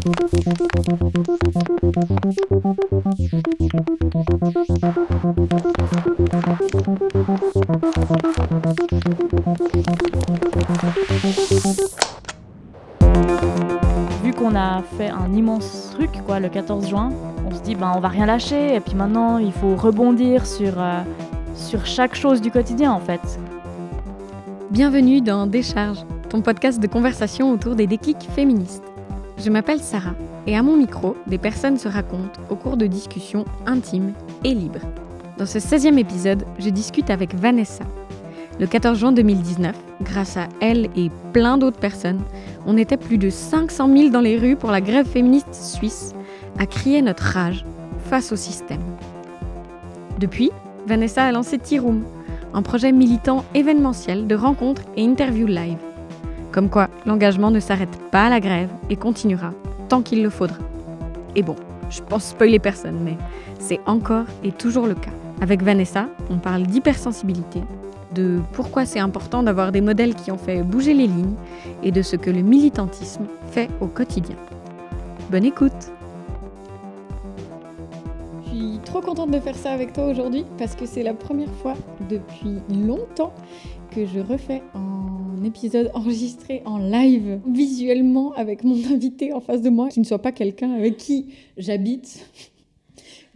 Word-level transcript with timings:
Vu 0.00 0.08
qu'on 14.32 14.54
a 14.54 14.82
fait 14.96 15.08
un 15.10 15.32
immense 15.34 15.90
truc 15.92 16.10
quoi, 16.24 16.40
le 16.40 16.48
14 16.48 16.88
juin, 16.88 17.12
on 17.46 17.54
se 17.54 17.60
dit 17.60 17.74
ben, 17.74 17.92
on 17.94 18.00
va 18.00 18.08
rien 18.08 18.24
lâcher 18.24 18.74
et 18.76 18.80
puis 18.80 18.94
maintenant 18.94 19.36
il 19.36 19.52
faut 19.52 19.76
rebondir 19.76 20.46
sur, 20.46 20.80
euh, 20.80 21.02
sur 21.54 21.84
chaque 21.84 22.14
chose 22.14 22.40
du 22.40 22.50
quotidien 22.50 22.92
en 22.92 23.00
fait. 23.00 23.20
Bienvenue 24.70 25.20
dans 25.20 25.46
Décharge, 25.46 25.98
ton 26.30 26.40
podcast 26.40 26.80
de 26.80 26.86
conversation 26.86 27.52
autour 27.52 27.74
des 27.74 27.86
déclics 27.86 28.28
féministes. 28.34 28.89
Je 29.42 29.48
m'appelle 29.48 29.80
Sarah 29.80 30.14
et 30.46 30.54
à 30.54 30.62
mon 30.62 30.76
micro, 30.76 31.16
des 31.26 31.38
personnes 31.38 31.78
se 31.78 31.88
racontent 31.88 32.40
au 32.50 32.56
cours 32.56 32.76
de 32.76 32.86
discussions 32.86 33.46
intimes 33.64 34.12
et 34.44 34.52
libres. 34.52 34.86
Dans 35.38 35.46
ce 35.46 35.58
16e 35.58 35.96
épisode, 35.96 36.44
je 36.58 36.68
discute 36.68 37.08
avec 37.08 37.34
Vanessa. 37.34 37.84
Le 38.58 38.66
14 38.66 38.98
juin 38.98 39.12
2019, 39.12 39.74
grâce 40.02 40.36
à 40.36 40.48
elle 40.60 40.90
et 40.94 41.10
plein 41.32 41.56
d'autres 41.56 41.78
personnes, 41.78 42.20
on 42.66 42.76
était 42.76 42.98
plus 42.98 43.16
de 43.16 43.30
500 43.30 43.88
000 43.96 44.10
dans 44.10 44.20
les 44.20 44.36
rues 44.36 44.56
pour 44.56 44.70
la 44.70 44.82
grève 44.82 45.06
féministe 45.06 45.54
suisse, 45.54 46.12
à 46.58 46.66
crier 46.66 47.00
notre 47.00 47.22
rage 47.22 47.64
face 48.04 48.32
au 48.32 48.36
système. 48.36 48.82
Depuis, 50.18 50.50
Vanessa 50.86 51.24
a 51.24 51.32
lancé 51.32 51.56
T-Room, 51.56 52.04
un 52.52 52.60
projet 52.60 52.92
militant 52.92 53.46
événementiel 53.54 54.26
de 54.26 54.34
rencontres 54.34 54.82
et 54.98 55.06
interviews 55.06 55.46
live. 55.46 55.78
Comme 56.52 56.68
quoi, 56.68 56.88
l'engagement 57.06 57.52
ne 57.52 57.60
s'arrête 57.60 57.96
pas 58.10 58.26
à 58.26 58.30
la 58.30 58.40
grève 58.40 58.70
et 58.88 58.96
continuera 58.96 59.52
tant 59.88 60.02
qu'il 60.02 60.22
le 60.22 60.30
faudra. 60.30 60.58
Et 61.36 61.42
bon, 61.42 61.54
je 61.90 62.00
pense 62.02 62.24
spoiler 62.24 62.58
personne, 62.58 62.98
mais 63.04 63.16
c'est 63.60 63.80
encore 63.86 64.24
et 64.42 64.50
toujours 64.50 64.86
le 64.86 64.94
cas. 64.94 65.12
Avec 65.40 65.62
Vanessa, 65.62 66.08
on 66.28 66.38
parle 66.38 66.64
d'hypersensibilité, 66.64 67.62
de 68.14 68.40
pourquoi 68.52 68.84
c'est 68.84 68.98
important 68.98 69.42
d'avoir 69.44 69.70
des 69.70 69.80
modèles 69.80 70.14
qui 70.14 70.32
ont 70.32 70.38
fait 70.38 70.62
bouger 70.62 70.92
les 70.92 71.06
lignes 71.06 71.34
et 71.84 71.92
de 71.92 72.02
ce 72.02 72.16
que 72.16 72.30
le 72.30 72.42
militantisme 72.42 73.26
fait 73.52 73.70
au 73.80 73.86
quotidien. 73.86 74.36
Bonne 75.30 75.44
écoute 75.44 75.92
Je 78.44 78.50
suis 78.50 78.80
trop 78.84 79.00
contente 79.00 79.30
de 79.30 79.38
faire 79.38 79.54
ça 79.54 79.70
avec 79.70 79.92
toi 79.92 80.06
aujourd'hui 80.06 80.44
parce 80.58 80.74
que 80.74 80.84
c'est 80.84 81.04
la 81.04 81.14
première 81.14 81.52
fois 81.62 81.74
depuis 82.08 82.58
longtemps 82.68 83.32
que 83.90 84.06
je 84.06 84.20
refais 84.20 84.62
un 84.74 85.42
épisode 85.44 85.90
enregistré 85.94 86.62
en 86.64 86.78
live 86.78 87.40
visuellement 87.46 88.32
avec 88.32 88.64
mon 88.64 88.76
invité 88.90 89.32
en 89.32 89.40
face 89.40 89.62
de 89.62 89.70
moi, 89.70 89.88
qui 89.88 90.00
ne 90.00 90.04
soit 90.04 90.22
pas 90.22 90.32
quelqu'un 90.32 90.72
avec 90.72 90.96
qui 90.96 91.34
j'habite, 91.56 92.26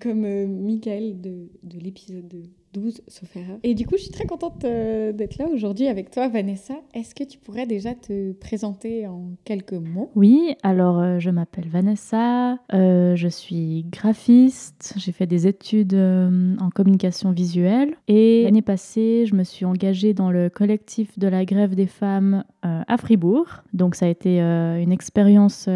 comme 0.05 0.25
euh, 0.27 0.47
Michael 0.47 1.19
de, 1.23 1.49
de 1.63 1.79
l'épisode 1.79 2.31
12, 2.75 3.01
sauf. 3.09 3.37
Et 3.63 3.75
du 3.75 3.87
coup, 3.87 3.95
je 3.97 4.03
suis 4.03 4.11
très 4.11 4.27
contente 4.27 4.65
euh, 4.65 5.13
d'être 5.13 5.39
là 5.39 5.47
aujourd'hui 5.49 5.87
avec 5.87 6.11
toi, 6.11 6.29
Vanessa. 6.29 6.75
Est-ce 6.93 7.15
que 7.15 7.25
tu 7.25 7.39
pourrais 7.39 7.67
déjà 7.67 7.95
te 7.95 8.33
présenter 8.33 9.07
en 9.07 9.31
quelques 9.45 9.73
mots? 9.73 10.11
Oui, 10.15 10.57
alors 10.63 10.99
euh, 10.99 11.19
je 11.21 11.31
m'appelle 11.31 11.69
Vanessa, 11.69 12.59
je 12.71 13.29
suis 13.31 13.87
graphiste, 13.91 14.95
j'ai 14.99 15.13
fait 15.13 15.27
des 15.27 15.47
études 15.47 15.95
en 15.95 16.69
communication 16.69 17.31
visuelle 17.31 17.95
et 18.07 18.43
l'année 18.43 18.63
passée, 18.63 19.25
je 19.27 19.35
me 19.35 19.45
suis 19.45 19.65
engagée 19.65 20.13
dans 20.13 20.31
le 20.31 20.51
collectif 20.51 21.19
de 21.19 21.29
la 21.29 21.45
grève 21.45 21.75
des 21.75 21.87
femmes 21.87 22.45
à 22.63 22.97
Fribourg. 22.99 23.63
Donc 23.73 23.95
ça 23.95 24.07
a 24.07 24.09
été 24.09 24.41
une 24.41 24.93
expérience 24.93 25.69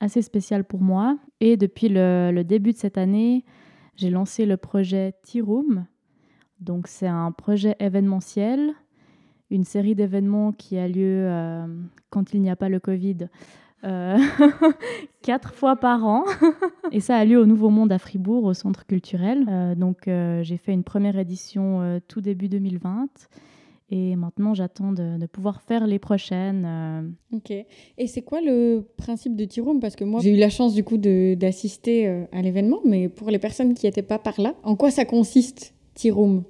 assez 0.00 0.22
spéciale 0.22 0.64
pour 0.64 0.80
moi. 0.80 1.18
Et 1.40 1.56
depuis 1.56 1.88
le, 1.88 2.42
début 2.42 2.72
de 2.72 2.78
cette 2.78 2.98
année, 2.98 3.44
j'ai 3.96 4.10
lancé 4.10 4.46
le 4.46 4.56
projet 4.56 5.14
T-Room. 5.22 5.86
Donc 6.60 6.86
c'est 6.86 7.06
un 7.06 7.32
projet 7.32 7.76
événementiel, 7.80 8.72
une 9.50 9.64
série 9.64 9.94
d'événements 9.94 10.52
qui 10.52 10.78
a 10.78 10.88
lieu 10.88 11.26
euh, 11.26 11.66
quand 12.10 12.32
il 12.32 12.40
n'y 12.40 12.50
a 12.50 12.56
pas 12.56 12.68
le 12.68 12.80
Covid. 12.80 13.28
euh, 13.84 14.18
quatre 15.22 15.52
fois 15.52 15.76
par 15.76 16.04
an. 16.04 16.24
Et 16.92 17.00
ça 17.00 17.16
a 17.16 17.24
lieu 17.24 17.38
au 17.38 17.46
Nouveau 17.46 17.68
Monde 17.68 17.92
à 17.92 17.98
Fribourg, 17.98 18.44
au 18.44 18.54
centre 18.54 18.86
culturel. 18.86 19.46
Euh, 19.48 19.74
donc 19.74 20.04
j'ai 20.06 20.56
fait 20.56 20.72
une 20.72 20.84
première 20.84 21.18
édition 21.18 22.00
tout 22.08 22.20
début 22.20 22.48
2020. 22.48 23.28
Et 23.90 24.16
maintenant, 24.16 24.52
j'attends 24.52 24.90
de, 24.92 25.16
de 25.16 25.26
pouvoir 25.26 25.62
faire 25.62 25.86
les 25.86 25.98
prochaines. 26.00 26.64
euh, 26.66 27.02
Ok. 27.36 27.50
Et 27.52 28.06
c'est 28.08 28.22
quoi 28.22 28.40
le 28.40 28.84
principe 28.96 29.36
de 29.36 29.44
T-Room 29.44 29.78
Parce 29.80 29.94
que 29.94 30.04
moi, 30.04 30.20
j'ai 30.20 30.34
eu 30.34 30.38
la 30.38 30.50
chance 30.50 30.74
du 30.74 30.82
coup 30.82 30.96
d'assister 30.98 32.08
euh, 32.08 32.24
à 32.32 32.42
l'événement, 32.42 32.80
mais 32.84 33.08
pour 33.08 33.30
les 33.30 33.38
personnes 33.38 33.74
qui 33.74 33.86
n'étaient 33.86 34.02
pas 34.02 34.18
par 34.18 34.40
là, 34.40 34.54
en 34.64 34.74
quoi 34.76 34.90
ça 34.90 35.04
consiste 35.04 35.72
T-Room 35.94 36.42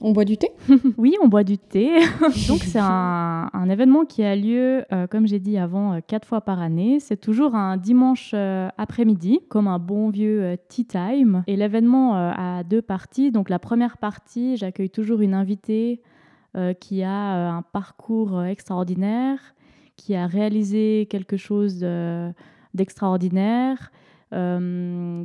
On 0.00 0.12
boit 0.12 0.24
du 0.24 0.36
thé? 0.36 0.50
Oui, 0.96 1.16
on 1.22 1.26
boit 1.26 1.42
du 1.42 1.58
thé. 1.58 1.90
Donc 2.48 2.60
c'est 2.62 2.78
un, 2.78 3.50
un 3.52 3.68
événement 3.68 4.04
qui 4.04 4.22
a 4.22 4.36
lieu, 4.36 4.84
euh, 4.92 5.08
comme 5.08 5.26
j'ai 5.26 5.40
dit 5.40 5.58
avant, 5.58 5.94
euh, 5.94 5.98
quatre 6.06 6.26
fois 6.28 6.40
par 6.40 6.60
année. 6.60 7.00
C'est 7.00 7.20
toujours 7.20 7.56
un 7.56 7.76
dimanche 7.78 8.30
euh, 8.32 8.68
après-midi, 8.78 9.40
comme 9.48 9.66
un 9.66 9.80
bon 9.80 10.08
vieux 10.10 10.56
tea 10.68 10.84
time. 10.84 11.42
Et 11.48 11.56
l'événement 11.56 12.14
a 12.14 12.62
deux 12.62 12.80
parties. 12.82 13.32
Donc 13.32 13.50
la 13.50 13.58
première 13.58 13.98
partie, 13.98 14.56
j'accueille 14.56 14.90
toujours 14.90 15.20
une 15.20 15.34
invitée 15.34 16.00
euh, 16.56 16.72
qui 16.72 17.02
a 17.02 17.36
euh, 17.36 17.50
un 17.50 17.60
parcours 17.60 18.38
euh, 18.38 18.44
extraordinaire, 18.44 19.38
qui 19.94 20.14
a 20.14 20.26
réalisé 20.26 21.06
quelque 21.10 21.36
chose 21.36 21.78
de- 21.78 22.32
d'extraordinaire. 22.72 23.90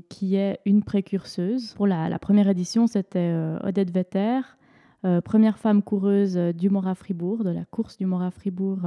qui 0.09 0.35
est 0.35 0.59
une 0.65 0.83
précurseuse. 0.83 1.73
Pour 1.73 1.87
la, 1.87 2.19
première 2.19 2.47
édition, 2.47 2.87
c'était 2.87 3.33
Odette 3.63 3.91
Vetter, 3.91 4.41
première 5.25 5.57
femme 5.57 5.81
coureuse 5.81 6.37
du 6.37 6.69
Mora 6.69 6.95
Fribourg, 6.95 7.43
de 7.43 7.49
la 7.49 7.65
course 7.65 7.97
du 7.97 8.05
Mora 8.05 8.31
Fribourg, 8.31 8.79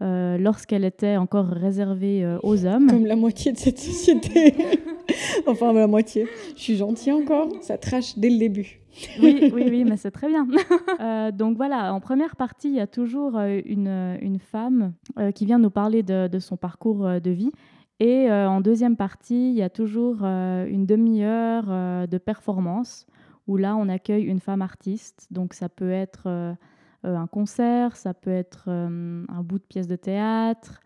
lorsqu'elle 0.00 0.84
était 0.84 1.16
encore 1.16 1.46
réservée 1.46 2.36
aux 2.42 2.64
hommes. 2.64 2.88
Comme 2.88 3.06
la 3.06 3.16
moitié 3.16 3.50
de 3.52 3.58
cette 3.58 3.78
société. 3.78 4.54
enfin, 5.46 5.72
la 5.72 5.86
moitié. 5.88 6.28
Je 6.54 6.60
suis 6.60 6.76
gentille 6.76 7.12
encore, 7.12 7.48
ça 7.62 7.78
trash 7.78 8.18
dès 8.18 8.30
le 8.30 8.38
début. 8.38 8.81
Oui, 9.20 9.50
oui, 9.52 9.64
oui, 9.70 9.84
mais 9.84 9.96
c'est 9.96 10.10
très 10.10 10.28
bien. 10.28 10.46
Euh, 11.00 11.32
donc 11.32 11.56
voilà, 11.56 11.92
en 11.94 12.00
première 12.00 12.36
partie, 12.36 12.68
il 12.68 12.74
y 12.74 12.80
a 12.80 12.86
toujours 12.86 13.36
euh, 13.36 13.60
une, 13.64 14.18
une 14.20 14.38
femme 14.38 14.92
euh, 15.18 15.32
qui 15.32 15.46
vient 15.46 15.58
nous 15.58 15.70
parler 15.70 16.02
de, 16.02 16.28
de 16.28 16.38
son 16.38 16.56
parcours 16.56 17.20
de 17.20 17.30
vie. 17.30 17.50
Et 17.98 18.30
euh, 18.30 18.48
en 18.48 18.60
deuxième 18.60 18.96
partie, 18.96 19.50
il 19.50 19.54
y 19.54 19.62
a 19.62 19.70
toujours 19.70 20.22
une 20.22 20.86
demi-heure 20.86 22.06
de 22.06 22.18
performance 22.18 23.06
où 23.46 23.56
là, 23.56 23.74
on 23.76 23.88
accueille 23.88 24.24
une 24.24 24.40
femme 24.40 24.62
artiste. 24.62 25.26
Donc 25.30 25.54
ça 25.54 25.68
peut 25.68 25.90
être 25.90 26.54
un 27.02 27.26
concert, 27.26 27.96
ça 27.96 28.14
peut 28.14 28.30
être 28.30 28.68
un 28.68 29.42
bout 29.42 29.58
de 29.58 29.64
pièce 29.64 29.88
de 29.88 29.96
théâtre, 29.96 30.80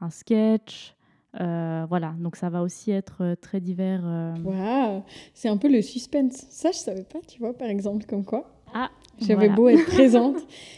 un 0.00 0.10
sketch. 0.10 0.94
Euh, 1.40 1.86
voilà, 1.88 2.14
donc 2.18 2.36
ça 2.36 2.50
va 2.50 2.62
aussi 2.62 2.90
être 2.90 3.22
euh, 3.22 3.34
très 3.36 3.60
divers. 3.60 4.02
euh. 4.04 4.34
Waouh 4.44 5.02
C'est 5.32 5.48
un 5.48 5.56
peu 5.56 5.68
le 5.72 5.80
suspense. 5.80 6.46
Ça, 6.50 6.70
je 6.72 6.76
savais 6.78 7.04
pas, 7.04 7.20
tu 7.26 7.38
vois, 7.38 7.56
par 7.56 7.68
exemple, 7.68 8.04
comme 8.06 8.24
quoi. 8.24 8.52
Ah, 8.74 8.90
J'avais 9.18 9.34
voilà. 9.48 9.54
beau 9.54 9.68
être 9.68 9.84
présente. 9.86 10.36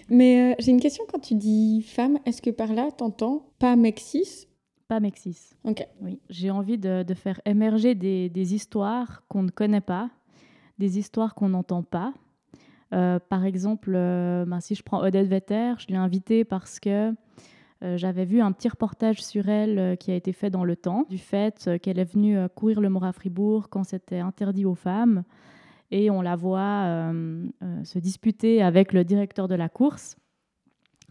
Mais 0.09 0.53
euh, 0.53 0.55
j'ai 0.61 0.71
une 0.71 0.81
question 0.81 1.05
quand 1.11 1.19
tu 1.21 1.35
dis 1.35 1.83
femme, 1.83 2.19
est-ce 2.27 2.41
que 2.41 2.51
par 2.51 2.73
là, 2.73 2.89
t'entends 2.97 3.47
pas 3.59 3.75
mexis 3.77 4.47
Pas 4.89 5.01
Mexis. 5.01 5.55
Ok. 5.65 5.85
Oui, 6.03 6.21
j'ai 6.31 6.51
envie 6.51 6.79
de, 6.79 7.03
de 7.03 7.15
faire 7.15 7.41
émerger 7.47 7.95
des, 7.97 8.29
des 8.29 8.55
histoires 8.55 9.23
qu'on 9.29 9.43
ne 9.43 9.51
connaît 9.51 9.81
pas, 9.81 10.11
des 10.79 10.99
histoires 10.99 11.35
qu'on 11.35 11.49
n'entend 11.49 11.83
pas. 11.83 12.13
Euh, 12.93 13.19
par 13.29 13.45
exemple, 13.45 13.93
euh, 13.97 14.45
ben, 14.45 14.61
si 14.61 14.77
je 14.77 14.83
prends 14.85 15.01
Odette 15.03 15.27
Vetter, 15.27 15.75
je 15.79 15.87
l'ai 15.89 15.97
invitée 15.97 16.45
parce 16.45 16.79
que 16.79 17.13
euh, 17.83 17.97
j'avais 17.99 18.25
vu 18.25 18.41
un 18.41 18.53
petit 18.53 18.69
reportage 18.69 19.23
sur 19.23 19.49
elle 19.49 19.79
euh, 19.79 19.97
qui 19.97 20.11
a 20.11 20.15
été 20.15 20.33
fait 20.33 20.49
dans 20.49 20.65
le 20.65 20.77
temps, 20.77 21.07
du 21.11 21.19
fait 21.19 21.65
euh, 21.67 21.79
qu'elle 21.79 21.99
est 21.99 22.13
venue 22.13 22.39
courir 22.55 22.81
le 22.81 22.89
Mora 22.89 23.13
Fribourg 23.13 23.69
quand 23.69 23.85
c'était 23.85 24.21
interdit 24.21 24.65
aux 24.65 24.75
femmes. 24.75 25.25
Et 25.91 26.11
on 26.11 26.23
la 26.23 26.35
voit 26.35 27.13
se 27.85 27.99
disputer 28.01 28.63
avec 28.63 28.93
le 28.93 29.05
directeur 29.05 29.47
de 29.47 29.55
la 29.55 29.69
course, 29.69 30.17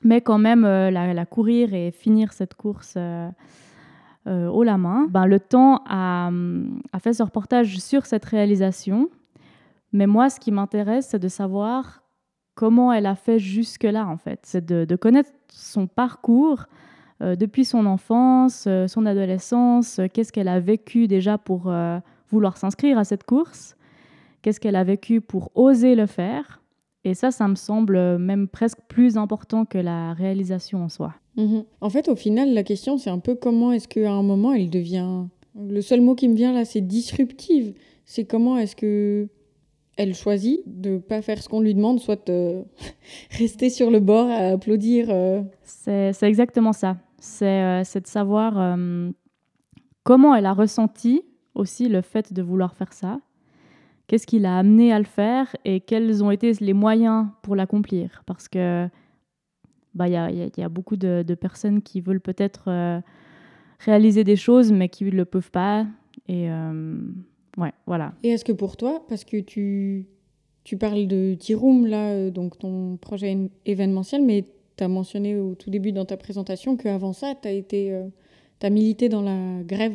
mais 0.04 0.20
quand 0.20 0.40
même 0.40 0.64
la, 0.64 1.26
courir 1.26 1.74
et 1.74 1.92
finir 1.92 2.34
cette 2.34 2.56
course 2.56 2.98
haut 2.98 4.64
la 4.64 4.78
main. 4.78 5.08
Ben, 5.10 5.26
le 5.26 5.40
temps 5.40 5.84
a 5.86 6.32
fait 7.00 7.14
ce 7.14 7.24
reportage 7.24 7.80
sur 7.80 8.06
cette 8.06 8.26
réalisation. 8.26 9.10
Mais 9.94 10.08
moi, 10.08 10.30
ce 10.30 10.40
qui 10.40 10.52
m'intéresse, 10.52 11.08
c'est 11.12 11.20
de 11.20 11.30
savoir 11.30 12.03
comment 12.56 12.94
elle 12.94 13.06
a 13.06 13.16
fait 13.16 13.40
jusque-là, 13.40 14.08
en 14.08 14.18
fait. 14.18 14.40
C'est 14.44 14.66
de, 14.66 14.96
connaître 14.96 15.32
son 15.50 15.88
parcours 15.88 16.66
euh, 17.22 17.36
depuis 17.36 17.66
son 17.66 17.86
enfance, 17.86 18.66
euh, 18.68 18.88
son 18.88 19.06
adolescence, 19.06 20.00
euh, 20.00 20.08
qu'est-ce 20.12 20.32
qu'elle 20.32 20.48
a 20.48 20.60
vécu 20.60 21.08
déjà 21.08 21.38
pour 21.38 21.72
vouloir 22.30 22.58
s'inscrire 22.58 22.98
à 22.98 23.04
cette 23.04 23.24
course, 23.26 23.76
qu'est-ce 24.42 24.60
qu'elle 24.60 24.76
a 24.76 24.84
vécu 24.84 25.22
pour 25.22 25.52
oser 25.56 25.96
le 25.96 26.08
faire. 26.08 26.62
Et 27.06 27.14
ça, 27.14 27.32
ça 27.32 27.48
me 27.48 27.56
semble 27.56 28.18
même 28.18 28.48
presque 28.48 28.80
plus 28.88 29.18
important 29.18 29.66
que 29.66 29.78
la 29.78 30.14
réalisation 30.14 30.84
en 30.84 30.90
soi. 30.90 31.14
Mhm. 31.36 31.66
En 31.82 31.90
fait, 31.90 32.08
au 32.08 32.16
final, 32.16 32.54
la 32.54 32.64
question, 32.64 32.98
c'est 32.98 33.10
un 33.10 33.20
peu 33.20 33.36
comment 33.36 33.72
est-ce 33.72 33.88
qu'à 33.88 34.12
un 34.12 34.24
moment, 34.24 34.54
elle 34.54 34.70
devient... 34.70 35.26
Le 35.56 35.82
seul 35.82 36.02
mot 36.02 36.16
qui 36.16 36.28
me 36.28 36.34
vient 36.34 36.54
là, 36.54 36.66
c'est 36.66 36.82
disruptive. 36.82 37.74
C'est 38.06 38.26
comment 38.26 38.58
est-ce 38.58 38.76
que 38.76 39.28
elle 39.98 40.16
choisit 40.16 40.62
de 40.66 40.98
pas 40.98 41.22
faire 41.22 41.42
ce 41.42 41.50
qu'on 41.50 41.62
lui 41.62 41.74
demande, 41.74 42.00
soit 42.00 42.28
de 42.28 42.63
rester 43.38 43.69
sur 43.69 43.92
le 43.92 44.00
bord 44.00 44.28
à 44.30 44.50
applaudir. 44.50 45.07
Euh. 45.10 45.42
C'est 45.62 46.24
exactement 46.24 46.74
ça. 46.74 46.98
C'est 47.19 48.01
de 48.01 48.07
savoir 48.07 48.78
comment 50.04 50.36
elle 50.36 50.45
a 50.45 50.54
ressenti 50.54 51.24
aussi 51.56 51.88
le 51.88 52.01
fait 52.01 52.34
de 52.34 52.42
vouloir 52.42 52.75
faire 52.75 52.92
ça 52.92 53.19
qu'est-ce 54.07 54.28
qui 54.28 54.40
l'a 54.40 54.57
amené 54.57 54.94
à 54.94 55.00
le 55.00 55.06
faire 55.06 55.56
et 55.66 55.80
quels 55.80 56.24
ont 56.24 56.31
été 56.31 56.51
les 56.54 56.74
moyens 56.74 57.28
pour 57.42 57.56
l'accomplir? 57.56 58.22
Parce 58.25 58.48
que 58.48 58.88
bah, 59.94 60.07
il 60.07 60.13
y, 60.57 60.63
a, 60.63 60.69
beaucoup 60.69 60.98
de, 60.98 61.36
personnes 61.36 61.81
qui 61.81 62.01
veulent 62.01 62.22
peut-être 62.22 62.66
euh, 62.68 63.00
réaliser 63.80 64.24
des 64.24 64.36
choses, 64.36 64.72
mais 64.72 64.89
qui 64.89 65.04
ne 65.06 65.12
le 65.12 65.25
peuvent 65.25 65.51
pas. 65.51 65.86
Et 66.28 66.50
euh, 66.50 67.00
ouais, 67.58 67.72
voilà. 67.86 68.14
Et 68.24 68.30
est-ce 68.30 68.46
que 68.46 68.52
pour 68.52 68.78
toi, 68.78 69.04
parce 69.08 69.24
que 69.24 69.38
tu, 69.38 70.06
tu 70.64 70.78
parles 70.78 71.08
de 71.08 71.36
Tiroum, 71.40 71.86
là, 71.88 72.12
euh, 72.12 72.32
donc 72.32 72.58
ton 72.60 72.98
projet 72.98 73.38
événementiel, 73.66 74.24
mais 74.24 74.46
tu 74.78 74.84
as 74.84 74.88
mentionné 74.88 75.38
au 75.38 75.56
tout 75.56 75.70
début 75.70 75.92
dans 75.92 76.06
ta 76.06 76.18
présentation 76.18 76.78
qu'avant 76.78 77.14
ça, 77.14 77.36
tu 77.42 77.48
as 77.48 77.52
été... 77.52 77.94
as 78.62 78.70
milité 78.70 79.10
dans 79.10 79.22
la 79.22 79.62
grève 79.64 79.94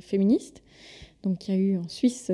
féministe. 0.00 0.62
Donc 1.22 1.48
il 1.48 1.54
y 1.54 1.56
a 1.56 1.60
eu 1.60 1.76
en 1.76 1.88
Suisse 1.88 2.32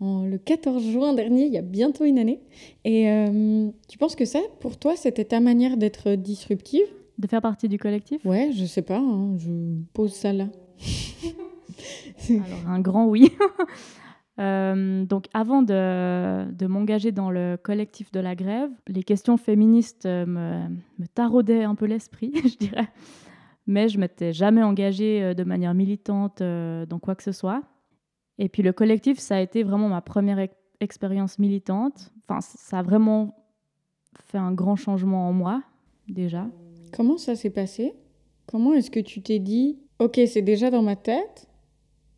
le 0.00 0.36
14 0.38 0.84
juin 0.90 1.12
dernier, 1.12 1.46
il 1.46 1.52
y 1.52 1.58
a 1.58 1.62
bientôt 1.62 2.04
une 2.04 2.18
année. 2.18 2.40
Et 2.84 3.08
euh, 3.10 3.68
tu 3.88 3.98
penses 3.98 4.14
que 4.14 4.24
ça, 4.24 4.40
pour 4.60 4.76
toi, 4.76 4.96
c'était 4.96 5.24
ta 5.24 5.40
manière 5.40 5.76
d'être 5.76 6.14
disruptive? 6.14 6.86
De 7.18 7.26
faire 7.26 7.42
partie 7.42 7.68
du 7.68 7.78
collectif? 7.78 8.24
Ouais, 8.24 8.50
je 8.52 8.64
sais 8.64 8.82
pas, 8.82 8.98
hein, 8.98 9.36
je 9.38 9.50
pose 9.92 10.12
ça 10.12 10.32
là. 10.32 10.48
Alors, 12.30 12.68
un 12.68 12.80
grand 12.80 13.06
oui. 13.06 13.32
Euh, 14.40 15.04
donc, 15.04 15.26
avant 15.34 15.62
de, 15.62 16.44
de 16.52 16.66
m'engager 16.68 17.10
dans 17.10 17.28
le 17.28 17.58
collectif 17.60 18.12
de 18.12 18.20
la 18.20 18.36
grève, 18.36 18.70
les 18.86 19.02
questions 19.02 19.36
féministes 19.36 20.06
me, 20.06 20.68
me 21.00 21.06
taraudaient 21.12 21.64
un 21.64 21.74
peu 21.74 21.86
l'esprit, 21.86 22.30
je 22.44 22.56
dirais. 22.56 22.88
Mais 23.66 23.88
je 23.88 23.98
m'étais 23.98 24.32
jamais 24.32 24.62
engagée 24.62 25.24
euh, 25.24 25.34
de 25.34 25.42
manière 25.42 25.74
militante 25.74 26.40
dans 26.40 26.98
quoi 27.00 27.16
que 27.16 27.24
ce 27.24 27.32
soit. 27.32 27.64
Et 28.38 28.48
puis 28.48 28.62
le 28.62 28.72
collectif, 28.72 29.18
ça 29.18 29.38
a 29.38 29.40
été 29.40 29.64
vraiment 29.64 29.88
ma 29.88 30.00
première 30.02 30.46
expérience 30.80 31.38
militante. 31.38 32.12
Enfin, 32.28 32.40
ça 32.40 32.78
a 32.78 32.82
vraiment 32.82 33.34
fait 34.24 34.38
un 34.38 34.52
grand 34.52 34.76
changement 34.76 35.28
en 35.28 35.32
moi, 35.32 35.62
déjà. 36.08 36.46
Comment 36.92 37.18
ça 37.18 37.36
s'est 37.36 37.50
passé? 37.50 37.94
Comment 38.46 38.72
est-ce 38.74 38.90
que 38.90 39.00
tu 39.00 39.20
t'es 39.22 39.38
dit, 39.38 39.78
ok, 39.98 40.20
c'est 40.26 40.42
déjà 40.42 40.70
dans 40.70 40.82
ma 40.82 40.96
tête, 40.96 41.48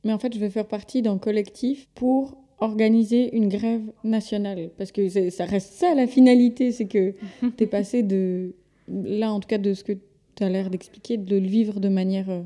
mais 0.05 0.12
en 0.12 0.19
fait, 0.19 0.35
je 0.35 0.38
vais 0.38 0.50
faire 0.50 0.67
partie 0.67 1.02
d'un 1.02 1.19
collectif 1.19 1.88
pour 1.94 2.37
organiser 2.58 3.35
une 3.35 3.49
grève 3.49 3.82
nationale. 4.05 4.70
Parce 4.76 4.93
que 4.93 5.08
ça 5.31 5.44
reste 5.44 5.73
ça 5.75 5.94
la 5.94 6.06
finalité, 6.06 6.73
c'est 6.73 6.87
que 6.87 7.14
tu 7.56 7.64
es 7.64 7.67
passé 7.67 8.02
de, 8.02 8.55
là 8.88 9.32
en 9.32 9.41
tout 9.41 9.49
cas 9.49 9.58
de 9.58 9.75
ce 9.75 9.85
que 9.85 9.93
tu 10.35 10.44
as 10.44 10.49
l'air 10.49 10.70
d'expliquer, 10.70 11.17
de 11.17 11.37
le 11.37 11.47
vivre 11.47 11.81
de 11.81 11.88
manière 11.88 12.29
euh, 12.31 12.43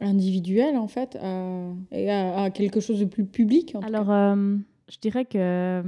individuel 0.00 0.76
en 0.76 0.88
fait 0.88 1.16
et 1.92 2.10
à, 2.10 2.50
quelque 2.50 2.80
chose 2.80 3.00
de 3.00 3.04
plus 3.04 3.24
public 3.24 3.74
Alors, 3.82 4.10
euh, 4.10 4.56
je 4.88 4.98
dirais 4.98 5.24
que 5.24 5.82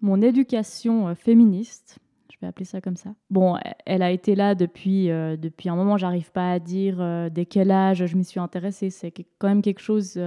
mon 0.00 0.22
éducation 0.22 1.08
euh, 1.08 1.14
féministe, 1.14 1.98
vais 2.40 2.46
appeler 2.46 2.64
ça 2.64 2.80
comme 2.80 2.96
ça, 2.96 3.10
bon, 3.30 3.56
elle 3.86 4.02
a 4.02 4.10
été 4.10 4.34
là 4.34 4.54
depuis, 4.54 5.10
euh, 5.10 5.36
depuis 5.36 5.68
un 5.68 5.76
moment, 5.76 5.96
j'arrive 5.96 6.30
pas 6.32 6.52
à 6.52 6.58
dire 6.58 7.30
dès 7.30 7.46
quel 7.46 7.70
âge 7.70 8.06
je 8.06 8.16
m'y 8.16 8.24
suis 8.24 8.40
intéressée, 8.40 8.90
c'est 8.90 9.12
quand 9.38 9.48
même 9.48 9.62
quelque 9.62 9.80
chose 9.80 10.20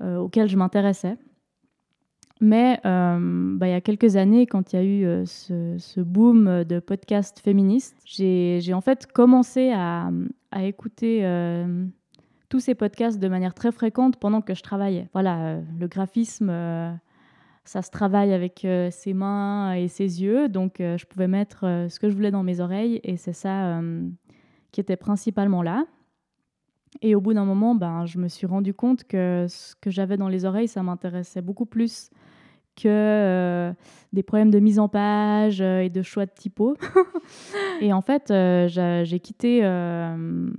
auquel 0.00 0.48
je 0.48 0.56
m'intéressais. 0.56 1.16
Mais 2.40 2.80
euh, 2.86 3.18
bah, 3.56 3.68
il 3.68 3.70
y 3.70 3.74
a 3.74 3.82
quelques 3.82 4.16
années, 4.16 4.46
quand 4.46 4.72
il 4.72 4.76
y 4.76 4.78
a 4.78 4.82
eu 4.82 5.04
euh, 5.04 5.24
ce, 5.26 6.00
boom 6.00 6.64
de 6.64 6.80
podcasts 6.80 7.38
féministes, 7.38 7.96
j'ai 8.06 8.72
en 8.72 8.80
fait 8.80 9.06
commencé 9.06 9.72
à, 9.72 10.10
écouter 10.62 11.20
euh, 11.24 11.84
tous 12.48 12.60
ces 12.60 12.74
podcasts 12.74 13.18
de 13.18 13.28
manière 13.28 13.54
très 13.54 13.72
fréquente 13.72 14.16
pendant 14.16 14.40
que 14.40 14.54
je 14.54 14.62
travaillais. 14.62 15.08
Voilà, 15.12 15.58
le 15.78 15.86
graphisme, 15.86 16.50
ça 17.70 17.82
se 17.82 17.90
travaille 17.90 18.32
avec 18.32 18.66
ses 18.90 19.14
mains 19.14 19.74
et 19.74 19.86
ses 19.86 20.22
yeux, 20.22 20.48
donc 20.48 20.76
je 20.78 21.04
pouvais 21.06 21.28
mettre 21.28 21.60
ce 21.88 22.00
que 22.00 22.10
je 22.10 22.14
voulais 22.16 22.32
dans 22.32 22.42
mes 22.42 22.58
oreilles 22.58 23.00
et 23.04 23.16
c'est 23.16 23.32
ça 23.32 23.80
qui 24.72 24.80
était 24.80 24.96
principalement 24.96 25.62
là. 25.62 25.84
Et 27.02 27.14
au 27.14 27.20
bout 27.20 27.34
d'un 27.34 27.44
moment, 27.44 27.74
ben, 27.74 28.04
je 28.06 28.18
me 28.18 28.28
suis 28.28 28.46
rendu 28.46 28.74
compte 28.74 29.04
que 29.04 29.46
ce 29.48 29.74
que 29.76 29.90
j'avais 29.90 30.16
dans 30.16 30.28
les 30.28 30.44
oreilles, 30.44 30.68
ça 30.68 30.82
m'intéressait 30.82 31.42
beaucoup 31.42 31.66
plus 31.66 32.10
que 32.76 32.88
euh, 32.88 33.72
des 34.12 34.22
problèmes 34.22 34.50
de 34.50 34.58
mise 34.58 34.78
en 34.78 34.88
page 34.88 35.60
euh, 35.60 35.80
et 35.80 35.90
de 35.90 36.02
choix 36.02 36.26
de 36.26 36.32
typo. 36.32 36.76
et 37.80 37.92
en 37.92 38.00
fait, 38.00 38.30
euh, 38.30 38.68
j'ai 39.04 39.20
quitté 39.20 39.64
un, 39.64 40.52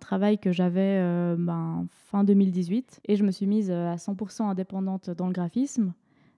travail 0.00 0.38
que 0.38 0.52
j'avais 0.52 0.98
ben, 1.38 1.86
fin 1.88 2.24
2018 2.24 3.00
et 3.06 3.16
je 3.16 3.24
me 3.24 3.30
suis 3.30 3.46
mise 3.46 3.70
à 3.70 3.94
100% 3.94 4.42
indépendante 4.42 5.10
dans 5.10 5.26
le 5.26 5.32
graphisme, 5.32 5.94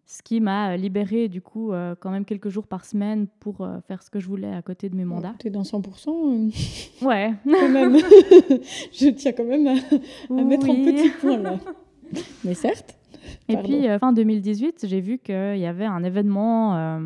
ce 0.07 0.23
qui 0.23 0.41
m'a 0.41 0.77
libérée 0.77 1.29
du 1.29 1.43
coup 1.43 1.73
quand 2.01 2.11
même 2.11 2.25
quelques 2.25 2.49
jours 2.49 2.67
par 2.67 2.85
semaine 2.85 3.27
pour 3.41 3.69
faire 3.89 4.03
ce 4.03 4.11
que 4.11 4.21
je 4.21 4.29
voulais 4.29 4.53
à 4.53 4.63
côté 4.63 4.89
de 4.89 4.97
mes 4.97 5.05
mandats. 5.05 5.35
Tu 5.41 5.49
es 5.49 5.51
dans 5.51 5.63
100% 5.63 6.53
Ouais. 7.03 7.35
Quand 7.45 7.69
même. 7.69 7.97
je 8.93 9.11
tiens 9.11 9.33
quand 9.33 9.45
même 9.45 9.67
à, 9.67 10.43
mettre 10.43 10.69
un 10.69 10.75
petit 10.75 11.11
point 11.21 11.39
là. 11.39 11.59
Mais 12.45 12.55
certes. 12.55 12.97
Et 13.49 13.57
puis, 13.57 13.89
euh, 13.89 13.99
fin 13.99 14.13
2018, 14.13 14.87
j'ai 14.87 15.01
vu 15.01 15.19
qu'il 15.19 15.59
y 15.59 15.67
avait 15.67 15.85
un 15.85 16.05
événement, 16.05 16.77
euh, 16.77 17.01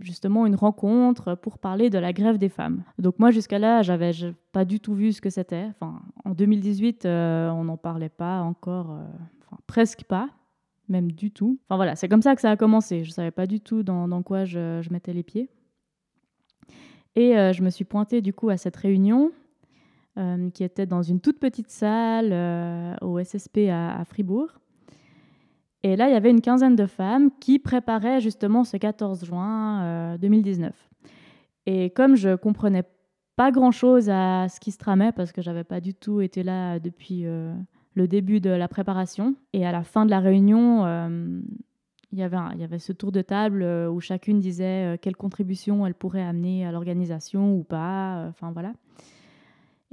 justement 0.00 0.46
une 0.46 0.54
rencontre 0.54 1.34
pour 1.34 1.58
parler 1.58 1.90
de 1.90 1.98
la 1.98 2.12
grève 2.12 2.38
des 2.38 2.48
femmes. 2.48 2.84
Donc 2.98 3.18
moi, 3.18 3.32
jusqu'à 3.32 3.58
là, 3.58 3.82
j'avais 3.82 4.12
pas 4.52 4.64
du 4.64 4.78
tout 4.78 4.94
vu 4.94 5.12
ce 5.12 5.20
que 5.20 5.30
c'était. 5.30 5.66
Enfin, 5.80 6.00
en 6.24 6.30
2018, 6.30 7.06
euh, 7.06 7.50
on 7.50 7.64
n'en 7.64 7.76
parlait 7.76 8.08
pas 8.08 8.40
encore, 8.42 8.98
enfin, 9.46 9.58
presque 9.66 10.04
pas, 10.04 10.28
même 10.88 11.12
du 11.12 11.30
tout. 11.30 11.58
Enfin 11.64 11.76
voilà, 11.76 11.96
c'est 11.96 12.08
comme 12.08 12.22
ça 12.22 12.34
que 12.34 12.40
ça 12.40 12.50
a 12.50 12.56
commencé. 12.56 13.04
Je 13.04 13.10
savais 13.10 13.30
pas 13.30 13.46
du 13.46 13.60
tout 13.60 13.82
dans, 13.82 14.22
quoi 14.22 14.44
je, 14.44 14.88
mettais 14.90 15.12
les 15.12 15.22
pieds. 15.22 15.48
Et 17.16 17.32
je 17.52 17.62
me 17.62 17.70
suis 17.70 17.84
pointée 17.84 18.20
du 18.20 18.32
coup 18.32 18.48
à 18.48 18.56
cette 18.56 18.76
réunion. 18.76 19.32
qui 20.52 20.64
était 20.64 20.86
dans 20.86 21.02
une 21.02 21.20
toute 21.20 21.38
petite 21.38 21.70
salle 21.70 22.32
au 23.00 23.22
SSP 23.22 23.68
à 23.70 24.04
Fribourg. 24.04 24.48
Et 25.84 25.96
là, 25.96 26.08
il 26.08 26.14
y 26.14 26.16
avait 26.16 26.30
une 26.30 26.40
quinzaine 26.40 26.76
de 26.76 26.86
femmes 26.86 27.30
qui 27.40 27.58
préparaient 27.58 28.18
justement 28.18 28.64
ce 28.64 28.78
14 28.78 29.26
juin 29.26 30.16
2019. 30.16 30.72
Euh, 30.72 31.10
Et 31.66 31.90
comme 31.90 32.16
je 32.16 32.36
comprenais 32.36 32.84
pas 33.36 33.50
grand-chose 33.50 34.08
à 34.08 34.48
ce 34.48 34.60
qui 34.60 34.70
se 34.70 34.78
tramait, 34.78 35.12
parce 35.12 35.30
que 35.30 35.42
j'avais 35.42 35.62
pas 35.62 35.82
du 35.82 35.92
tout 35.92 36.22
été 36.22 36.42
là 36.42 36.78
depuis 36.78 37.26
euh, 37.26 37.54
le 37.94 38.08
début 38.08 38.40
de 38.40 38.50
la 38.50 38.68
préparation, 38.68 39.34
et 39.52 39.66
à 39.66 39.72
la 39.72 39.84
fin 39.84 40.04
de 40.04 40.10
la 40.10 40.20
réunion, 40.20 40.84
euh, 40.84 41.40
il 42.12 42.18
y 42.18 42.22
avait, 42.22 42.36
y 42.58 42.64
avait 42.64 42.78
ce 42.78 42.92
tour 42.92 43.12
de 43.12 43.22
table 43.22 43.64
où 43.64 44.00
chacune 44.00 44.38
disait 44.38 44.98
quelle 45.02 45.16
contribution 45.16 45.84
elle 45.84 45.94
pourrait 45.94 46.22
amener 46.22 46.64
à 46.64 46.70
l'organisation 46.70 47.56
ou 47.56 47.64
pas. 47.64 48.26
Enfin 48.28 48.52
voilà. 48.52 48.72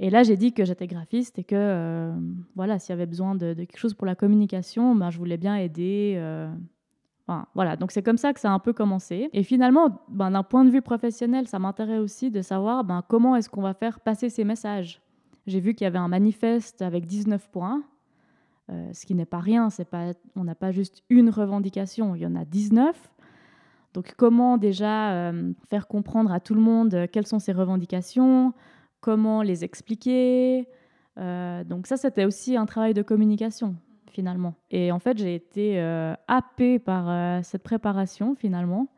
Et 0.02 0.10
là, 0.10 0.24
j'ai 0.24 0.36
dit 0.36 0.52
que 0.52 0.64
j'étais 0.64 0.88
graphiste 0.88 1.38
et 1.38 1.44
que 1.44 1.54
euh, 1.56 2.12
voilà, 2.56 2.80
s'il 2.80 2.90
y 2.90 2.92
avait 2.94 3.06
besoin 3.06 3.36
de, 3.36 3.54
quelque 3.54 3.78
chose 3.78 3.94
pour 3.94 4.04
la 4.04 4.16
communication, 4.16 4.96
ben, 4.96 5.10
je 5.10 5.18
voulais 5.18 5.36
bien 5.36 5.54
aider. 5.54 6.14
Euh, 6.16 6.50
voilà, 7.54 7.76
donc 7.76 7.92
c'est 7.92 8.02
comme 8.02 8.18
ça 8.18 8.32
que 8.32 8.40
ça 8.40 8.50
a 8.50 8.52
un 8.52 8.58
peu 8.58 8.72
commencé. 8.72 9.30
Et 9.32 9.44
finalement, 9.44 10.04
ben, 10.08 10.32
d'un 10.32 10.42
point 10.42 10.64
de 10.64 10.70
vue 10.70 10.82
professionnel, 10.82 11.46
ça 11.46 11.60
m'intéresse 11.60 12.00
aussi 12.00 12.32
de 12.32 12.42
savoir 12.42 12.82
ben, 12.82 13.04
comment 13.08 13.36
est-ce 13.36 13.48
qu'on 13.48 13.62
va 13.62 13.74
faire 13.74 14.00
passer 14.00 14.28
ces 14.28 14.42
messages. 14.42 15.00
J'ai 15.46 15.60
vu 15.60 15.72
qu'il 15.72 15.84
y 15.84 15.86
avait 15.86 15.98
un 15.98 16.08
manifeste 16.08 16.82
avec 16.82 17.06
19 17.06 17.48
points, 17.50 17.84
euh, 18.70 18.92
ce 18.92 19.06
qui 19.06 19.14
n'est 19.14 19.26
pas 19.26 19.40
rien. 19.40 19.70
C'est 19.70 19.84
pas, 19.84 20.12
on 20.36 20.44
n'a 20.44 20.54
pas 20.54 20.72
juste 20.72 21.02
une 21.10 21.30
revendication, 21.30 22.14
il 22.14 22.22
y 22.22 22.26
en 22.26 22.36
a 22.36 22.44
19. 22.44 23.10
Donc 23.94 24.14
comment 24.16 24.56
déjà 24.56 25.32
faire 25.68 25.86
comprendre 25.86 26.32
à 26.32 26.40
tout 26.40 26.54
le 26.54 26.62
monde 26.62 27.08
quelles 27.12 27.26
sont 27.26 27.38
ces 27.38 27.52
revendications 27.52 28.54
comment 29.02 29.42
les 29.42 29.64
expliquer. 29.64 30.66
Euh, 31.18 31.62
donc 31.64 31.86
ça, 31.86 31.98
c'était 31.98 32.24
aussi 32.24 32.56
un 32.56 32.64
travail 32.64 32.94
de 32.94 33.02
communication 33.02 33.76
finalement. 34.10 34.54
Et 34.70 34.92
en 34.92 34.98
fait, 34.98 35.18
j'ai 35.18 35.34
été 35.34 35.80
euh, 35.80 36.14
happée 36.28 36.78
par 36.78 37.08
euh, 37.08 37.40
cette 37.42 37.62
préparation 37.62 38.34
finalement. 38.34 38.88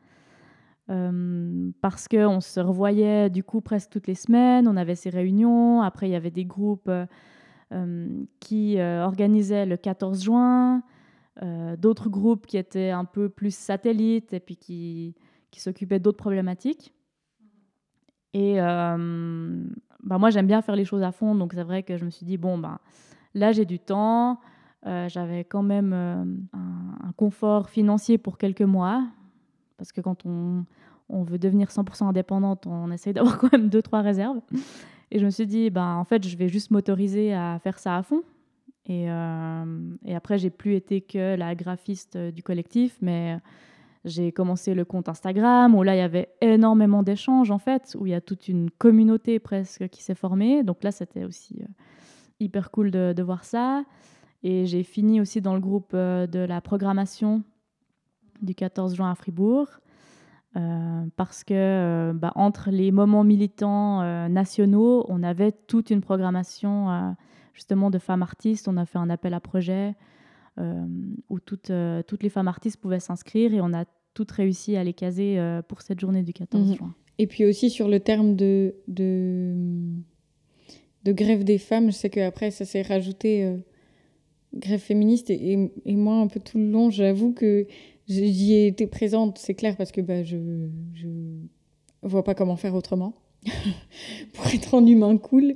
parce 1.81 2.09
qu'on 2.09 2.41
se 2.41 2.61
revoyait 2.61 3.31
du 3.31 3.43
coup 3.43 3.63
presque 3.63 3.91
toutes 3.91 4.07
les 4.07 4.15
semaines, 4.15 4.69
on 4.69 4.77
avait 4.77 4.97
ces 4.97 5.09
réunions, 5.09 5.81
après 5.81 6.09
il 6.09 6.13
y 6.13 6.15
avait 6.15 6.31
des 6.31 6.45
groupes 6.45 6.91
qui 8.41 8.81
organisaient 8.81 9.67
le 9.67 9.77
14 9.77 10.23
juin, 10.23 10.83
d'autres 11.79 12.09
groupes 12.09 12.47
qui 12.47 12.57
étaient 12.57 12.91
un 12.91 13.05
peu 13.05 13.29
plus 13.29 13.55
satellites 13.55 14.33
et 14.33 14.41
puis 14.41 14.57
qui, 14.57 15.15
s'occupaient 15.57 15.99
d'autres 15.99 16.19
problématiques. 16.19 16.95
Et 18.33 18.57
bah, 18.57 18.97
moi, 20.19 20.31
j'aime 20.31 20.47
bien 20.47 20.63
faire 20.63 20.77
les 20.77 20.85
choses 20.85 21.03
à 21.03 21.11
fond, 21.11 21.35
donc 21.35 21.53
c'est 21.53 21.65
vrai 21.65 21.83
que 21.83 21.97
je 21.97 22.05
me 22.05 22.11
suis 22.11 22.27
dit, 22.27 22.37
bon, 22.37 22.59
ben, 22.59 22.79
là, 23.35 23.53
j'ai 23.53 23.65
du 23.65 23.81
temps, 23.81 24.41
j'avais 24.85 25.45
quand 25.45 25.63
même 25.63 25.93
un, 26.53 27.13
confort 27.17 27.69
financier 27.69 28.19
pour 28.19 28.39
quelques 28.39 28.63
mois, 28.63 29.05
parce 29.77 29.93
que 29.93 30.01
quand 30.01 30.27
on, 30.27 30.65
on 31.09 31.23
veut 31.23 31.39
devenir 31.39 31.69
100% 31.69 32.05
indépendante, 32.05 32.67
on 32.67 32.91
essaye 32.91 33.13
d'avoir 33.13 33.39
quand 33.39 33.53
même 33.53 33.69
deux, 33.69 33.83
trois 33.83 34.01
réserves. 34.01 34.41
Et 35.11 35.19
je 35.19 35.25
me 35.25 35.31
suis 35.31 35.47
dit, 35.47 35.71
ben, 35.71 35.97
en 35.97 36.05
fait, 36.05 36.27
je 36.27 36.37
vais 36.37 36.49
juste 36.49 36.71
m'autoriser 36.71 37.35
à 37.35 37.59
faire 37.63 37.79
ça 37.79 37.97
à 37.97 38.03
fond. 38.03 38.23
Et, 38.87 39.05
et 39.05 40.15
après, 40.15 40.39
j'ai 40.39 40.51
plus 40.51 40.75
été 40.75 41.01
que 41.01 41.37
la 41.37 41.55
graphiste 41.55 42.19
du 42.19 42.43
collectif, 42.43 42.99
mais 43.01 43.39
j'ai 44.05 44.33
commencé 44.33 44.75
le 44.75 44.85
compte 44.85 45.09
Instagram 45.09 45.75
où 45.75 45.83
là, 45.83 45.95
il 45.95 45.99
y 45.99 46.03
avait 46.03 46.29
énormément 46.41 47.03
d'échanges 47.03 47.51
en 47.51 47.59
fait, 47.59 47.97
où 47.99 48.07
il 48.07 48.11
y 48.11 48.15
a 48.15 48.21
toute 48.21 48.49
une 48.49 48.71
communauté 48.71 49.39
presque 49.39 49.89
qui 49.89 50.03
s'est 50.03 50.15
formée. 50.15 50.63
Donc 50.63 50.85
là, 50.85 50.93
c'était 50.93 51.25
aussi 51.25 51.57
euh, 51.63 51.67
hyper 52.39 52.71
cool 52.71 52.91
de, 52.91 53.23
voir 53.23 53.45
ça. 53.45 53.85
Et 54.43 54.67
j'ai 54.67 54.83
fini 54.83 55.21
aussi 55.21 55.41
dans 55.41 55.55
le 55.55 55.61
groupe 55.61 55.93
euh, 55.95 56.27
de 56.27 56.41
la 56.41 56.61
programmation 56.61 57.43
du 58.43 58.55
14 58.55 58.95
juin 58.95 59.11
à 59.11 59.15
Fribourg. 59.15 59.69
Euh, 60.57 61.05
parce 61.17 61.43
que 61.43 62.13
bah, 62.15 62.33
entre 62.37 62.71
les 62.71 62.93
moments 62.93 63.25
militants 63.25 64.29
nationaux, 64.29 65.05
on 65.09 65.23
avait 65.23 65.53
toute 65.53 65.91
une 65.91 66.01
programmation 66.01 67.15
justement 67.55 67.91
de 67.91 67.99
femmes 67.99 68.23
artistes. 68.23 68.69
On 68.69 68.77
a 68.77 68.87
fait 68.87 68.99
un 68.99 69.11
appel 69.11 69.35
à 69.35 69.41
projet 69.41 69.95
euh, 70.61 70.87
où 71.31 71.41
toutes, 71.41 71.71
euh, 71.71 72.03
toutes 72.07 72.23
les 72.23 72.29
femmes 72.29 72.47
artistes 72.47 72.77
pouvaient 72.77 73.01
s'inscrire 73.01 73.53
et 73.55 73.61
on 73.61 73.73
a 73.75 73.87
toutes 74.13 74.31
réussi 74.31 74.77
à 74.77 74.85
les 74.85 74.93
caser 74.93 75.37
euh, 75.37 75.63
pour 75.63 75.83
cette 75.83 75.99
journée 75.99 76.23
du 76.23 76.33
14 76.33 76.69
mhm. 76.69 76.77
juin. 76.77 76.95
Et 77.19 77.27
puis 77.27 77.45
aussi 77.45 77.71
sur 77.71 77.89
le 77.89 77.99
terme 77.99 78.37
de, 78.37 78.77
de, 78.87 79.53
de 81.03 81.13
grève 81.13 81.43
des 81.43 81.59
femmes, 81.59 81.87
je 81.87 81.97
sais 81.97 82.09
qu'après 82.09 82.53
ça 82.53 82.65
s'est 82.65 82.83
rajouté 82.83 83.53
grève 84.55 84.79
féministe 84.79 85.31
et, 85.31 85.73
et, 85.85 85.97
moi 85.97 86.15
un 86.17 86.29
peu 86.29 86.39
tout 86.39 86.59
le 86.59 86.71
long 86.71 86.89
j'avoue 86.91 87.33
que 87.33 87.67
j'y 88.09 88.53
ai 88.55 88.67
été 88.67 88.87
présente, 88.87 89.39
c'est 89.39 89.55
clair 89.55 89.77
parce 89.77 89.93
que 89.93 90.01
bah, 90.01 90.23
je, 90.23 90.37
je 90.95 91.09
vois 92.03 92.25
pas 92.25 92.35
comment 92.35 92.57
faire 92.57 92.75
autrement 92.75 93.15
pour 94.33 94.47
être 94.49 94.75
un 94.75 94.87
humain 94.87 95.17
cool 95.17 95.55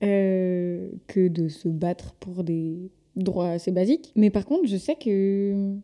que 0.00 1.28
de 1.28 1.48
se 1.48 1.68
battre 1.68 2.14
pour 2.14 2.42
des, 2.42 2.90
droit 3.16 3.48
assez 3.48 3.70
basique. 3.70 4.12
Mais 4.16 4.30
par 4.30 4.46
contre, 4.46 4.66
je 4.66 4.76
sais 4.76 4.94
que. 4.94 5.74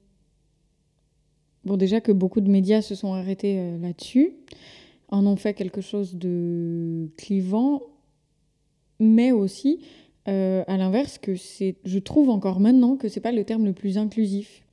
Bon, 1.65 1.77
déjà 1.77 2.01
que 2.01 2.13
beaucoup 2.13 2.41
de 2.41 2.51
médias 2.51 2.83
se 2.83 2.95
sont 2.95 3.13
arrêtés 3.13 3.59
euh, 3.59 3.79
là-dessus, 3.79 4.33
en 5.09 5.27
ont 5.27 5.37
fait 5.37 5.55
quelque 5.55 5.81
chose 5.81 6.15
de 6.15 7.09
clivant, 7.17 7.83
mais 9.01 9.33
aussi, 9.33 9.81
euh, 10.29 10.65
à 10.67 10.77
l'inverse, 10.77 11.19
que 11.19 11.35
c'est. 11.35 11.77
Je 11.85 11.99
trouve 11.99 12.31
encore 12.31 12.61
maintenant 12.61 12.97
que 12.97 13.09
c'est 13.09 13.21
pas 13.21 13.33
le 13.33 13.45
terme 13.45 13.65
le 13.65 13.73
plus 13.73 13.99
inclusif 13.99 14.65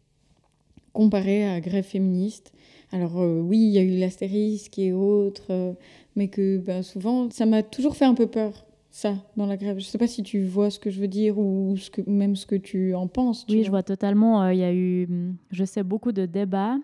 comparé 0.95 1.47
à 1.47 1.61
grève 1.61 1.85
féministe. 1.85 2.51
Alors 2.91 3.21
euh, 3.21 3.41
oui, 3.41 3.59
il 3.59 3.71
y 3.71 3.77
a 3.77 3.83
eu 3.83 3.99
l'astérisque 3.99 4.79
et 4.79 4.93
autres, 4.93 5.75
mais 6.15 6.29
que 6.29 6.57
ben, 6.57 6.81
souvent, 6.81 7.29
ça 7.29 7.45
m'a 7.45 7.61
toujours 7.61 7.95
fait 7.95 8.05
un 8.05 8.15
peu 8.15 8.27
peur 8.27 8.65
ça 8.95 9.15
dans 9.35 9.45
la 9.45 9.57
grève. 9.57 9.77
Je 9.77 9.85
ne 9.85 9.89
sais 9.89 9.97
pas 9.97 10.07
si 10.07 10.23
tu 10.23 10.45
vois 10.45 10.69
ce 10.69 10.79
que 10.79 10.89
je 10.89 11.01
veux 11.01 11.09
dire 11.09 11.37
ou 11.37 11.75
ce 11.75 11.89
que, 11.89 12.01
même 12.09 12.37
ce 12.37 12.45
que 12.45 12.55
tu 12.55 12.95
en 12.95 13.07
penses. 13.07 13.45
oui, 13.49 13.65
je 13.65 13.69
vois 13.69 13.83
totalement. 13.83 14.41
Euh, 14.43 14.53
il 14.53 14.59
y 14.59 14.63
a 14.63 14.73
eu, 14.73 15.35
je 15.51 15.65
sais, 15.65 15.83
beaucoup 15.83 16.13
de 16.13 16.25
débats 16.25 16.77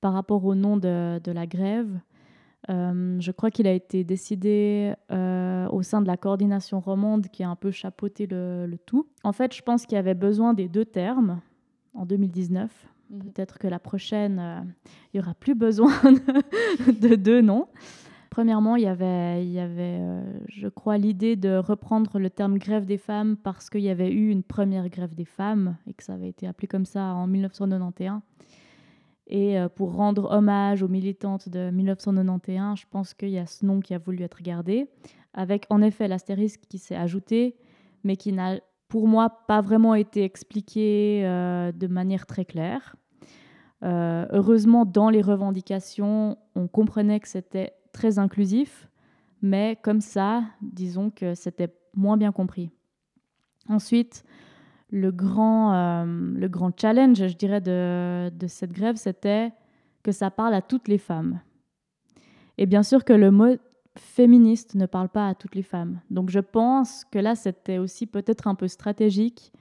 par 0.00 0.12
rapport 0.12 0.44
au 0.44 0.54
nom 0.54 0.76
de, 0.76 1.18
de 1.18 1.32
la 1.32 1.46
grève. 1.48 1.90
Euh, 2.70 3.16
je 3.18 3.32
crois 3.32 3.50
qu'il 3.50 3.66
a 3.66 3.72
été 3.72 4.04
décidé 4.04 4.94
euh, 5.10 5.68
au 5.70 5.82
sein 5.82 6.00
de 6.00 6.06
la 6.06 6.16
coordination 6.16 6.78
romande 6.78 7.26
qui 7.26 7.42
a 7.42 7.50
un 7.50 7.56
peu 7.56 7.72
chapeauté 7.72 8.28
le, 8.28 8.66
le 8.66 8.78
tout. 8.78 9.08
En 9.24 9.32
fait, 9.32 9.52
je 9.52 9.62
pense 9.62 9.86
qu'il 9.86 9.96
y 9.96 9.98
avait 9.98 10.14
besoin 10.14 10.54
des 10.54 10.68
deux 10.68 10.84
termes 10.84 11.40
en 11.94 12.06
2019. 12.06 12.70
Mhm. 13.14 13.32
Peut-être 13.32 13.58
que 13.58 13.68
la 13.68 13.78
prochaine, 13.78 14.74
il 15.12 15.18
n'y 15.18 15.20
aura 15.20 15.34
plus 15.34 15.54
besoin 15.54 15.92
de, 16.02 17.08
de 17.08 17.14
deux 17.14 17.40
noms. 17.40 17.68
Premièrement, 18.34 18.74
il 18.74 18.82
y 18.82 18.88
avait, 18.88 19.46
y 19.46 19.60
euh, 19.60 20.24
je 20.48 20.66
crois, 20.66 20.98
l'idée 20.98 21.36
de 21.36 21.56
reprendre 21.56 22.18
le 22.18 22.30
terme 22.30 22.58
grève 22.58 22.84
des 22.84 22.98
femmes 22.98 23.36
parce 23.36 23.70
qu'il 23.70 23.82
y 23.82 23.90
avait 23.90 24.10
eu 24.10 24.28
une 24.28 24.42
première 24.42 24.88
grève 24.88 25.14
des 25.14 25.24
femmes 25.24 25.76
et 25.86 25.94
que 25.94 26.02
ça 26.02 26.14
avait 26.14 26.30
été 26.30 26.48
appelé 26.48 26.66
comme 26.66 26.84
ça 26.84 27.14
en 27.14 27.28
1991. 27.28 28.22
Et 29.28 29.56
euh, 29.56 29.68
pour 29.68 29.94
rendre 29.94 30.32
hommage 30.32 30.82
aux 30.82 30.88
militantes 30.88 31.48
de 31.48 31.70
1991, 31.70 32.80
je 32.80 32.86
pense 32.90 33.14
qu'il 33.14 33.28
y 33.28 33.38
a 33.38 33.46
ce 33.46 33.64
nom 33.64 33.78
qui 33.78 33.94
a 33.94 33.98
voulu 33.98 34.24
être 34.24 34.42
gardé, 34.42 34.88
avec 35.32 35.66
en 35.70 35.80
effet 35.80 36.08
l'astérisque 36.08 36.62
qui 36.68 36.78
s'est 36.78 36.96
ajouté, 36.96 37.54
mais 38.02 38.16
qui 38.16 38.32
n'a, 38.32 38.58
pour 38.88 39.06
moi, 39.06 39.30
pas 39.46 39.60
vraiment 39.60 39.94
été 39.94 40.24
expliqué 40.24 41.22
euh, 41.24 41.70
de 41.70 41.86
manière 41.86 42.26
très 42.26 42.44
claire. 42.44 42.96
Heureusement, 43.82 44.84
dans 44.84 45.10
les 45.10 45.22
revendications, 45.22 46.38
on 46.54 46.68
comprenait 46.68 47.20
que 47.20 47.28
c'était 47.28 47.74
très 47.92 48.18
inclusif, 48.18 48.88
mais 49.42 49.78
comme 49.82 50.00
ça, 50.00 50.42
disons 50.62 51.10
que 51.10 51.34
c'était 51.34 51.74
moins 51.94 52.16
bien 52.16 52.32
compris. 52.32 52.70
Ensuite, 53.68 54.24
le 54.90 55.10
grand, 55.10 55.74
euh, 55.74 56.04
le 56.06 56.48
grand 56.48 56.70
challenge, 56.78 57.26
je 57.26 57.36
dirais, 57.36 57.60
de, 57.60 58.30
de 58.30 58.46
cette 58.46 58.72
grève, 58.72 58.96
c'était 58.96 59.52
que 60.02 60.12
ça 60.12 60.30
parle 60.30 60.54
à 60.54 60.62
toutes 60.62 60.88
les 60.88 60.98
femmes. 60.98 61.40
Et 62.58 62.66
bien 62.66 62.82
sûr 62.82 63.04
que 63.04 63.12
le 63.12 63.30
mot 63.30 63.56
féministe 63.96 64.74
ne 64.74 64.86
parle 64.86 65.08
pas 65.08 65.28
à 65.28 65.34
toutes 65.34 65.54
les 65.54 65.62
femmes. 65.62 66.00
Donc 66.10 66.30
je 66.30 66.40
pense 66.40 67.04
que 67.04 67.18
là, 67.18 67.34
c'était 67.34 67.78
aussi 67.78 68.06
peut-être 68.06 68.46
un 68.46 68.54
peu 68.54 68.68
stratégique 68.68 69.52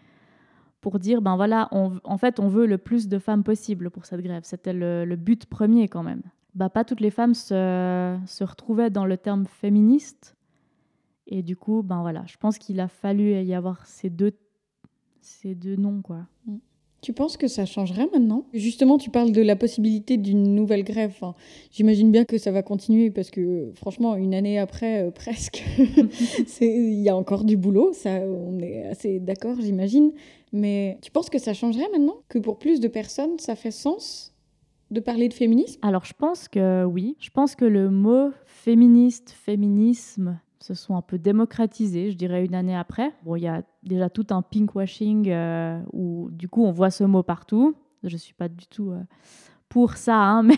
pour 0.84 1.00
dire, 1.00 1.22
ben 1.22 1.38
voilà, 1.38 1.70
en 1.72 2.18
fait, 2.18 2.42
on 2.42 2.50
veut 2.50 2.66
le 2.66 2.78
plus 2.78 3.08
de 3.08 3.18
femmes 3.18 3.44
possible 3.44 3.90
pour 3.90 4.06
cette 4.06 4.20
grève. 4.20 4.44
C'était 4.44 4.74
le, 4.74 5.16
but 5.16 5.46
premier 5.46 5.88
quand 5.88 6.04
même 6.04 6.22
bah, 6.56 6.70
pas 6.70 6.84
toutes 6.84 7.00
les 7.00 7.10
femmes 7.10 7.34
se, 7.34 8.20
se, 8.28 8.44
retrouvaient 8.44 8.90
dans 8.90 9.06
le 9.06 9.18
terme 9.18 9.46
féministe. 9.46 10.36
Et 11.26 11.42
du 11.42 11.56
coup, 11.56 11.82
ben 11.84 12.02
voilà, 12.02 12.26
je 12.28 12.36
pense 12.38 12.58
qu'il 12.58 12.82
a 12.82 12.90
fallu 12.90 13.42
y 13.42 13.56
avoir 13.56 13.88
ces 13.88 14.10
deux, 14.10 14.34
ces 15.22 15.56
deux 15.56 15.78
noms. 15.78 16.02
Quoi. 16.02 16.28
Mm. 16.46 16.58
Tu 17.04 17.12
penses 17.12 17.36
que 17.36 17.50
ça 17.50 17.66
changerait 17.66 18.08
maintenant? 18.14 18.46
Justement, 18.54 18.98
tu 18.98 19.10
parles 19.10 19.34
de 19.34 19.42
la 19.42 19.58
possibilité 19.58 20.16
d'une 20.16 20.56
nouvelle 20.56 20.86
grève. 20.86 21.12
Enfin, 21.14 21.36
J'imagine 21.70 22.14
bien 22.14 22.24
que 22.24 22.38
ça 22.38 22.50
va 22.52 22.64
continuer 22.64 23.12
parce 23.12 23.30
que 23.30 23.74
franchement, 23.76 24.16
une 24.16 24.34
année 24.34 24.58
après, 24.58 25.04
euh, 25.04 25.12
presque, 25.16 25.66
il 26.62 27.02
y 27.02 27.10
a 27.10 27.16
encore 27.18 27.44
du 27.44 27.58
boulot. 27.58 27.92
Ça, 27.92 28.22
on 28.22 28.58
est 28.60 28.86
assez 28.86 29.20
d'accord, 29.20 29.58
j'imagine. 29.60 30.14
Mais 30.54 30.98
tu 31.02 31.12
penses 31.12 31.30
que 31.30 31.40
ça 31.40 31.54
changerait 31.54 31.90
maintenant? 31.92 32.22
Que 32.30 32.40
pour 32.40 32.58
plus 32.58 32.80
de 32.80 32.88
personnes, 32.88 33.38
ça 33.38 33.56
fait 33.56 33.72
sens 33.72 34.34
de 34.90 35.02
parler 35.02 35.28
de 35.28 35.34
féminisme? 35.34 35.80
Alors 35.82 36.06
je 36.06 36.14
pense 36.18 36.48
que 36.48 36.86
oui. 36.86 37.18
Je 37.20 37.32
pense 37.32 37.56
que 37.56 37.66
le 37.66 37.90
mot 37.90 38.30
féministe, 38.46 39.32
féminisme 39.32 40.40
se 40.60 40.74
sont 40.74 40.96
un 40.96 41.02
peu 41.02 41.18
démocratisés, 41.18 42.12
je 42.12 42.16
dirais, 42.16 42.46
une 42.46 42.56
année 42.56 42.76
après. 42.78 43.12
Bon, 43.26 43.36
il 43.36 43.44
y 43.44 43.48
a 43.48 43.64
déjà 43.84 44.10
tout 44.10 44.28
un 44.32 44.42
pinkwashing 44.42 45.30
euh, 45.30 45.82
où 45.92 46.30
du 46.32 46.48
coup 46.48 46.64
on 46.64 46.72
voit 46.72 46.92
ce 46.92 47.04
mot 47.04 47.24
partout. 47.24 47.76
Je 48.04 48.14
ne 48.14 48.18
suis 48.18 48.34
pas 48.34 48.50
du 48.50 48.68
tout 48.68 48.92
euh, 48.92 49.02
pour 49.70 49.94
ça, 49.98 50.18
hein, 50.18 50.44
mais, 50.44 50.58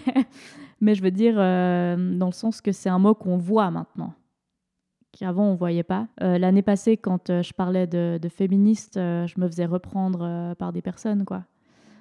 mais 0.82 0.96
je 0.96 1.03
veux 1.03 1.12
dire 1.12 1.36
euh, 1.38 2.17
dans 2.17 2.27
le 2.27 2.32
sens 2.32 2.62
que 2.62 2.72
c'est 2.72 2.89
un 2.89 3.00
mot 3.00 3.15
qu'on 3.15 3.38
voit 3.38 3.72
maintenant 3.72 4.13
qu'avant 5.12 5.46
on 5.46 5.53
ne 5.53 5.58
voyait 5.58 5.84
pas. 5.84 6.10
L'année 6.20 6.62
passée, 6.62 6.98
quand 6.98 7.41
je 7.41 7.53
parlais 7.53 7.88
de, 7.88 8.20
féministe, 8.27 8.96
je 8.96 9.39
me 9.39 9.48
faisais 9.48 9.65
reprendre 9.65 10.53
par 10.55 10.74
des 10.74 10.82
personnes. 10.82 11.24
quoi. 11.24 11.46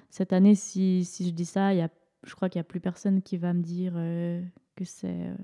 Cette 0.09 0.33
année, 0.33 0.53
si, 0.53 1.05
si 1.05 1.25
je 1.25 1.31
dis 1.31 1.45
ça, 1.45 1.73
y 1.73 1.79
a 1.79 1.87
je 2.25 2.35
crois 2.35 2.49
qu'il 2.49 2.59
n'y 2.59 2.65
a 2.65 2.65
plus 2.65 2.81
personne 2.81 3.21
qui 3.21 3.37
va 3.37 3.53
me 3.53 3.61
dire 3.61 3.93
que 4.75 4.83
c'est 4.85 5.07
euh, 5.07 5.35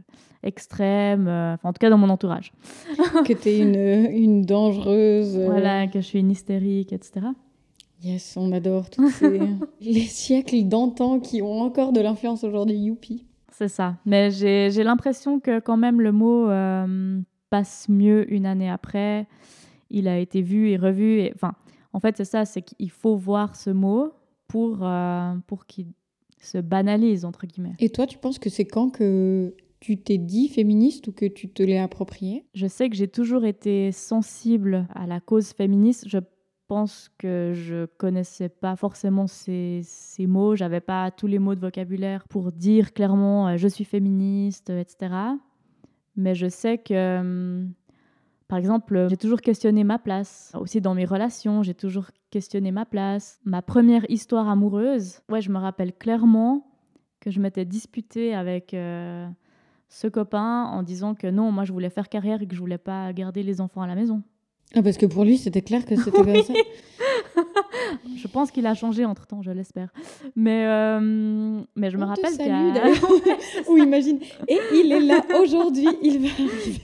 extrême, 0.44 1.28
euh, 1.28 1.56
en 1.64 1.74
tout 1.74 1.80
cas 1.80 1.90
dans 1.90 1.98
mon 1.98 2.10
entourage. 2.10 2.52
que 3.26 3.34
tu 3.34 3.50
es 3.50 3.60
une, 3.60 3.76
une 4.12 4.42
dangereuse. 4.44 5.38
Voilà, 5.38 5.88
que 5.88 6.02
je 6.02 6.06
suis 6.06 6.20
une 6.20 6.32
hystérique, 6.32 6.94
etc. 6.94 7.28
Yes, 8.04 8.36
on 8.36 8.52
adore 8.52 8.90
tous 8.90 9.10
ces... 9.10 9.40
les 9.82 10.02
siècles 10.02 10.64
d'antan 10.64 11.20
qui 11.20 11.42
ont 11.42 11.62
encore 11.62 11.94
de 11.94 12.02
l'influence 12.02 12.44
aujourd'hui, 12.44 12.78
youpi. 12.78 13.26
C'est 13.52 13.68
ça. 13.68 13.98
Mais 14.06 14.32
j'ai 14.32 14.84
l'impression 14.84 15.40
que 15.40 15.60
quand 15.60 15.78
même 15.78 16.02
le 16.02 16.12
mot 16.12 16.48
passe 17.50 17.88
mieux 17.90 18.32
une 18.34 18.46
année 18.46 18.70
après. 18.70 19.28
Il 19.92 20.08
a 20.08 20.18
été 20.18 20.42
vu 20.42 20.70
et 20.70 20.78
revu. 20.78 21.20
Et... 21.20 21.32
Enfin, 21.36 21.54
en 21.94 22.00
fait, 22.00 22.18
c'est 22.18 22.26
ça, 22.26 22.46
c'est 22.46 22.64
qu'il 22.64 22.90
faut 22.90 23.16
voir 23.18 23.56
ce 23.56 23.70
mot 23.70 24.14
pour, 24.48 24.90
pour 25.46 25.68
qu'il 25.68 25.88
se 26.41 26.57
banalise, 26.57 27.25
entre 27.25 27.45
guillemets. 27.45 27.75
Et 27.79 27.89
toi, 27.89 28.07
tu 28.07 28.17
penses 28.17 28.39
que 28.39 28.50
c'est 28.50 28.65
quand 28.65 28.89
que 28.89 29.55
tu 29.79 29.98
t'es 29.98 30.17
dit 30.17 30.48
féministe 30.48 31.07
ou 31.07 31.12
que 31.12 31.25
tu 31.25 31.50
te 31.50 31.63
l'es 31.63 31.79
approprié? 31.79 32.45
Je 32.53 32.67
sais 32.67 32.89
que 32.89 32.95
j'ai 32.95 33.07
toujours 33.07 33.45
été 33.45 33.91
sensible 33.91 34.88
à 34.93 35.07
la 35.07 35.19
cause 35.19 35.53
féministe. 35.53 36.07
Je 36.07 36.19
pense 36.67 37.10
que 37.17 37.51
je 37.53 37.86
connaissais 37.98 38.48
pas 38.48 38.77
forcément 38.77 39.27
ces, 39.27 39.81
ces 39.83 40.25
mots, 40.25 40.55
j'avais 40.55 40.79
pas 40.79 41.12
tous 41.12 41.27
les 41.27 41.39
mots 41.39 41.55
de 41.55 41.60
vocabulaire 41.60 42.24
pour 42.29 42.53
dire 42.53 42.93
clairement 42.93 43.50
euh, 43.50 43.57
je 43.57 43.67
suis 43.67 43.83
féministe, 43.83 44.69
etc. 44.69 45.13
Mais 46.15 46.36
je 46.36 46.48
sais 46.48 46.77
que, 46.77 47.19
hum, 47.19 47.74
par 48.51 48.58
exemple, 48.60 49.08
j'ai 49.10 49.15
toujours 49.15 49.39
questionné 49.39 49.86
ma 49.86 49.98
place. 49.98 50.51
Aussi 50.60 50.81
dans 50.81 50.93
mes 50.93 51.05
relations, 51.05 51.63
j'ai 51.63 51.74
toujours 51.74 52.08
questionné 52.31 52.72
ma 52.72 52.86
place. 52.86 53.39
Ma 53.46 53.62
première 53.62 54.03
histoire 54.12 54.50
amoureuse, 54.50 55.22
ouais, 55.29 55.39
je 55.39 55.50
me 55.50 55.58
rappelle 55.58 55.93
clairement 55.93 56.67
que 57.22 57.31
je 57.31 57.39
m'étais 57.39 57.63
disputée 57.63 58.34
avec 58.34 58.74
euh, 58.74 59.25
ce 59.88 60.08
copain 60.08 60.65
en 60.65 60.84
disant 60.84 61.15
que 61.15 61.27
non, 61.27 61.53
moi 61.53 61.63
je 61.63 61.72
voulais 61.72 61.89
faire 61.89 62.10
carrière 62.10 62.41
et 62.41 62.46
que 62.46 62.53
je 62.53 62.60
voulais 62.60 62.77
pas 62.77 63.13
garder 63.13 63.41
les 63.41 63.62
enfants 63.62 63.84
à 63.84 63.88
la 63.88 63.96
maison. 63.96 64.22
Ah, 64.75 64.81
parce 64.84 64.98
que 64.98 65.05
pour 65.05 65.24
lui, 65.24 65.38
c'était 65.38 65.62
clair 65.62 65.86
que 65.86 65.96
c'était 65.96 66.12
comme 66.12 66.43
ça. 66.43 66.53
je 68.16 68.28
pense 68.28 68.52
qu'il 68.52 68.66
a 68.68 68.74
changé 68.74 69.06
entre 69.06 69.28
temps, 69.28 69.42
je 69.42 69.52
l'espère. 69.52 69.90
Mais, 70.36 70.66
euh, 70.66 71.62
mais 71.76 71.90
je 71.90 71.98
me 71.98 72.04
rappelle 72.04 72.38
qu'il 72.38 72.52
Oui, 73.70 73.84
imagine. 73.84 74.20
Et 74.48 74.60
il 74.74 74.92
est 74.92 75.00
là 75.00 75.22
aujourd'hui. 75.40 75.88
Il 76.02 76.22
va 76.22 76.30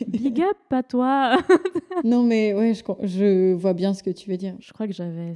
Big 0.08 0.42
up 0.42 0.58
à 0.72 0.84
toi. 0.84 1.38
non, 2.04 2.24
mais 2.24 2.54
ouais, 2.54 2.74
je, 2.74 2.84
je 3.06 3.54
vois 3.54 3.74
bien 3.74 3.94
ce 3.94 4.04
que 4.04 4.10
tu 4.10 4.30
veux 4.30 4.38
dire. 4.38 4.56
Je 4.60 4.74
crois 4.74 4.88
que 4.88 4.94
j'avais 4.94 5.34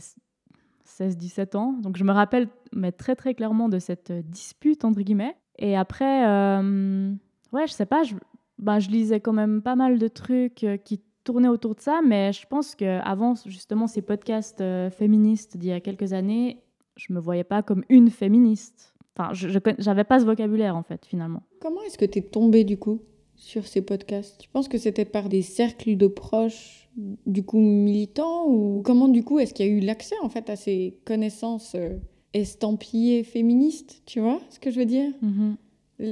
16-17 0.99 1.57
ans. 1.57 1.73
Donc 1.73 1.97
je 1.97 2.03
me 2.03 2.11
rappelle 2.11 2.47
mais 2.73 2.91
très 2.91 3.15
très 3.15 3.33
clairement 3.33 3.69
de 3.69 3.79
cette 3.79 4.11
dispute, 4.11 4.85
entre 4.85 5.01
guillemets. 5.01 5.35
Et 5.59 5.75
après, 5.75 6.25
euh, 6.27 7.11
ouais, 7.51 7.67
je 7.67 7.73
sais 7.73 7.85
pas, 7.85 8.03
je, 8.03 8.15
bah, 8.57 8.79
je 8.79 8.89
lisais 8.89 9.19
quand 9.19 9.33
même 9.33 9.61
pas 9.61 9.75
mal 9.75 9.99
de 9.99 10.07
trucs 10.07 10.63
euh, 10.63 10.77
qui 10.77 11.01
tourner 11.23 11.47
autour 11.47 11.75
de 11.75 11.81
ça, 11.81 12.01
mais 12.05 12.33
je 12.33 12.45
pense 12.47 12.75
qu'avant 12.75 13.35
justement 13.45 13.87
ces 13.87 14.01
podcasts 14.01 14.61
euh, 14.61 14.89
féministes 14.89 15.57
d'il 15.57 15.69
y 15.69 15.73
a 15.73 15.79
quelques 15.79 16.13
années, 16.13 16.63
je 16.95 17.13
me 17.13 17.19
voyais 17.19 17.43
pas 17.43 17.63
comme 17.63 17.83
une 17.89 18.09
féministe. 18.09 18.93
Enfin, 19.15 19.33
je 19.33 19.59
n'avais 19.85 20.03
pas 20.03 20.19
ce 20.19 20.25
vocabulaire 20.25 20.75
en 20.75 20.83
fait 20.83 21.05
finalement. 21.05 21.43
Comment 21.59 21.81
est-ce 21.83 21.97
que 21.97 22.05
tu 22.05 22.19
es 22.19 22.21
tombée 22.21 22.63
du 22.63 22.77
coup 22.77 23.01
sur 23.35 23.67
ces 23.67 23.81
podcasts? 23.81 24.39
Tu 24.39 24.49
penses 24.49 24.67
que 24.67 24.77
c'était 24.77 25.05
par 25.05 25.29
des 25.29 25.41
cercles 25.41 25.97
de 25.97 26.07
proches 26.07 26.89
du 27.25 27.43
coup 27.43 27.59
militants 27.59 28.47
ou 28.47 28.81
comment 28.83 29.07
du 29.07 29.23
coup 29.23 29.39
est-ce 29.39 29.53
qu'il 29.53 29.65
y 29.65 29.69
a 29.69 29.71
eu 29.71 29.79
l'accès 29.79 30.15
en 30.21 30.29
fait 30.29 30.49
à 30.49 30.55
ces 30.55 30.99
connaissances 31.05 31.75
euh, 31.75 31.97
estampillées 32.33 33.23
féministes? 33.23 34.01
Tu 34.05 34.19
vois 34.21 34.39
ce 34.49 34.59
que 34.59 34.71
je 34.71 34.79
veux 34.79 34.85
dire? 34.85 35.11
Mm-hmm. 35.23 35.55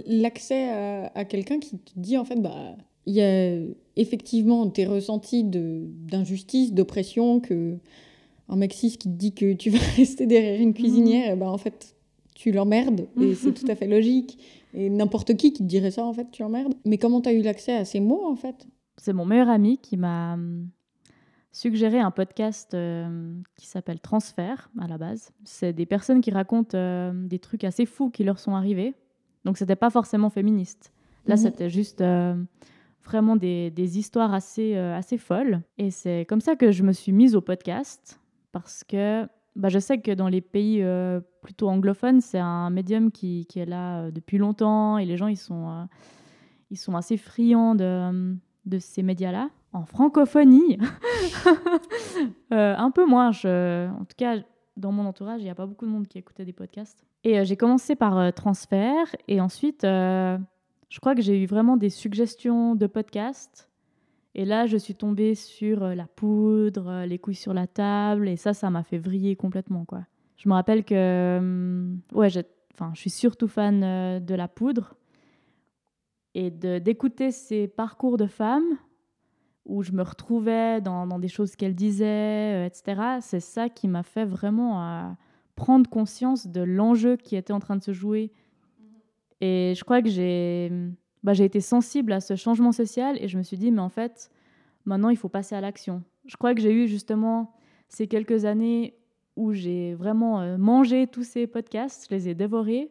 L'accès 0.07 0.69
à, 0.69 1.11
à 1.15 1.25
quelqu'un 1.25 1.59
qui 1.59 1.79
te 1.79 1.91
dit 1.95 2.17
en 2.17 2.25
fait 2.25 2.39
bah 2.41 2.75
il 3.06 3.13
y 3.13 3.22
a 3.22 3.58
effectivement 3.96 4.68
tes 4.70 4.86
ressentis 4.86 5.44
d'injustice, 5.44 6.74
d'oppression, 6.74 7.39
que 7.39 7.77
un 8.50 8.56
mec 8.56 8.74
cis 8.74 8.98
qui 8.98 9.10
te 9.10 9.15
dit 9.15 9.34
que 9.34 9.53
tu 9.53 9.70
vas 9.70 9.79
rester 9.98 10.25
derrière 10.25 10.60
une 10.60 10.74
cuisinière, 10.74 11.38
ben 11.38 11.48
en 11.48 11.58
fait, 11.58 11.96
tu 12.36 12.51
l'emmerdes, 12.51 13.08
et 13.22 13.36
c'est 13.36 13.53
tout 13.53 13.65
à 13.70 13.75
fait 13.75 13.88
logique. 13.88 14.38
Et 14.74 14.89
n'importe 14.89 15.36
qui 15.36 15.51
qui 15.51 15.63
te 15.63 15.68
dirait 15.68 15.91
ça, 15.91 16.06
en 16.06 16.13
fait, 16.13 16.27
tu 16.32 16.41
l'emmerdes. 16.41 16.74
Mais 16.86 16.98
comment 16.98 17.22
tu 17.22 17.29
as 17.29 17.34
eu 17.34 17.41
l'accès 17.41 17.75
à 17.75 17.86
ces 17.86 18.00
mots, 18.00 18.25
en 18.25 18.36
fait? 18.36 18.68
C'est 18.98 19.13
mon 19.13 19.25
meilleur 19.25 19.50
ami 19.50 19.77
qui 19.77 19.98
m'a 19.98 20.38
suggéré 21.51 22.00
un 22.00 22.12
podcast 22.12 22.74
euh, 22.74 23.34
qui 23.56 23.65
s'appelle 23.65 24.00
Transfert, 24.00 24.70
à 24.79 24.88
la 24.88 24.98
base. 24.98 25.32
C'est 25.44 25.74
des 25.74 25.86
personnes 25.86 26.22
qui 26.22 26.32
racontent 26.32 26.77
euh, 26.77 27.12
des 27.13 27.39
trucs 27.39 27.63
assez 27.63 27.86
fous 27.86 28.10
qui 28.10 28.24
leur 28.24 28.39
sont 28.39 28.56
arrivés. 28.56 28.94
Donc, 29.46 29.58
c'était 29.58 29.75
pas 29.75 29.89
forcément 29.89 30.29
féministe. 30.29 30.94
Là, 31.25 31.36
mhm. 31.36 31.41
c'était 31.41 31.70
juste... 31.70 32.01
Euh, 32.01 32.36
vraiment 33.09 33.35
des, 33.35 33.97
histoires 33.97 34.33
assez, 34.33 34.75
euh, 34.75 34.95
assez 34.95 35.17
folles. 35.17 35.61
Et 35.77 35.89
c'est 35.89 36.25
comme 36.29 36.41
ça 36.41 36.55
que 36.55 36.71
je 36.71 36.83
me 36.83 36.93
suis 36.93 37.11
mise 37.11 37.35
au 37.35 37.41
podcast, 37.41 38.19
parce 38.51 38.83
que 38.83 39.27
bah, 39.55 39.69
je 39.69 39.79
sais 39.79 39.99
que 39.99 40.11
dans 40.11 40.27
les 40.27 40.41
pays 40.41 40.81
euh, 40.83 41.19
plutôt 41.41 41.69
anglophones, 41.69 42.21
c'est 42.21 42.39
un 42.39 42.69
médium 42.69 43.11
qui, 43.11 43.45
qui, 43.47 43.59
est 43.59 43.65
là 43.65 44.01
euh, 44.01 44.11
depuis 44.11 44.37
longtemps, 44.37 44.99
et 44.99 45.05
les 45.05 45.17
gens, 45.17 45.27
ils 45.27 45.37
sont, 45.37 45.87
ils 46.69 46.77
sont 46.77 46.95
assez 46.95 47.17
friands 47.17 47.73
de, 47.73 48.35
de 48.65 48.79
ces 48.79 49.01
médias-là. 49.01 49.49
En 49.73 49.85
francophonie, 49.85 50.79
un 52.51 52.91
peu 52.91 53.05
moins. 53.05 53.31
Je, 53.31 53.87
en 53.89 54.05
tout 54.05 54.15
cas, 54.17 54.37
dans 54.77 54.91
mon 54.91 55.05
entourage, 55.05 55.41
il 55.41 55.43
n'y 55.43 55.51
a 55.51 55.55
pas 55.55 55.67
beaucoup 55.67 55.85
de 55.85 55.91
monde 55.91 56.07
qui 56.07 56.17
écoutait 56.17 56.45
des 56.45 56.53
podcasts. 56.53 57.05
Et 57.24 57.43
j'ai 57.45 57.55
commencé 57.55 57.95
par 57.95 58.33
Transfert, 58.33 59.15
et 59.27 59.41
ensuite 59.41 59.85
je 60.89 60.99
crois 60.99 61.15
que 61.15 61.21
j'ai 61.21 61.41
eu 61.41 61.45
vraiment 61.45 61.77
des 61.77 61.89
suggestions 61.89 62.75
de 62.75 62.87
podcasts. 62.87 63.69
Et 64.35 64.45
là, 64.45 64.65
je 64.65 64.77
suis 64.77 64.95
tombée 64.95 65.35
sur 65.35 65.83
euh, 65.83 65.95
la 65.95 66.05
poudre, 66.05 66.87
euh, 66.87 67.05
les 67.05 67.17
couilles 67.17 67.35
sur 67.35 67.53
la 67.53 67.67
table, 67.67 68.27
et 68.27 68.35
ça, 68.35 68.53
ça 68.53 68.69
m'a 68.69 68.83
fait 68.83 68.97
vriller 68.97 69.35
complètement, 69.35 69.85
quoi. 69.85 70.05
Je 70.37 70.47
me 70.47 70.53
rappelle 70.53 70.85
que, 70.85 71.37
hum, 71.37 71.99
ouais, 72.13 72.29
je, 72.29 72.39
je 72.93 72.99
suis 72.99 73.09
surtout 73.09 73.47
fan 73.47 73.83
euh, 73.83 74.19
de 74.19 74.35
la 74.35 74.47
poudre 74.47 74.95
et 76.35 76.51
d'écouter 76.51 77.31
ces 77.31 77.67
parcours 77.67 78.17
de 78.17 78.27
femmes 78.27 78.77
où 79.65 79.81
je 79.81 79.91
me 79.91 80.03
retrouvais 80.03 80.79
dans 80.79 81.19
des 81.19 81.27
choses 81.27 81.55
qu'elles 81.55 81.75
disaient, 81.75 82.67
etc. 82.67 83.17
C'est 83.19 83.39
ça 83.39 83.67
qui 83.67 83.87
m'a 83.87 84.03
fait 84.03 84.25
vraiment 84.25 85.17
prendre 85.55 85.89
conscience 85.89 86.47
de 86.47 86.61
l'enjeu 86.61 87.17
qui 87.17 87.35
était 87.35 87.51
en 87.51 87.59
train 87.59 87.75
de 87.75 87.83
se 87.83 87.93
jouer 87.93 88.31
et 89.41 89.73
je 89.75 89.83
crois 89.83 90.01
que 90.01 90.09
j'ai 90.09 90.71
bah, 91.23 91.33
été 91.33 91.61
sensible 91.61 92.11
à 92.11 92.19
ce 92.19 92.35
changement 92.35 92.71
social 92.71 93.17
et 93.21 93.27
je 93.27 93.37
me 93.37 93.43
suis 93.43 93.57
dit, 93.57 93.71
mais 93.71 93.81
en 93.81 93.89
fait, 93.89 94.31
maintenant, 94.85 95.09
il 95.09 95.17
faut 95.17 95.29
passer 95.29 95.55
à 95.55 95.61
l'action. 95.61 96.03
Je 96.25 96.35
crois 96.37 96.53
que 96.53 96.61
j'ai 96.61 96.73
eu 96.73 96.87
justement 96.87 97.53
ces 97.87 98.07
quelques 98.07 98.45
années 98.45 98.95
où 99.35 99.53
j'ai 99.53 99.93
vraiment 99.93 100.41
euh, 100.41 100.57
mangé 100.57 101.07
tous 101.07 101.23
ces 101.23 101.47
podcasts, 101.47 102.07
je 102.09 102.15
les 102.15 102.29
ai 102.29 102.35
dévorés. 102.35 102.89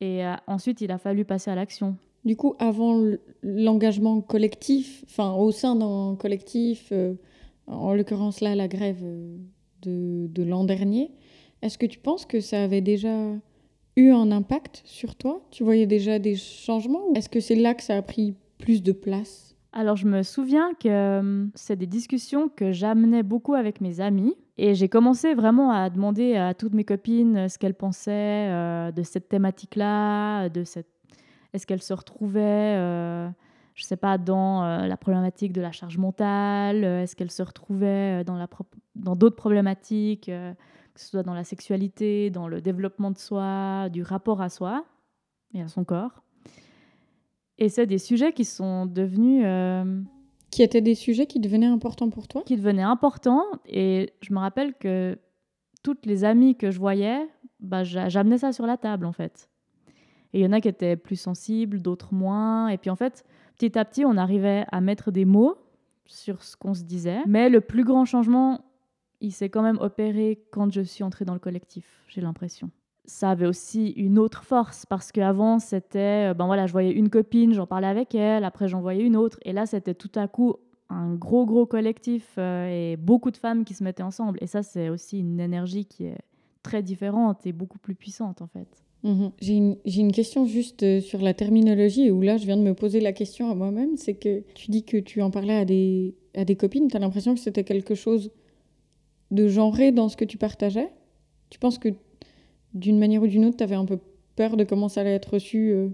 Et 0.00 0.24
euh, 0.24 0.34
ensuite, 0.46 0.80
il 0.80 0.90
a 0.92 0.98
fallu 0.98 1.24
passer 1.24 1.50
à 1.50 1.54
l'action. 1.54 1.96
Du 2.24 2.36
coup, 2.36 2.54
avant 2.58 3.02
l'engagement 3.42 4.20
collectif, 4.20 5.04
enfin 5.08 5.32
au 5.32 5.50
sein 5.50 5.74
d'un 5.74 6.16
collectif, 6.16 6.88
euh, 6.92 7.14
en 7.66 7.94
l'occurrence 7.94 8.40
là, 8.40 8.54
la 8.54 8.68
grève 8.68 9.02
de 9.82 10.42
l'an 10.42 10.64
dernier, 10.64 11.10
est-ce 11.62 11.78
que 11.78 11.86
tu 11.86 11.98
penses 11.98 12.26
que 12.26 12.40
ça 12.40 12.62
avait 12.62 12.82
déjà 12.82 13.34
eu 13.96 14.10
un 14.10 14.30
impact 14.30 14.82
sur 14.84 15.14
toi? 15.14 15.42
Tu 15.50 15.64
voyais 15.64 15.86
déjà 15.86 16.18
des 16.18 16.36
changements 16.36 17.12
Est-ce 17.14 17.28
que 17.28 17.40
c'est 17.40 17.54
là 17.54 17.74
que 17.74 17.82
ça 17.82 17.96
a 17.96 18.02
pris 18.02 18.34
plus 18.58 18.82
de 18.82 18.92
place? 18.92 19.50
Alors 19.72 19.96
je 19.96 20.06
me 20.06 20.22
souviens 20.22 20.72
que 20.74 20.88
euh, 20.88 21.46
c'est 21.54 21.76
des 21.76 21.86
discussions 21.86 22.48
que 22.48 22.72
j'amenais 22.72 23.22
beaucoup 23.22 23.54
avec 23.54 23.80
mes 23.80 24.00
amis 24.00 24.34
et 24.58 24.74
j'ai 24.74 24.88
commencé 24.88 25.34
vraiment 25.34 25.70
à 25.70 25.90
demander 25.90 26.34
à 26.34 26.54
toutes 26.54 26.74
mes 26.74 26.84
copines 26.84 27.36
euh, 27.36 27.48
ce 27.48 27.56
qu'elles 27.56 27.74
pensaient 27.74 28.48
euh, 28.50 28.90
de 28.90 29.02
cette 29.04 29.28
thématique-là, 29.28 30.48
de 30.48 30.64
cette 30.64 30.88
est-ce 31.52 31.66
qu'elles 31.66 31.82
se 31.82 31.94
retrouvaient 31.94 32.76
je 33.74 33.84
sais 33.84 33.96
pas 33.96 34.18
dans 34.18 34.62
la 34.62 34.96
problématique 34.96 35.52
de 35.52 35.60
la 35.60 35.72
charge 35.72 35.96
mentale, 35.96 36.84
est-ce 36.84 37.16
qu'elles 37.16 37.30
se 37.30 37.42
retrouvaient 37.42 38.22
dans 38.24 38.36
la 38.36 38.46
dans 38.94 39.16
d'autres 39.16 39.36
problématiques 39.36 40.30
que 41.00 41.06
ce 41.06 41.10
soit 41.12 41.22
dans 41.22 41.34
la 41.34 41.44
sexualité, 41.44 42.28
dans 42.28 42.46
le 42.46 42.60
développement 42.60 43.10
de 43.10 43.16
soi, 43.16 43.88
du 43.90 44.02
rapport 44.02 44.42
à 44.42 44.50
soi 44.50 44.84
et 45.54 45.62
à 45.62 45.68
son 45.68 45.82
corps. 45.82 46.22
Et 47.56 47.70
c'est 47.70 47.86
des 47.86 47.98
sujets 47.98 48.32
qui 48.32 48.44
sont 48.44 48.84
devenus... 48.84 49.42
Euh, 49.46 50.02
qui 50.50 50.62
étaient 50.62 50.80
des 50.80 50.94
sujets 50.94 51.26
qui 51.26 51.40
devenaient 51.40 51.66
importants 51.66 52.10
pour 52.10 52.28
toi? 52.28 52.42
Qui 52.44 52.56
devenaient 52.56 52.82
importants. 52.82 53.44
Et 53.66 54.12
je 54.20 54.34
me 54.34 54.40
rappelle 54.40 54.74
que 54.74 55.16
toutes 55.82 56.04
les 56.04 56.24
amies 56.24 56.56
que 56.56 56.70
je 56.70 56.78
voyais, 56.78 57.28
bah, 57.60 57.82
j'amenais 57.84 58.38
ça 58.38 58.52
sur 58.52 58.66
la 58.66 58.76
table, 58.76 59.06
en 59.06 59.12
fait. 59.12 59.48
Et 60.32 60.40
il 60.40 60.42
y 60.42 60.46
en 60.46 60.52
a 60.52 60.60
qui 60.60 60.68
étaient 60.68 60.96
plus 60.96 61.16
sensibles, 61.16 61.80
d'autres 61.80 62.12
moins. 62.12 62.68
Et 62.68 62.78
puis, 62.78 62.90
en 62.90 62.96
fait, 62.96 63.24
petit 63.56 63.78
à 63.78 63.84
petit, 63.84 64.04
on 64.04 64.16
arrivait 64.16 64.66
à 64.70 64.80
mettre 64.80 65.12
des 65.12 65.24
mots 65.24 65.56
sur 66.04 66.42
ce 66.42 66.56
qu'on 66.56 66.74
se 66.74 66.82
disait. 66.82 67.20
Mais 67.26 67.48
le 67.48 67.60
plus 67.60 67.84
grand 67.84 68.04
changement 68.04 68.60
il 69.20 69.32
s'est 69.32 69.48
quand 69.48 69.62
même 69.62 69.78
opéré 69.80 70.42
quand 70.50 70.72
je 70.72 70.80
suis 70.80 71.04
entrée 71.04 71.24
dans 71.24 71.34
le 71.34 71.40
collectif, 71.40 72.02
j'ai 72.08 72.20
l'impression. 72.20 72.70
Ça 73.04 73.30
avait 73.30 73.46
aussi 73.46 73.90
une 73.90 74.18
autre 74.18 74.44
force 74.44 74.86
parce 74.86 75.10
qu'avant 75.10 75.58
c'était, 75.58 76.30
euh, 76.30 76.34
ben 76.34 76.46
voilà, 76.46 76.66
je 76.66 76.72
voyais 76.72 76.92
une 76.92 77.10
copine, 77.10 77.52
j'en 77.52 77.66
parlais 77.66 77.86
avec 77.86 78.14
elle, 78.14 78.44
après 78.44 78.68
j'en 78.68 78.80
voyais 78.80 79.02
une 79.02 79.16
autre, 79.16 79.38
et 79.42 79.52
là 79.52 79.66
c'était 79.66 79.94
tout 79.94 80.12
à 80.14 80.28
coup 80.28 80.56
un 80.88 81.14
gros 81.14 81.46
gros 81.46 81.66
collectif 81.66 82.34
euh, 82.38 82.92
et 82.92 82.96
beaucoup 82.96 83.30
de 83.30 83.36
femmes 83.36 83.64
qui 83.64 83.74
se 83.74 83.82
mettaient 83.84 84.02
ensemble. 84.02 84.38
Et 84.42 84.46
ça 84.46 84.62
c'est 84.62 84.88
aussi 84.88 85.20
une 85.20 85.40
énergie 85.40 85.86
qui 85.86 86.04
est 86.04 86.18
très 86.62 86.82
différente 86.82 87.46
et 87.46 87.52
beaucoup 87.52 87.78
plus 87.78 87.94
puissante 87.94 88.42
en 88.42 88.46
fait. 88.46 88.68
Mhm. 89.02 89.32
J'ai 89.40 89.54
une, 89.54 89.76
une, 89.86 90.12
question 90.12 90.44
juste 90.44 90.82
euh, 90.82 91.00
sur 91.00 91.22
la 91.22 91.32
terminologie, 91.32 92.10
où 92.10 92.20
là 92.20 92.36
je 92.36 92.44
viens 92.44 92.58
de 92.58 92.62
me 92.62 92.74
poser 92.74 93.00
la 93.00 93.12
question 93.12 93.50
à 93.50 93.54
moi-même, 93.54 93.96
c'est 93.96 94.14
que 94.14 94.42
tu 94.54 94.70
dis 94.70 94.84
que 94.84 94.98
tu 94.98 95.22
en 95.22 95.30
parlais 95.30 95.56
à 95.56 95.64
des, 95.64 96.14
à 96.34 96.44
des 96.44 96.54
copines, 96.54 96.88
tu 96.88 96.96
as 96.96 97.00
l'impression 97.00 97.34
que 97.34 97.40
c'était 97.40 97.64
quelque 97.64 97.94
chose 97.94 98.30
de 99.30 99.48
genrer 99.48 99.92
dans 99.92 100.08
ce 100.08 100.16
que 100.16 100.24
tu 100.24 100.38
partageais? 100.38 100.92
Tu 101.50 101.58
penses 101.58 101.78
que 101.78 101.88
d'une 102.74 102.98
manière 102.98 103.22
ou 103.22 103.26
d'une 103.26 103.44
autre, 103.44 103.56
tu 103.56 103.64
avais 103.64 103.74
un 103.74 103.84
peu 103.84 103.98
peur 104.36 104.56
de 104.56 104.64
comment 104.64 104.88
ça 104.88 105.00
allait 105.02 105.14
être 105.14 105.34
reçu 105.34 105.70
euh, 105.70 105.88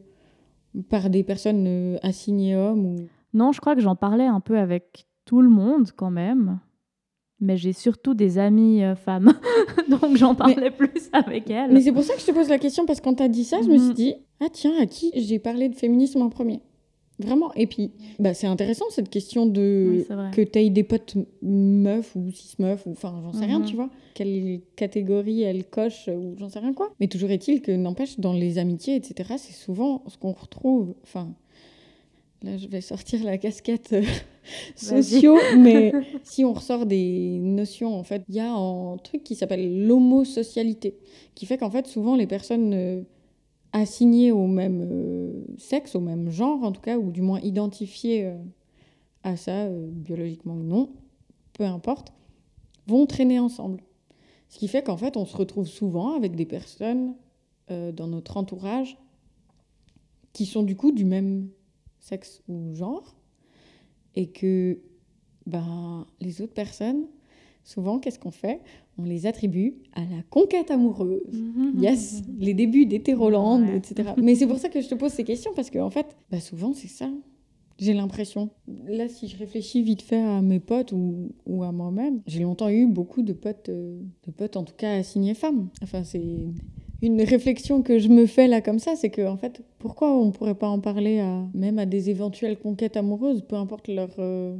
par 0.88 1.11
des 1.11 1.22
personnes 1.22 1.66
euh, 1.66 1.99
assignées 2.03 2.57
hommes 2.57 2.87
ou... 2.87 2.96
Non, 3.35 3.53
je 3.53 3.61
crois 3.61 3.75
que 3.75 3.81
j'en 3.81 3.96
parlais 3.96 4.27
un 4.27 4.40
peu 4.40 4.59
avec 4.59 5.07
tout 5.25 5.42
le 5.42 5.51
monde 5.51 5.90
quand 5.94 6.11
même. 6.11 6.61
Mais 7.38 7.59
j'ai 7.59 7.75
surtout 7.75 8.14
des 8.14 8.38
amies 8.38 8.83
euh, 8.83 8.94
femmes, 8.94 9.35
donc 9.90 10.16
j'en 10.16 10.35
parlais 10.35 10.70
plus 10.70 11.11
avec 11.12 11.51
elles. 11.51 11.70
Mais 11.70 11.83
c'est 11.83 11.92
pour 11.92 12.03
ça 12.03 12.14
que 12.14 12.20
je 12.20 12.25
te 12.25 12.33
pose 12.33 12.49
la 12.49 12.59
question, 12.59 12.87
parce 12.87 13.01
que 13.01 13.05
quand 13.05 13.16
tu 13.16 13.22
as 13.22 13.29
dit 13.29 13.44
ça, 13.44 13.61
je 13.61 13.68
me 13.68 13.77
suis 13.77 13.88
mhm. 13.88 13.94
dit, 13.94 14.14
ah 14.40 14.46
tiens, 14.51 14.72
à 14.81 14.87
qui 14.87 15.11
j'ai 15.14 15.38
parlé 15.38 15.68
de 15.68 15.75
féminisme 15.75 16.22
en 16.22 16.31
premier? 16.31 16.62
Vraiment. 17.18 17.52
Et 17.55 17.66
puis, 17.66 17.92
bah, 18.18 18.35
c'est 18.35 18.46
intéressant 18.46 18.85
cette 18.90 19.09
question 19.09 19.46
de 19.46 20.05
que 20.33 20.42
tu 20.42 20.59
aies 20.59 20.68
des 20.68 20.83
potes 20.83 21.16
meufs 21.42 22.14
ou 22.14 22.31
cis 22.31 22.57
meufs, 22.59 22.85
ou 22.87 22.92
enfin, 22.92 23.20
j'en 23.22 23.33
sais 23.33 23.46
rien, 23.46 23.61
mhm. 23.61 23.66
tu 23.66 23.76
vois. 23.76 23.88
Quelle 24.14 24.61
catégorie 24.76 25.42
elle 25.42 25.64
coche, 25.64 26.09
ou 26.09 26.35
j'en 26.38 26.48
sais 26.48 26.59
rien 26.59 26.74
quoi. 26.74 26.92
Mais 27.00 27.09
toujours 27.09 27.31
est-il 27.31 27.62
que, 27.62 27.72
n'empêche, 27.72 28.20
dans 28.20 28.35
les 28.35 28.59
amitiés, 28.59 28.96
etc., 28.96 29.35
c'est 29.38 29.55
souvent 29.55 30.02
ce 30.09 30.18
qu'on 30.18 30.33
retrouve. 30.33 30.94
Enfin, 31.05 31.33
là, 32.42 32.59
je 32.59 32.68
vais 32.68 32.83
sortir 32.83 33.24
la 33.24 33.38
casquette 33.38 33.94
euh, 33.94 34.02
sociaux, 34.74 35.38
mais 35.59 35.92
si 36.22 36.44
on 36.44 36.52
ressort 36.52 36.85
des 36.85 37.38
notions, 37.40 37.94
en 37.94 38.05
fait, 38.05 38.22
il 38.29 38.35
y 38.35 38.40
a 38.40 38.52
un 38.52 38.98
truc 38.98 39.24
qui 39.24 39.37
s'appelle 39.37 39.87
l'homosocialité, 39.87 40.98
qui 41.35 41.46
fait 41.46 41.57
qu'en 41.57 41.70
fait, 41.70 41.87
souvent, 41.87 42.14
les 42.14 42.26
personnes. 42.26 42.74
Euh, 42.74 43.02
assignés 43.77 44.33
au 44.33 44.47
même 44.47 44.89
euh, 44.91 45.45
sexe, 45.59 45.95
au 45.95 46.01
même 46.01 46.31
genre 46.31 46.62
en 46.62 46.73
tout 46.73 46.81
cas, 46.81 46.97
ou 46.97 47.11
du 47.11 47.21
moins 47.21 47.41
identifiés 47.41 48.25
euh, 48.25 48.39
à 49.23 49.37
ça, 49.37 49.65
euh, 49.65 49.89
biologiquement 49.91 50.55
ou 50.55 50.62
non, 50.62 50.93
peu 51.53 51.65
importe, 51.65 52.12
vont 52.87 53.05
traîner 53.07 53.39
ensemble. 53.39 53.83
Ce 54.49 54.59
qui 54.59 54.69
fait 54.69 54.83
qu'en 54.83 54.97
fait, 54.97 55.17
on 55.17 55.27
se 55.27 55.37
retrouve 55.37 55.67
souvent 55.67 56.15
avec 56.15 56.37
des 56.37 56.47
personnes 56.47 57.15
dans 57.69 58.07
notre 58.07 58.37
entourage 58.37 58.97
qui 60.33 60.47
sont 60.47 60.62
du 60.62 60.77
coup 60.77 60.93
du 60.93 61.05
même 61.05 61.49
sexe 61.99 62.41
ou 62.47 62.73
genre, 62.77 63.17
et 64.15 64.29
que 64.29 64.79
ben, 65.47 66.07
les 66.21 66.43
autres 66.43 66.55
personnes 66.55 67.07
souvent, 67.65 67.99
qu'est-ce 67.99 68.21
qu'on 68.21 68.31
fait? 68.31 68.61
On 68.99 69.05
les 69.05 69.27
attribue 69.27 69.75
à 69.95 70.01
la 70.01 70.23
conquête 70.31 70.71
amoureuse. 70.71 71.21
Mhm. 71.33 71.83
Yes, 71.83 72.23
les 72.39 72.55
débuts 72.55 72.87
d'hétéroland, 72.87 73.63
etc. 73.67 74.11
Mais 74.17 74.35
c'est 74.35 74.47
pour 74.47 74.59
ça 74.59 74.69
que 74.69 74.81
je 74.81 74.89
te 74.89 74.95
pose 74.95 75.13
ces 75.13 75.25
questions, 75.25 75.53
parce 75.55 75.71
qu'en 75.71 75.87
en 75.87 75.91
fait, 75.91 76.17
bah 76.31 76.41
souvent, 76.41 76.73
c'est 76.73 76.89
ça. 76.89 77.11
J'ai 77.79 77.93
l'impression. 77.93 78.49
Là, 78.89 79.07
si 79.09 79.29
je 79.29 79.37
réfléchis 79.37 79.83
vite 79.83 80.01
fait 80.01 80.23
à 80.23 80.41
mes 80.41 80.61
potes 80.61 80.93
ou, 80.93 81.33
ou 81.45 81.63
à 81.63 81.73
moi-même, 81.73 82.21
j'ai 82.27 82.41
longtemps 82.41 82.71
eu 82.71 82.87
beaucoup 82.87 83.21
de 83.23 83.35
potes, 83.35 83.69
euh, 83.69 84.01
de 84.27 84.33
potes 84.33 84.57
en 84.57 84.65
tout 84.65 84.75
cas 84.75 84.93
assignées 84.95 85.35
femmes. 85.35 85.69
Enfin, 85.83 86.03
c'est 86.03 86.47
une 87.03 87.21
réflexion 87.21 87.83
que 87.83 87.99
je 87.99 88.09
me 88.09 88.25
fais 88.25 88.49
là 88.49 88.63
comme 88.63 88.79
ça, 88.79 88.97
c'est 88.97 89.11
que 89.11 89.27
en 89.27 89.37
fait, 89.37 89.63
pourquoi 89.79 90.17
on 90.17 90.31
pourrait 90.31 90.55
pas 90.55 90.69
en 90.69 90.81
parler 90.81 91.21
à, 91.21 91.47
même 91.53 91.79
à 91.79 91.85
des 91.85 92.09
éventuelles 92.09 92.59
conquêtes 92.59 92.97
amoureuses, 92.97 93.43
peu 93.43 93.57
importe 93.57 93.89
leur, 93.89 94.11
euh, 94.19 94.57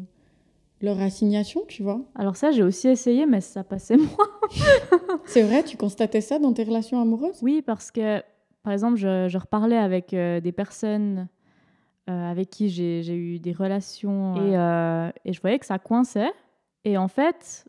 leur 0.83 1.01
assignation, 1.01 1.63
tu 1.67 1.83
vois. 1.83 2.01
Alors 2.15 2.37
ça, 2.37 2.51
j'ai 2.51 2.63
aussi 2.63 2.89
essayé, 2.89 3.27
mais 3.27 3.41
ça 3.41 3.65
passait 3.65 3.97
moins. 3.97 4.09
c'est 5.25 5.43
vrai, 5.43 5.65
tu 5.65 5.77
constatais 5.77 6.21
ça 6.21 6.39
dans 6.39 6.53
tes 6.53 6.65
relations 6.65 7.01
amoureuses? 7.01 7.39
Oui, 7.43 7.63
parce 7.63 7.91
que, 7.91 8.23
par 8.63 8.73
exemple, 8.73 8.97
je, 8.97 9.39
reparlais 9.39 9.79
avec 9.79 10.13
euh, 10.13 10.41
des 10.41 10.53
personnes 10.53 11.29
euh, 12.09 12.31
avec 12.31 12.51
qui 12.51 12.69
j'ai 12.69 13.17
eu 13.17 13.39
des 13.39 13.53
relations 13.53 14.37
et, 14.37 14.57
euh, 14.57 15.11
et, 15.25 15.33
je 15.33 15.41
voyais 15.41 15.59
que 15.59 15.67
ça 15.67 15.79
coinçait. 15.79 16.31
Et 16.85 16.97
en 16.99 17.09
fait, 17.09 17.67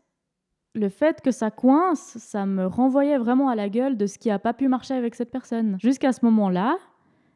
le 0.74 0.88
fait 0.88 1.20
que 1.20 1.30
ça 1.30 1.50
coince, 1.50 2.16
ça 2.18 2.46
me 2.46 2.66
renvoyait 2.66 3.18
vraiment 3.18 3.48
à 3.48 3.56
la 3.56 3.68
gueule 3.68 3.96
de 3.96 4.06
ce 4.06 4.18
qui 4.18 4.28
n'a 4.28 4.38
pas 4.38 4.52
pu 4.52 4.68
marcher 4.68 4.94
avec 4.94 5.14
cette 5.14 5.30
personne. 5.30 5.76
Jusqu'à 5.80 6.12
ce 6.12 6.24
moment-là, 6.24 6.76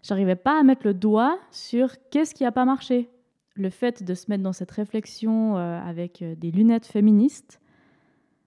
j'arrivais 0.03 0.37
pas 0.37 0.61
à 0.61 0.63
mettre 0.63 0.87
le 0.87 0.95
doigt 0.95 1.39
sur 1.51 1.97
qu'est-ce 2.11 2.35
qui 2.35 2.45
n'a 2.45 2.53
pas 2.53 2.65
marché 2.65 3.09
le 3.55 3.71
fait 3.71 4.03
de 4.03 4.15
se 4.15 4.31
mettre 4.31 4.43
dans 4.43 4.53
cette 4.53 4.71
réflexion 4.71 5.57
euh, 5.57 5.81
avec 5.81 6.23
euh, 6.23 6.35
des 6.35 6.51
lunettes 6.51 6.87
féministes, 6.87 7.61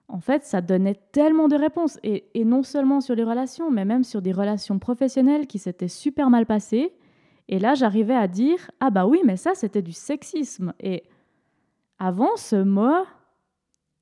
en 0.08 0.20
fait, 0.20 0.44
ça 0.44 0.60
donnait 0.60 1.00
tellement 1.12 1.48
de 1.48 1.56
réponses. 1.56 1.98
Et, 2.04 2.24
non 2.44 2.62
seulement 2.62 3.00
sur 3.00 3.14
les 3.14 3.24
relations, 3.24 3.70
mais 3.70 3.84
même 3.84 4.04
sur 4.04 4.22
des 4.22 4.32
relations 4.32 4.78
professionnelles 4.78 5.46
qui 5.46 5.58
s'étaient 5.58 5.88
super 5.88 6.30
mal 6.30 6.46
passées. 6.46 6.92
Et 7.48 7.58
là, 7.58 7.74
j'arrivais 7.74 8.14
à 8.14 8.28
dire 8.28 8.70
Ah, 8.78 8.90
bah 8.90 9.06
oui, 9.06 9.20
mais 9.24 9.36
ça, 9.36 9.54
c'était 9.54 9.82
du 9.82 9.92
sexisme. 9.92 10.72
Et 10.78 11.02
avant, 11.98 12.36
ce 12.36 12.56
mot, 12.56 13.04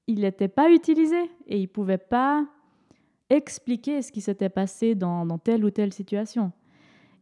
il 0.07 0.21
n'était 0.21 0.49
pas 0.49 0.71
utilisé. 0.71 1.19
Et 1.47 1.57
il 1.57 1.63
ne 1.63 1.69
pouvait 1.69 1.99
pas 1.99 2.47
expliquer 3.31 4.03
ce 4.03 4.13
qui 4.13 4.21
s'était 4.21 4.51
passé 4.51 4.95
dans, 4.95 5.27
telle 5.39 5.65
ou 5.65 5.71
telle 5.71 5.95
situation. 5.95 6.53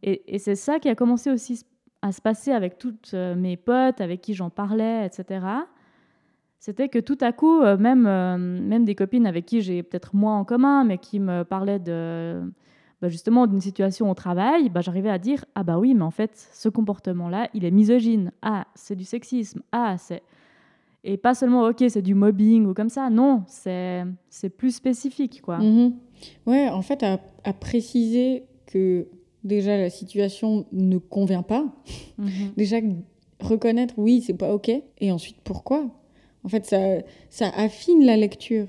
Et, 0.01 0.35
et 0.35 0.39
c'est 0.39 0.55
ça 0.55 0.79
qui 0.79 0.89
a 0.89 0.95
commencé 0.95 1.31
aussi 1.31 1.63
à 2.03 2.11
se 2.11 2.21
passer 2.21 2.51
avec 2.51 2.77
toutes 2.77 3.11
euh, 3.13 3.33
mes 3.33 3.55
potes 3.55 4.01
avec 4.01 4.21
qui 4.21 4.33
j'en 4.33 4.49
parlais, 4.49 5.05
etc., 5.05 5.45
c'était 6.59 6.87
que 6.87 6.99
tout 6.99 7.17
à 7.21 7.31
coup, 7.33 7.61
euh, 7.61 7.77
même, 7.77 8.05
euh, 8.07 8.37
même 8.37 8.85
des 8.85 8.95
copines 8.95 9.25
avec 9.25 9.45
qui 9.45 9.61
j'ai 9.61 9.83
peut-être 9.83 10.15
moins 10.15 10.37
en 10.37 10.45
commun, 10.45 10.83
mais 10.85 10.97
qui 10.97 11.19
me 11.19 11.43
parlaient 11.43 11.79
de, 11.79 12.41
bah, 13.01 13.09
justement 13.09 13.47
d'une 13.47 13.59
situation 13.59 14.09
au 14.09 14.13
travail, 14.13 14.69
bah, 14.69 14.79
j'arrivais 14.81 15.09
à 15.09 15.17
dire 15.17 15.43
Ah 15.55 15.63
bah 15.63 15.77
oui, 15.77 15.93
mais 15.93 16.03
en 16.03 16.11
fait, 16.11 16.31
ce 16.53 16.69
comportement-là, 16.69 17.49
il 17.53 17.65
est 17.65 17.71
misogyne. 17.71 18.31
Ah, 18.41 18.65
c'est 18.75 18.95
du 18.95 19.03
sexisme. 19.03 19.61
Ah, 19.73 19.97
c'est. 19.97 20.23
Et 21.03 21.17
pas 21.17 21.33
seulement, 21.33 21.67
ok, 21.67 21.83
c'est 21.89 22.01
du 22.01 22.15
mobbing 22.15 22.65
ou 22.65 22.73
comme 22.73 22.87
ça. 22.89 23.09
Non, 23.09 23.43
c'est 23.47 24.05
plus 24.57 24.73
spécifique, 24.73 25.41
quoi. 25.41 25.59
Mm-hmm. 25.59 25.93
Ouais, 26.45 26.69
en 26.69 26.81
fait, 26.81 27.03
à 27.03 27.53
préciser 27.53 28.45
que 28.67 29.05
déjà 29.43 29.77
la 29.77 29.89
situation 29.89 30.65
ne 30.71 30.97
convient 30.97 31.43
pas. 31.43 31.65
Mhm. 32.17 32.53
Déjà 32.57 32.77
reconnaître 33.39 33.95
oui, 33.97 34.21
c'est 34.21 34.37
pas 34.37 34.53
OK 34.53 34.69
et 34.69 35.11
ensuite 35.11 35.37
pourquoi? 35.43 35.89
En 36.43 36.49
fait, 36.49 36.65
ça 36.65 36.79
ça 37.29 37.49
affine 37.49 38.05
la 38.05 38.17
lecture 38.17 38.67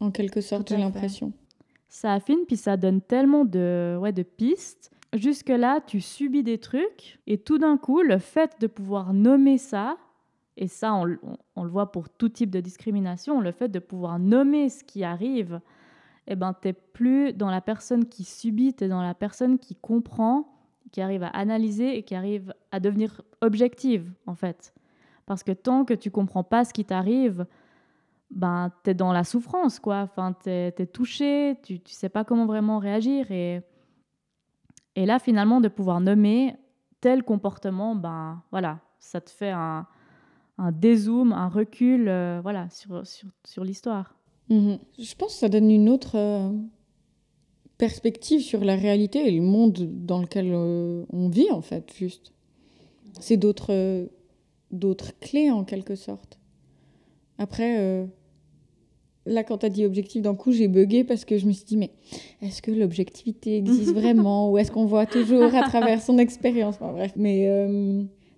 en 0.00 0.10
quelque 0.10 0.40
sorte, 0.40 0.68
j'ai 0.68 0.76
l'impression. 0.76 1.32
Ça 1.88 2.12
affine 2.12 2.40
puis 2.46 2.56
ça 2.56 2.76
donne 2.76 3.00
tellement 3.00 3.44
de 3.44 3.96
ouais 4.00 4.12
de 4.12 4.22
pistes. 4.22 4.90
Jusque-là, 5.12 5.80
tu 5.86 6.00
subis 6.00 6.42
des 6.42 6.58
trucs 6.58 7.20
et 7.26 7.38
tout 7.38 7.58
d'un 7.58 7.78
coup, 7.78 8.02
le 8.02 8.18
fait 8.18 8.56
de 8.60 8.66
pouvoir 8.66 9.14
nommer 9.14 9.56
ça, 9.56 9.96
et 10.56 10.68
ça, 10.68 10.94
on, 10.94 11.04
le 11.04 11.18
voit 11.68 11.92
pour 11.92 12.08
tout 12.08 12.28
type 12.28 12.50
de 12.50 12.60
discrimination, 12.60 13.40
le 13.40 13.52
fait 13.52 13.68
de 13.68 13.78
pouvoir 13.78 14.18
nommer 14.18 14.68
ce 14.68 14.84
qui 14.84 15.04
arrive, 15.04 15.60
eh 16.26 16.36
ben, 16.36 16.54
tu 16.60 16.72
plus 16.72 17.32
dans 17.32 17.50
la 17.50 17.60
personne 17.60 18.06
qui 18.06 18.24
subit, 18.24 18.74
tu 18.74 18.84
es 18.84 18.88
dans 18.88 19.02
la 19.02 19.14
personne 19.14 19.58
qui 19.58 19.76
comprend, 19.76 20.48
qui 20.92 21.00
arrive 21.00 21.22
à 21.22 21.28
analyser 21.28 21.96
et 21.96 22.02
qui 22.02 22.14
arrive 22.14 22.54
à 22.72 22.80
devenir 22.80 23.22
objective, 23.40 24.10
en 24.26 24.34
fait. 24.34 24.74
Parce 25.26 25.42
que 25.42 25.52
tant 25.52 25.84
que 25.84 25.94
tu 25.94 26.10
comprends 26.10 26.44
pas 26.44 26.64
ce 26.64 26.72
qui 26.72 26.84
t'arrive, 26.84 27.46
ben, 28.30 28.70
tu 28.84 28.90
es 28.90 28.94
dans 28.94 29.12
la 29.12 29.24
souffrance, 29.24 29.78
quoi. 29.78 29.98
Enfin, 30.02 30.34
tu 30.42 30.50
es, 30.50 30.72
touché, 30.86 31.58
tu 31.62 31.74
ne 31.74 31.78
sais 31.86 32.08
pas 32.08 32.24
comment 32.24 32.46
vraiment 32.46 32.78
réagir. 32.78 33.30
Et, 33.30 33.60
et 34.94 35.06
là, 35.06 35.18
finalement, 35.18 35.60
de 35.60 35.68
pouvoir 35.68 36.00
nommer 36.00 36.56
tel 37.00 37.22
comportement, 37.22 37.94
ben, 37.94 38.42
voilà, 38.50 38.80
ça 38.98 39.20
te 39.20 39.30
fait 39.30 39.50
un, 39.50 39.86
un 40.58 40.72
dézoom, 40.72 41.32
un 41.32 41.48
recul 41.48 42.08
euh, 42.08 42.40
voilà, 42.42 42.68
sur, 42.70 43.06
sur, 43.06 43.28
sur 43.44 43.64
l'histoire. 43.64 44.15
Mhm. 44.48 44.78
Je 44.98 45.14
pense 45.14 45.34
que 45.34 45.38
ça 45.40 45.48
donne 45.48 45.70
une 45.70 45.88
autre 45.88 46.16
euh, 46.16 46.50
perspective 47.78 48.40
sur 48.40 48.64
la 48.64 48.76
réalité 48.76 49.26
et 49.26 49.30
le 49.30 49.42
monde 49.42 49.88
dans 49.92 50.20
lequel 50.20 50.50
euh, 50.52 51.04
on 51.12 51.28
vit, 51.28 51.50
en 51.50 51.62
fait, 51.62 51.92
juste. 51.96 52.32
C'est 53.20 53.36
d'autres 53.36 53.72
euh, 53.72 54.06
d'autres 54.70 55.18
clés, 55.20 55.50
en 55.50 55.64
quelque 55.64 55.94
sorte. 55.94 56.38
Après, 57.38 58.08
là, 59.26 59.44
quand 59.44 59.58
tu 59.58 59.66
as 59.66 59.68
dit 59.68 59.84
objectif 59.84 60.22
d'un 60.22 60.34
coup, 60.34 60.52
j'ai 60.52 60.68
bugué 60.68 61.04
parce 61.04 61.24
que 61.24 61.36
je 61.36 61.46
me 61.46 61.52
suis 61.52 61.66
dit, 61.66 61.76
mais 61.76 61.90
est-ce 62.40 62.62
que 62.62 62.70
l'objectivité 62.70 63.58
existe 63.58 63.92
vraiment 63.94 64.50
ou 64.50 64.58
est-ce 64.58 64.72
qu'on 64.72 64.86
voit 64.86 65.06
toujours 65.06 65.54
à 65.54 65.62
travers 65.62 66.00
son 66.00 66.18
expérience? 66.18 66.78
Bref, 66.78 67.12
mais 67.14 67.46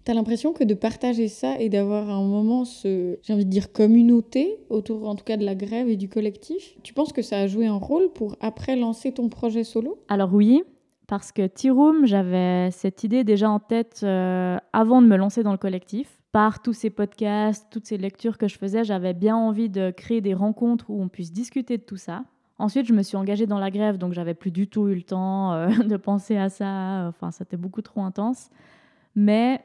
T'as 0.08 0.14
l'impression 0.14 0.54
que 0.54 0.64
de 0.64 0.72
partager 0.72 1.28
ça 1.28 1.60
et 1.60 1.68
d'avoir 1.68 2.08
un 2.08 2.22
moment, 2.22 2.64
ce, 2.64 3.18
j'ai 3.22 3.34
envie 3.34 3.44
de 3.44 3.50
dire, 3.50 3.74
communauté 3.74 4.56
autour 4.70 5.06
en 5.06 5.14
tout 5.14 5.22
cas 5.22 5.36
de 5.36 5.44
la 5.44 5.54
grève 5.54 5.86
et 5.90 5.96
du 5.96 6.08
collectif, 6.08 6.78
tu 6.82 6.94
penses 6.94 7.12
que 7.12 7.20
ça 7.20 7.40
a 7.40 7.46
joué 7.46 7.66
un 7.66 7.76
rôle 7.76 8.10
pour 8.14 8.34
après 8.40 8.74
lancer 8.74 9.12
ton 9.12 9.28
projet 9.28 9.64
solo? 9.64 10.02
Alors 10.08 10.32
oui, 10.32 10.62
parce 11.08 11.30
que 11.30 11.46
Tiroom, 11.46 12.06
j'avais 12.06 12.70
cette 12.70 13.04
idée 13.04 13.22
déjà 13.22 13.50
en 13.50 13.58
tête 13.58 14.00
euh, 14.02 14.56
avant 14.72 15.02
de 15.02 15.06
me 15.06 15.16
lancer 15.16 15.42
dans 15.42 15.52
le 15.52 15.58
collectif. 15.58 16.18
Par 16.32 16.62
tous 16.62 16.72
ces 16.72 16.88
podcasts, 16.88 17.66
toutes 17.70 17.86
ces 17.86 17.98
lectures 17.98 18.38
que 18.38 18.48
je 18.48 18.56
faisais, 18.56 18.84
j'avais 18.84 19.12
bien 19.12 19.36
envie 19.36 19.68
de 19.68 19.90
créer 19.90 20.22
des 20.22 20.32
rencontres 20.32 20.88
où 20.88 21.02
on 21.02 21.08
puisse 21.08 21.34
discuter 21.34 21.76
de 21.76 21.82
tout 21.82 21.98
ça. 21.98 22.24
Ensuite, 22.56 22.86
je 22.86 22.94
me 22.94 23.02
suis 23.02 23.18
engagée 23.18 23.44
dans 23.44 23.58
la 23.58 23.70
grève, 23.70 23.98
donc 23.98 24.14
j'avais 24.14 24.32
plus 24.32 24.52
du 24.52 24.68
tout 24.68 24.88
eu 24.88 24.94
le 24.94 25.02
temps 25.02 25.52
euh, 25.52 25.68
de 25.86 25.98
penser 25.98 26.38
à 26.38 26.48
ça. 26.48 27.08
Enfin, 27.08 27.30
c'était 27.30 27.58
beaucoup 27.58 27.82
trop 27.82 28.00
intense. 28.00 28.48
Mais 29.14 29.60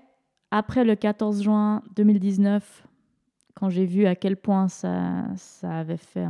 après 0.55 0.83
le 0.83 0.95
14 0.95 1.41
juin 1.41 1.81
2019, 1.95 2.87
quand 3.55 3.69
j'ai 3.69 3.87
vu 3.87 4.05
à 4.05 4.15
quel 4.15 4.37
point 4.37 4.67
ça, 4.67 5.25
avait 5.63 5.97
fait 5.97 6.25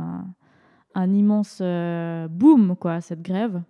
un, 0.94 1.12
immense 1.12 1.58
euh, 1.60 2.26
boom, 2.28 2.74
quoi, 2.74 3.02
cette 3.02 3.20
grève, 3.20 3.62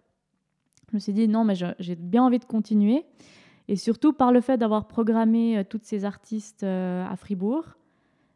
je 0.90 0.96
me 0.96 1.00
suis 1.00 1.12
dit 1.12 1.26
non, 1.26 1.42
mais 1.42 1.54
j'ai 1.56 1.96
bien 1.96 2.22
envie 2.22 2.38
de 2.38 2.44
continuer. 2.44 3.04
Et 3.66 3.74
surtout 3.74 4.12
par 4.12 4.30
le 4.30 4.40
fait 4.40 4.56
d'avoir 4.56 4.86
programmé 4.86 5.58
euh, 5.58 5.64
toutes 5.68 5.84
ces 5.84 6.04
artistes 6.04 6.62
euh, 6.62 7.04
à 7.04 7.16
Fribourg, 7.16 7.64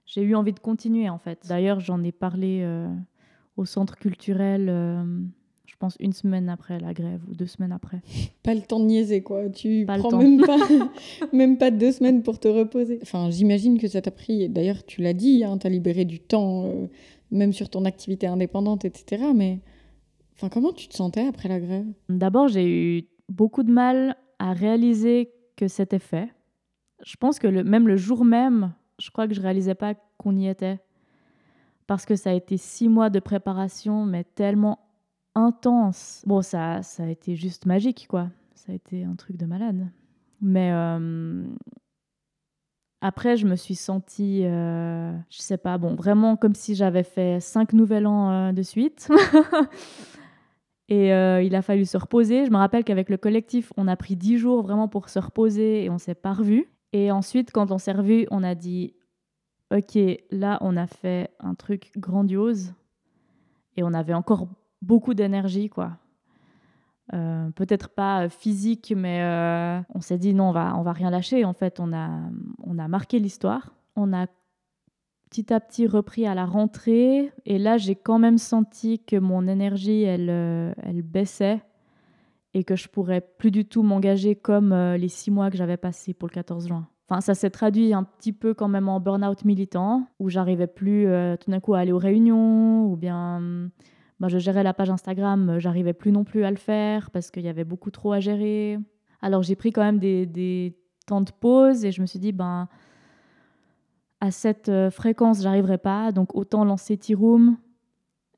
j'ai 0.05 0.23
eu 0.23 0.35
envie 0.35 0.55
de 0.55 0.59
continuer 0.59 1.09
en 1.09 1.19
fait. 1.19 1.47
D'ailleurs, 1.47 1.79
j'en 1.79 2.03
ai 2.03 2.11
parlé 2.11 2.67
au 3.57 3.65
centre 3.65 3.97
culturel, 3.97 4.71
pense 5.79 5.97
une 6.01 6.13
semaine 6.13 6.49
après 6.49 6.81
la 6.81 6.93
grève 6.93 7.21
ou 7.31 7.35
deux 7.35 7.47
semaines 7.47 7.73
après. 7.73 8.01
Pas 8.43 8.55
le 8.55 8.63
temps 8.63 8.81
de 8.81 8.87
niaiser, 8.87 9.23
quoi. 9.23 9.49
Tu 9.49 9.87
prends 9.87 10.17
même 10.17 10.41
pas, 10.41 10.57
même 11.33 11.59
pas 11.59 11.71
deux 11.71 11.93
semaines 11.93 12.23
pour 12.23 12.39
te 12.39 12.49
reposer. 12.49 12.99
Enfin, 13.03 13.31
j'imagine 13.31 13.79
que 13.79 13.89
ça 13.89 14.03
t'a 14.03 14.11
pris, 14.11 14.49
d'ailleurs, 14.49 14.85
tu 14.85 15.03
l'as 15.03 15.13
dit, 15.13 15.45
hein, 15.45 15.59
tu 15.59 15.67
as 15.67 15.71
libéré 15.71 16.05
du 16.05 16.21
temps, 16.21 16.67
euh, 16.67 16.87
même 17.31 17.53
sur 17.53 17.69
ton 17.69 17.85
activité 17.85 18.27
indépendante, 18.27 18.85
etc. 18.85 19.25
Mais 19.35 19.61
enfin, 20.35 20.49
comment 20.49 20.73
tu 20.73 20.89
te 20.89 20.95
sentais 20.95 21.27
après 21.27 21.49
la 21.49 21.61
grève? 21.61 21.87
D'abord, 22.09 22.49
j'ai 22.49 22.67
eu 22.67 23.09
beaucoup 23.29 23.63
de 23.63 23.73
mal 23.73 24.17
à 24.39 24.53
réaliser 24.53 25.31
que 25.57 25.69
c'était 25.69 25.99
fait. 25.99 26.29
Je 27.05 27.17
pense 27.17 27.39
que 27.39 27.47
le, 27.47 27.65
même 27.65 27.87
le 27.87 27.97
jour 27.97 28.25
même, 28.25 28.73
je 28.99 29.11
crois 29.11 29.29
que 29.29 29.35
je 29.35 29.41
réalisais 29.41 29.75
pas 29.75 29.95
qu'on 30.17 30.37
y 30.37 30.49
était. 30.49 30.79
Parce 31.87 32.05
que 32.05 32.17
ça 32.17 32.31
a 32.31 32.35
été 32.35 32.57
six 32.57 32.89
mois 32.89 33.09
de 33.09 33.19
préparation, 33.19 34.05
mais 34.05 34.25
tellement 34.25 34.79
intense. 35.39 36.23
Bon, 36.27 36.43
ça, 36.43 36.83
ça 36.83 37.05
a 37.05 37.07
été 37.07 37.37
juste 37.37 37.67
magique, 37.67 38.07
quoi. 38.09 38.29
Ça 38.55 38.73
a 38.73 38.75
été 38.75 39.05
un 39.05 39.15
truc 39.15 39.37
de 39.37 39.47
malade. 39.47 39.89
Mais 40.41 40.71
euh, 40.73 41.45
après, 43.01 43.37
je 43.37 43.47
me 43.47 43.57
suis 43.57 43.75
sentie, 43.75 44.43
euh, 44.45 45.13
je 45.31 45.39
sais 45.39 45.59
pas, 45.59 45.79
bon, 45.79 45.95
vraiment 45.95 46.37
comme 46.37 46.55
si 46.55 46.75
j'avais 46.75 47.03
fait 47.03 47.41
cinq 47.41 47.73
nouvel 47.73 48.07
an 48.07 48.31
euh, 48.31 48.53
de 48.53 48.63
suite. 48.63 49.09
et 50.89 51.09
il 51.09 51.55
a 51.55 51.63
fallu 51.63 51.85
se 51.85 51.97
reposer. 51.97 52.47
Je 52.47 52.51
me 52.51 52.57
rappelle 52.57 52.85
qu'avec 52.85 53.09
le 53.11 53.17
collectif, 53.17 53.73
on 53.77 53.89
a 53.89 53.97
pris 53.97 54.17
dix 54.17 54.39
jours 54.39 54.63
vraiment 54.63 54.89
pour 54.89 55.09
se 55.09 55.19
reposer 55.19 55.85
et 55.85 55.91
on 55.91 55.99
s'est 55.99 56.15
pas 56.15 56.33
revus. 56.33 56.67
Et 56.93 57.13
ensuite, 57.13 57.53
quand 57.53 57.71
on 57.71 57.79
s'est 57.79 57.93
revus, 57.93 58.27
on 58.31 58.43
a 58.43 58.55
dit, 58.55 58.95
ok, 59.71 59.99
là, 60.31 60.59
on 60.63 60.77
a 60.77 60.87
fait 60.87 61.31
un 61.41 61.55
truc 61.55 61.93
grandiose. 61.97 62.73
Et 63.77 63.83
on 63.83 63.95
avait 63.95 64.15
encore 64.15 64.49
beaucoup 64.83 65.15
d'énergie, 65.15 65.69
quoi. 65.69 65.99
Euh, 67.15 67.49
peut-être 67.53 67.89
pas 67.89 68.29
physique, 68.29 68.93
mais 68.95 69.23
euh, 69.23 69.81
on 69.95 70.01
s'est 70.01 70.19
dit 70.19 70.35
non, 70.35 70.51
on 70.51 70.53
va, 70.53 70.77
on 70.77 70.83
va 70.83 70.93
rien 70.93 71.11
lâcher. 71.11 71.45
En 71.45 71.55
fait, 71.55 71.81
on 71.81 71.93
a, 71.93 72.11
on 72.63 72.79
a 72.79 72.89
marqué 72.89 73.19
l'histoire. 73.19 73.73
On 73.97 74.13
a 74.13 74.27
petit 75.31 75.53
à 75.53 75.61
petit 75.61 75.87
repris 75.87 76.27
à 76.27 76.35
la 76.35 76.45
rentrée. 76.45 77.33
Et 77.47 77.59
là, 77.59 77.79
j'ai 77.79 77.95
quand 77.95 78.19
même 78.19 78.39
senti 78.39 78.99
que 78.99 79.17
mon 79.17 79.47
énergie, 79.47 80.03
elle, 80.03 80.29
euh, 80.29 80.73
elle 80.83 81.03
baissait 81.03 81.63
et 82.55 82.65
que 82.65 82.77
je 82.77 82.89
pourrais 82.89 83.21
plus 83.21 83.51
du 83.51 83.65
tout 83.65 83.83
m'engager 83.83 84.35
comme 84.35 84.75
les 84.75 85.09
six 85.09 85.31
mois 85.31 85.51
que 85.51 85.57
j'avais 85.57 85.77
passés 85.77 86.15
pour 86.15 86.29
le 86.29 86.35
14 86.35 86.67
juin. 86.67 86.89
Enfin, 87.09 87.21
ça 87.21 87.35
s'est 87.35 87.51
traduit 87.51 87.93
un 87.93 88.05
petit 88.05 88.33
peu 88.33 88.55
quand 88.55 88.69
même 88.69 88.89
en 88.89 89.01
burn-out 89.01 89.45
militant, 89.45 90.07
où 90.19 90.31
j'arrivais 90.31 90.67
plus 90.67 91.07
tout 91.41 91.51
d'un 91.51 91.61
coup 91.61 91.75
à 91.75 91.81
aller 91.81 91.93
aux 91.93 91.99
réunions, 91.99 92.87
ou 92.87 92.97
bien 92.97 93.71
bah, 94.21 94.29
je 94.29 94.39
gérais 94.39 94.63
la 94.63 94.75
page 94.75 94.91
Instagram, 94.91 95.51
euh, 95.51 95.59
j'arrivais 95.61 95.93
plus 95.93 96.11
non 96.11 96.25
plus 96.25 96.45
à 96.45 96.51
le 96.51 96.57
faire 96.57 97.11
parce 97.11 97.31
qu'il 97.31 97.45
y 97.45 97.49
avait 97.49 97.65
beaucoup 97.65 97.91
trop 97.91 98.13
à 98.13 98.21
gérer. 98.21 98.79
Alors 99.23 99.43
j'ai 99.43 99.57
pris 99.57 99.73
quand 99.73 99.83
même 99.83 99.99
des, 99.99 100.77
temps 101.07 101.21
de 101.23 101.31
pause 101.31 101.85
et 101.87 101.93
je 101.93 102.03
me 102.03 102.07
suis 102.07 102.19
dit, 102.19 102.33
ben, 102.33 102.69
à 104.21 104.31
cette 104.31 104.69
euh, 104.69 104.91
fréquence, 104.91 105.43
j'arriverai 105.43 105.79
pas, 105.79 106.13
donc 106.13 106.35
autant 106.35 106.65
lancer 106.65 106.99
T-Room 106.99 107.57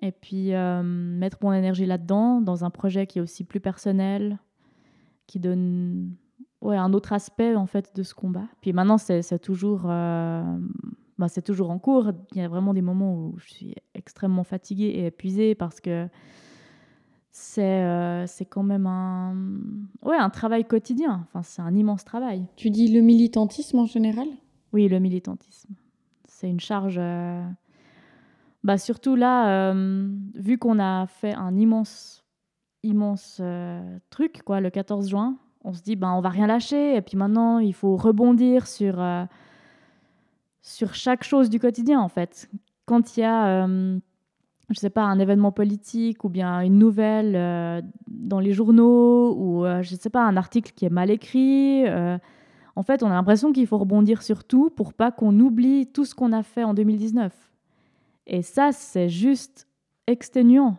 et 0.02 0.12
puis 0.12 0.54
euh, 0.54 0.82
mettre 0.82 1.38
mon 1.42 1.52
énergie 1.52 1.86
là-dedans, 1.86 2.40
dans 2.40 2.64
un 2.64 2.70
projet 2.70 3.06
qui 3.06 3.18
est 3.18 3.22
aussi 3.22 3.44
plus 3.44 3.60
personnel, 3.60 4.38
qui 5.26 5.40
donne 5.40 6.14
ouais, 6.60 6.76
un 6.76 6.92
autre 6.92 7.12
aspect 7.12 7.56
en 7.56 7.66
fait 7.66 7.94
de 7.96 8.02
ce 8.02 8.14
combat. 8.14 8.46
Puis 8.60 8.72
maintenant, 8.72 8.98
c'est 8.98 9.38
toujours 9.40 9.90
bah, 11.20 11.28
c'est 11.28 11.42
toujours 11.42 11.70
en 11.70 11.78
cours. 11.78 12.12
Il 12.32 12.38
y 12.38 12.40
a 12.40 12.48
vraiment 12.48 12.72
des 12.72 12.80
moments 12.80 13.14
où 13.14 13.34
je 13.36 13.50
suis 13.50 13.74
extrêmement 13.94 14.42
fatiguée 14.42 14.86
et 14.86 15.06
épuisée 15.06 15.54
parce 15.54 15.78
que 15.78 16.08
c'est 17.30 17.62
euh, 17.62 18.26
c'est 18.26 18.46
quand 18.46 18.62
même 18.62 18.86
un, 18.86 19.36
ouais, 20.02 20.16
un 20.16 20.30
travail 20.30 20.64
quotidien. 20.64 21.26
Enfin, 21.28 21.42
c'est 21.42 21.60
un 21.60 21.74
immense 21.74 22.04
travail. 22.04 22.46
Tu 22.56 22.70
dis 22.70 22.88
le 22.88 23.02
militantisme 23.02 23.80
en 23.80 23.84
général? 23.84 24.28
Oui, 24.72 24.88
le 24.88 24.98
militantisme. 24.98 25.74
C'est 26.24 26.48
une 26.48 26.58
charge. 26.58 26.96
Euh, 26.98 27.44
bah, 28.64 28.78
surtout 28.78 29.14
là, 29.14 29.72
euh, 29.72 30.08
vu 30.34 30.56
qu'on 30.56 30.78
a 30.78 31.06
fait 31.06 31.34
un 31.34 31.54
immense, 31.54 32.24
immense 32.82 33.42
truc, 34.08 34.40
quoi, 34.42 34.62
le 34.62 34.70
14 34.70 35.10
juin, 35.10 35.36
on 35.64 35.74
se 35.74 35.82
dit, 35.82 35.96
ben, 35.96 36.12
on 36.12 36.22
va 36.22 36.30
rien 36.30 36.46
lâcher. 36.46 36.96
Et 36.96 37.02
puis 37.02 37.18
maintenant, 37.18 37.58
il 37.58 37.74
faut 37.74 37.96
rebondir 37.96 38.66
sur 38.66 39.02
sur 40.62 40.94
chaque 40.94 41.24
chose 41.24 41.50
du 41.50 41.58
quotidien, 41.58 42.00
en 42.00 42.08
fait. 42.08 42.50
Quand 42.86 43.16
il 43.16 43.20
y 43.20 43.22
a, 43.22 43.64
euh, 43.64 43.98
je 44.70 44.78
sais 44.78 44.90
pas, 44.90 45.02
un 45.02 45.18
événement 45.18 45.52
politique 45.52 46.24
ou 46.24 46.28
bien 46.28 46.60
une 46.60 46.78
nouvelle 46.78 47.34
euh, 47.36 47.80
dans 48.08 48.40
les 48.40 48.52
journaux 48.52 49.34
ou, 49.34 49.64
euh, 49.64 49.82
je 49.82 49.94
sais 49.94 50.10
pas, 50.10 50.22
un 50.22 50.36
article 50.36 50.72
qui 50.74 50.84
est 50.84 50.90
mal 50.90 51.10
écrit, 51.10 51.84
en 52.76 52.82
fait, 52.82 53.02
on 53.02 53.08
a 53.08 53.14
l'impression 53.14 53.52
qu'il 53.52 53.66
faut 53.66 53.78
rebondir 53.78 54.22
sur 54.22 54.44
tout 54.44 54.70
pour 54.70 54.94
pas 54.94 55.10
qu'on 55.10 55.38
oublie 55.38 55.86
tout 55.86 56.04
ce 56.04 56.14
qu'on 56.14 56.32
a 56.32 56.42
fait 56.42 56.64
en 56.64 56.72
2019. 56.72 57.32
Et 58.26 58.42
ça, 58.42 58.70
c'est 58.72 59.08
juste 59.08 59.66
exténuant. 60.06 60.76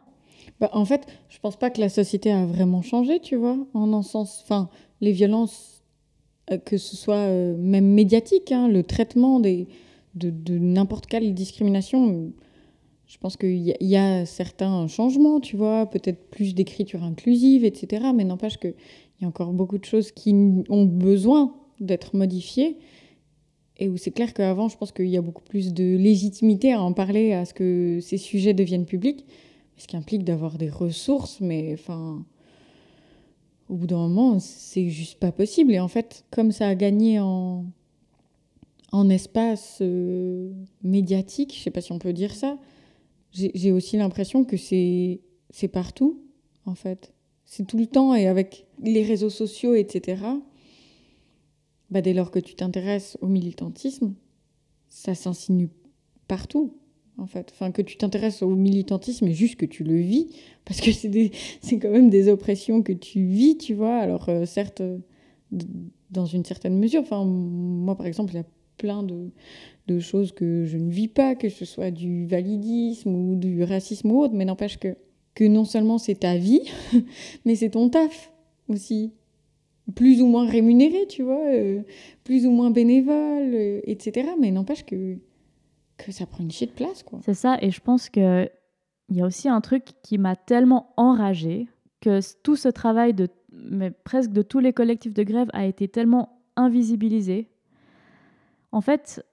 Bah, 0.60 0.70
en 0.74 0.86
fait, 0.86 1.08
je 1.30 1.40
pense 1.40 1.58
pas 1.58 1.70
que 1.70 1.82
la 1.82 1.90
société 1.90 2.32
a 2.32 2.46
vraiment 2.46 2.82
changé, 2.82 3.20
tu 3.20 3.36
vois, 3.36 3.58
en 3.74 3.94
un 3.94 4.04
sens. 4.04 4.42
Enfin, 4.44 4.70
les 5.02 5.12
violences 5.12 5.81
euh, 5.81 5.81
que 6.58 6.78
ce 6.78 6.96
soit 6.96 7.16
euh, 7.16 7.56
même 7.58 7.88
médiatique, 7.88 8.52
hein, 8.52 8.68
le 8.68 8.84
traitement 8.84 9.40
des, 9.40 9.68
de, 10.16 10.58
n'importe 10.58 11.08
quelle 11.08 11.34
discrimination. 11.34 12.32
Je 13.08 13.18
pense 13.18 13.36
qu'il 13.36 13.76
y, 13.82 13.96
a 13.98 14.26
certains 14.26 14.88
changements, 14.88 15.42
tu 15.42 15.58
vois, 15.58 15.86
peut-être 15.86 16.30
plus 16.30 16.56
d'écriture 16.56 17.04
inclusive, 17.04 17.66
etc. 17.66 18.06
Mais 18.16 18.24
n'empêche 18.24 18.58
qu'il 18.58 18.74
y 19.22 19.26
a 19.26 19.28
encore 19.28 19.52
beaucoup 19.52 19.78
de 19.78 19.84
choses 19.84 20.12
qui 20.12 20.34
ont 20.70 20.86
besoin 20.86 21.54
d'être 21.82 22.16
modifiées. 22.16 22.78
Et 23.78 23.90
où 23.90 23.98
c'est 23.98 24.12
clair 24.12 24.34
qu'avant, 24.34 24.70
je 24.70 24.78
pense 24.78 24.92
qu'il 24.92 25.08
y 25.08 25.18
a 25.18 25.22
beaucoup 25.22 25.44
plus 25.44 25.74
de 25.74 25.98
légitimité 25.98 26.72
à 26.72 26.82
en 26.82 26.94
parler, 26.94 27.34
à 27.34 27.44
ce 27.46 27.54
que 27.54 28.00
ces 28.00 28.18
sujets 28.18 28.54
deviennent 28.54 28.86
publics. 28.86 29.26
Ce 29.76 29.88
qui 29.88 29.98
implique 29.98 30.24
d'avoir 30.24 30.58
des 30.58 30.70
ressources, 30.70 31.42
mais 31.42 31.74
enfin 31.74 32.24
au 33.72 33.76
bout 33.76 33.88
d'un 33.88 34.10
moment, 34.10 34.38
c'est 34.40 34.90
juste 34.90 35.18
pas 35.18 35.32
possible. 35.32 35.72
Et 35.72 35.80
en 35.80 35.88
fait, 35.88 36.26
comme 36.30 36.52
ça 36.52 36.68
a 36.68 36.76
gagné 36.76 37.22
en, 37.22 37.66
en 38.92 39.10
espace 39.10 39.78
euh, 39.80 40.52
médiatique, 40.84 41.56
je 41.58 41.64
sais 41.64 41.72
pas 41.72 41.80
si 41.80 41.94
on 41.94 41.98
peut 41.98 42.12
dire 42.12 42.36
ça, 42.36 42.60
j'ai 43.32 43.72
aussi 43.72 43.96
l'impression 43.96 44.44
que 44.44 44.58
c'est 44.58 45.22
partout, 45.72 46.22
en 46.66 46.76
fait. 46.76 47.14
C'est 47.46 47.66
tout 47.66 47.78
le 47.78 47.88
temps 47.88 48.14
et 48.14 48.28
avec 48.28 48.68
les 48.84 49.04
réseaux 49.04 49.30
sociaux, 49.30 49.74
etc. 49.74 50.22
Bah, 51.90 52.02
dès 52.02 52.14
lors 52.14 52.30
que 52.30 52.40
tu 52.40 52.56
t'intéresses 52.56 53.18
au 53.22 53.28
militantisme, 53.28 54.16
ça 54.90 55.16
s'insinue 55.16 55.70
partout 56.28 56.76
en 57.18 57.28
fait. 57.28 57.50
Enfin, 57.52 57.72
que 57.72 57.82
tu 57.82 57.98
t'intéresses 57.98 58.42
au 58.42 58.50
militantisme 58.50 59.28
et 59.28 59.34
juste 59.34 59.56
que 59.56 59.66
tu 59.66 59.84
le 59.84 59.98
vis, 59.98 60.28
parce 60.66 60.82
que 60.82 60.92
c'est 60.92 61.32
quand 61.80 61.92
même 61.92 62.10
des 62.10 62.30
oppressions 62.30 62.82
que 62.82 62.94
tu 62.94 63.26
vis, 63.26 63.58
tu 63.58 63.74
vois. 63.74 63.98
Alors, 63.98 64.30
euh, 64.30 64.46
certes, 64.46 64.82
dans 66.12 66.26
une 66.26 66.46
certaine 66.46 66.78
mesure. 66.78 67.02
Enfin, 67.02 67.24
moi, 67.24 67.96
par 67.96 68.06
exemple, 68.06 68.34
il 68.34 68.38
y 68.38 68.40
a 68.40 68.46
plein 68.78 69.04
de, 69.04 69.32
de, 69.88 70.00
choses 70.00 70.32
que 70.32 70.66
je 70.66 70.78
ne 70.78 70.90
vis 70.90 71.08
pas, 71.08 71.36
que 71.36 71.50
ce 71.50 71.66
soit 71.66 71.92
du 71.92 72.26
validisme 72.26 73.14
ou 73.14 73.36
du 73.36 73.64
racisme 73.64 74.12
ou 74.12 74.22
autre, 74.22 74.34
mais 74.34 74.46
n'empêche 74.46 74.78
que, 74.78 74.96
que 75.36 75.44
non 75.44 75.66
seulement 75.66 75.98
c'est 75.98 76.16
ta 76.16 76.38
vie, 76.38 76.62
mais 77.46 77.56
c'est 77.56 77.72
ton 77.72 77.90
taf 77.90 78.32
aussi. 78.68 79.14
Plus 79.96 80.22
ou 80.22 80.28
moins 80.28 80.48
rémunéré, 80.48 81.06
tu 81.08 81.24
vois, 81.24 81.44
euh, 81.48 81.82
plus 82.24 82.46
ou 82.46 82.52
moins 82.52 82.72
bénévole, 82.72 83.54
euh, 83.54 83.82
etc. 83.86 84.30
Mais 84.40 84.52
n'empêche 84.52 84.86
que 84.86 85.18
que 86.06 86.12
ça 86.12 86.26
prend 86.26 86.44
une 86.44 86.50
de 86.50 86.72
place, 86.72 87.04
quoi. 87.04 87.20
C'est 87.24 87.34
ça, 87.34 87.58
et 87.62 87.72
je 87.72 87.82
pense 87.82 88.10
que 88.10 88.50
il 89.10 89.18
y 89.18 89.22
a 89.22 89.26
aussi 89.26 89.50
un 89.50 89.60
truc 89.60 89.94
qui 90.04 90.18
m'a 90.18 90.36
tellement 90.36 90.94
enragée 90.96 91.68
que 92.00 92.20
tout 92.44 92.56
ce 92.56 92.70
travail 92.70 93.14
de 93.14 93.28
presque 94.04 94.32
de 94.32 94.42
tous 94.42 94.60
les 94.60 94.72
collectifs 94.72 95.14
de 95.14 95.24
grève 95.24 95.50
a 95.54 95.66
été 95.66 95.88
tellement 95.88 96.42
invisibilisé. 96.56 97.50
En 98.72 98.82
fait, 98.82 99.26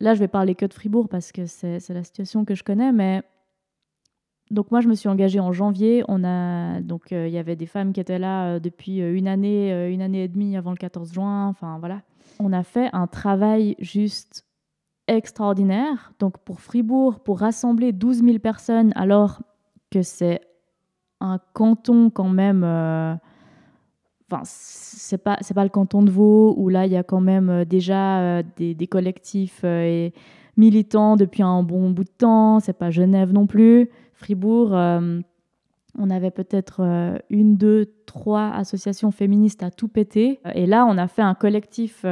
là 0.00 0.14
je 0.14 0.20
vais 0.20 0.28
parler 0.28 0.54
que 0.54 0.64
de 0.64 0.72
Fribourg 0.72 1.08
parce 1.08 1.32
que 1.32 1.46
c'est 1.46 1.88
la 1.90 2.02
situation 2.02 2.44
que 2.44 2.54
je 2.54 2.64
connais, 2.64 2.92
mais 2.92 3.22
donc 4.50 4.70
moi 4.70 4.80
je 4.80 4.88
me 4.88 4.94
suis 4.94 5.08
engagée 5.08 5.40
en 5.40 5.52
janvier. 5.52 6.04
On 6.08 6.24
a 6.24 6.80
donc 6.80 7.12
euh, 7.12 7.28
il 7.28 7.34
y 7.34 7.38
avait 7.38 7.56
des 7.56 7.66
femmes 7.66 7.92
qui 7.92 8.00
étaient 8.00 8.18
là 8.18 8.54
euh, 8.54 8.58
depuis 8.60 9.02
euh, 9.02 9.14
une 9.14 9.28
année, 9.28 9.70
une 9.92 10.02
année 10.02 10.24
et 10.24 10.28
demie 10.28 10.56
avant 10.56 10.70
le 10.70 10.76
14 10.76 11.12
juin. 11.12 11.46
Enfin 11.48 11.78
voilà, 11.78 12.02
on 12.40 12.52
a 12.52 12.62
fait 12.62 12.88
un 12.92 13.06
travail 13.06 13.76
juste 13.78 14.43
extraordinaire. 15.06 16.12
Donc 16.18 16.38
pour 16.38 16.60
Fribourg, 16.60 17.20
pour 17.20 17.40
rassembler 17.40 17.92
12 17.92 18.22
000 18.24 18.38
personnes, 18.38 18.92
alors 18.96 19.42
que 19.90 20.02
c'est 20.02 20.40
un 21.20 21.38
canton 21.52 22.10
quand 22.10 22.28
même. 22.28 22.62
Euh, 22.64 23.14
enfin, 24.30 24.42
c'est 24.44 25.18
pas 25.18 25.38
pas 25.54 25.64
le 25.64 25.70
canton 25.70 26.02
de 26.02 26.10
Vaud 26.10 26.54
où 26.56 26.68
là 26.68 26.86
il 26.86 26.92
y 26.92 26.96
a 26.96 27.02
quand 27.02 27.20
même 27.20 27.50
euh, 27.50 27.64
déjà 27.64 28.20
euh, 28.20 28.42
des, 28.56 28.86
collectifs 28.86 29.64
et 29.64 30.12
militants 30.56 31.16
depuis 31.16 31.42
un 31.42 31.62
bon 31.62 31.90
bout 31.90 32.04
de 32.04 32.10
temps. 32.16 32.60
C'est 32.60 32.78
pas 32.78 32.90
Genève 32.90 33.32
non 33.32 33.46
plus. 33.46 33.90
Fribourg, 34.14 34.70
On 34.72 36.10
avait 36.10 36.30
peut-être 36.30 36.80
une, 37.30 37.56
deux, 37.56 37.92
trois 38.06 38.50
associations 38.50 39.10
féministes 39.10 39.62
à 39.62 39.70
tout 39.70 39.88
péter. 39.88 40.40
Et 40.54 40.66
là, 40.66 40.86
on 40.86 40.96
a 40.96 41.08
fait 41.08 41.22
un 41.22 41.34
collectif 41.34 42.04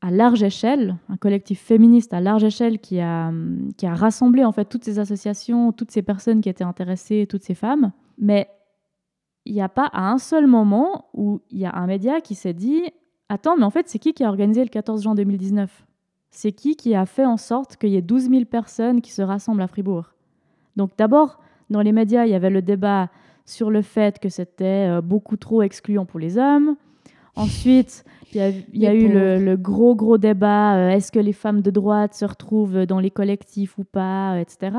à 0.00 0.10
large 0.10 0.42
échelle, 0.42 0.96
un 1.08 1.16
collectif 1.16 1.60
féministe 1.60 2.14
à 2.14 2.20
large 2.20 2.44
échelle 2.44 2.78
qui 2.78 3.00
a, 3.00 3.32
qui 3.76 3.86
a 3.86 3.94
rassemblé 3.94 4.44
en 4.44 4.52
fait 4.52 4.66
toutes 4.66 4.84
ces 4.84 4.98
associations, 4.98 5.72
toutes 5.72 5.90
ces 5.90 6.02
personnes 6.02 6.40
qui 6.40 6.48
étaient 6.48 6.64
intéressées, 6.64 7.26
toutes 7.28 7.42
ces 7.42 7.54
femmes. 7.54 7.92
Mais 8.16 8.48
il 9.44 9.54
n'y 9.54 9.62
a 9.62 9.68
pas 9.68 9.86
à 9.92 10.10
un 10.10 10.18
seul 10.18 10.46
moment 10.46 11.06
où 11.14 11.40
il 11.50 11.58
y 11.58 11.66
a 11.66 11.74
un 11.74 11.86
média 11.86 12.20
qui 12.20 12.34
s'est 12.34 12.52
dit 12.52 12.82
Attends, 13.28 13.56
mais 13.56 13.64
en 13.64 13.70
fait, 13.70 13.88
c'est 13.88 13.98
qui 13.98 14.14
qui 14.14 14.24
a 14.24 14.28
organisé 14.28 14.62
le 14.62 14.70
14 14.70 15.02
juin 15.02 15.14
2019 15.14 15.86
C'est 16.30 16.52
qui 16.52 16.76
qui 16.76 16.94
a 16.94 17.04
fait 17.04 17.26
en 17.26 17.36
sorte 17.36 17.76
qu'il 17.76 17.90
y 17.90 17.96
ait 17.96 18.02
12 18.02 18.30
000 18.30 18.44
personnes 18.44 19.00
qui 19.00 19.12
se 19.12 19.22
rassemblent 19.22 19.62
à 19.62 19.66
Fribourg? 19.66 20.14
Donc 20.76 20.92
d'abord, 20.96 21.40
dans 21.70 21.82
les 21.82 21.92
médias, 21.92 22.24
il 22.24 22.30
y 22.30 22.34
avait 22.34 22.50
le 22.50 22.62
débat 22.62 23.10
sur 23.44 23.70
le 23.70 23.82
fait 23.82 24.18
que 24.18 24.28
c'était 24.28 24.88
euh, 24.88 25.00
beaucoup 25.00 25.36
trop 25.36 25.62
excluant 25.62 26.04
pour 26.04 26.20
les 26.20 26.38
hommes. 26.38 26.76
Ensuite, 27.38 28.04
il 28.32 28.36
y 28.74 28.86
a, 28.86 28.94
eu 28.94 29.08
le, 29.08 29.56
gros, 29.56 29.94
gros 29.94 30.18
débat, 30.18 30.76
euh, 30.76 30.90
est-ce 30.90 31.10
que 31.10 31.18
les 31.18 31.32
femmes 31.32 31.62
de 31.62 31.70
droite 31.70 32.14
se 32.14 32.24
retrouvent 32.24 32.84
dans 32.84 33.00
les 33.00 33.10
collectifs 33.10 33.78
ou 33.78 33.84
pas, 33.84 34.34
euh, 34.34 34.40
etc. 34.40 34.76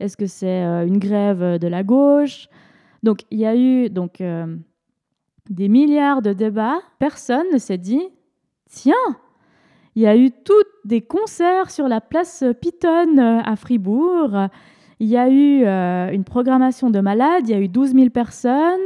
Est-ce 0.00 0.16
que 0.16 0.26
c'est 0.26 0.62
une 0.62 0.98
grève 0.98 1.58
de 1.58 1.68
la 1.68 1.82
gauche? 1.84 2.48
Donc, 3.02 3.20
il 3.30 3.38
y 3.38 3.46
a 3.46 3.54
eu 3.54 3.90
donc, 3.90 4.22
des 5.50 5.68
milliards 5.68 6.22
de 6.22 6.32
débats. 6.32 6.78
Personne 6.98 7.46
ne 7.52 7.58
s'est 7.58 7.78
dit, 7.78 8.02
tiens, 8.68 8.94
il 9.94 10.02
y 10.02 10.06
a 10.06 10.16
eu 10.16 10.30
tous 10.30 10.64
des 10.84 11.00
concerts 11.00 11.70
sur 11.70 11.86
la 11.86 12.00
place 12.00 12.42
Piton 12.60 13.18
à 13.18 13.56
Fribourg. 13.56 14.48
Il 15.00 15.08
y 15.08 15.16
a 15.16 15.28
eu 15.28 15.64
euh, 15.64 16.10
une 16.12 16.24
programmation 16.24 16.90
de 16.90 17.00
malades, 17.00 17.48
il 17.48 17.50
y 17.50 17.54
a 17.54 17.60
eu 17.60 17.68
12 17.68 17.94
000 17.94 18.10
personnes. 18.10 18.80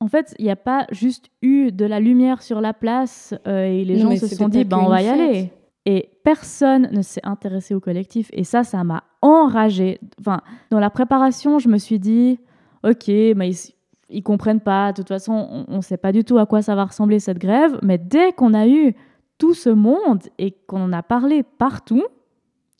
En 0.00 0.08
fait, 0.08 0.34
il 0.38 0.46
n'y 0.46 0.50
a 0.50 0.56
pas 0.56 0.86
juste 0.90 1.30
eu 1.42 1.72
de 1.72 1.84
la 1.84 2.00
lumière 2.00 2.42
sur 2.42 2.60
la 2.60 2.72
place 2.72 3.34
euh, 3.46 3.64
et 3.64 3.84
les 3.84 3.98
gens 3.98 4.16
se 4.16 4.34
sont 4.34 4.48
dit, 4.48 4.64
ben, 4.64 4.78
on 4.78 4.88
va 4.88 5.02
y 5.02 5.08
aller. 5.08 5.52
Et 5.84 6.10
personne 6.24 6.88
ne 6.92 7.02
s'est 7.02 7.20
intéressé 7.22 7.74
au 7.74 7.80
collectif. 7.80 8.30
Et 8.32 8.44
ça, 8.44 8.64
ça 8.64 8.82
m'a 8.82 9.04
enragé. 9.20 9.98
Enfin, 10.18 10.40
dans 10.70 10.80
la 10.80 10.90
préparation, 10.90 11.58
je 11.58 11.68
me 11.68 11.78
suis 11.78 11.98
dit, 11.98 12.38
ok, 12.82 13.08
mais 13.08 13.50
ils, 13.50 13.74
ils 14.08 14.22
comprennent 14.22 14.60
pas. 14.60 14.92
De 14.92 14.96
toute 14.96 15.08
façon, 15.08 15.66
on 15.68 15.76
ne 15.76 15.82
sait 15.82 15.98
pas 15.98 16.12
du 16.12 16.24
tout 16.24 16.38
à 16.38 16.46
quoi 16.46 16.62
ça 16.62 16.74
va 16.74 16.84
ressembler 16.86 17.18
cette 17.18 17.38
grève. 17.38 17.78
Mais 17.82 17.98
dès 17.98 18.32
qu'on 18.32 18.54
a 18.54 18.66
eu 18.66 18.94
tout 19.36 19.54
ce 19.54 19.70
monde 19.70 20.22
et 20.38 20.52
qu'on 20.66 20.82
en 20.82 20.92
a 20.92 21.02
parlé 21.02 21.42
partout, 21.42 22.04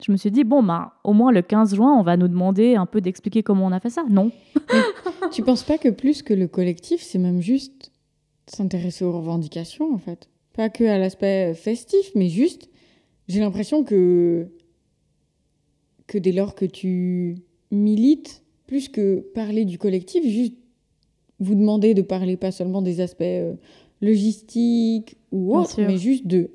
je 0.05 0.13
me 0.13 0.17
suis 0.17 0.31
dit, 0.31 0.45
bon, 0.45 0.63
bah, 0.63 0.95
au 1.05 1.13
moins 1.13 1.33
le 1.33 1.43
15 1.43 1.75
juin, 1.75 1.95
on 1.99 2.03
va 2.03 2.17
nous 2.17 2.29
demander 2.29 2.75
un 2.75 2.87
peu 2.87 3.01
d'expliquer 3.01 3.43
comment 3.43 3.67
on 3.67 3.73
a 3.73 3.81
fait 3.81 3.91
ça. 3.91 4.05
Non. 4.09 4.31
tu 5.33 5.43
penses 5.43 5.63
pas 5.63 5.79
que 5.79 5.89
plus 5.89 6.23
que 6.23 6.35
le 6.35 6.49
collectif, 6.49 7.03
c'est 7.03 7.19
même 7.19 7.41
juste 7.41 7.93
s'intéresser 8.47 9.05
aux 9.05 9.13
revendications, 9.13 9.93
en 9.95 9.99
fait? 9.99 10.29
Pas 10.55 10.69
que 10.69 10.85
à 10.85 10.99
l'aspect 10.99 11.55
festif, 11.55 12.11
mais 12.15 12.29
juste, 12.29 12.69
j'ai 13.29 13.41
l'impression 13.41 13.85
que, 13.85 14.49
que 16.07 16.19
dès 16.19 16.33
lors 16.33 16.55
que 16.55 16.65
tu 16.65 17.39
milites, 17.71 18.43
plus 18.67 18.89
que 18.89 19.21
parler 19.35 19.65
du 19.65 19.79
collectif, 19.79 20.25
juste 20.25 20.55
vous 21.39 21.55
demander 21.55 21.95
de 21.95 22.03
parler 22.03 22.37
pas 22.37 22.51
seulement 22.51 22.83
des 22.83 23.01
aspects 23.01 23.23
euh, 23.23 23.55
logistiques 24.01 25.17
ou 25.33 25.57
autres, 25.57 25.81
mais 25.81 25.97
juste 25.97 26.27
de 26.27 26.51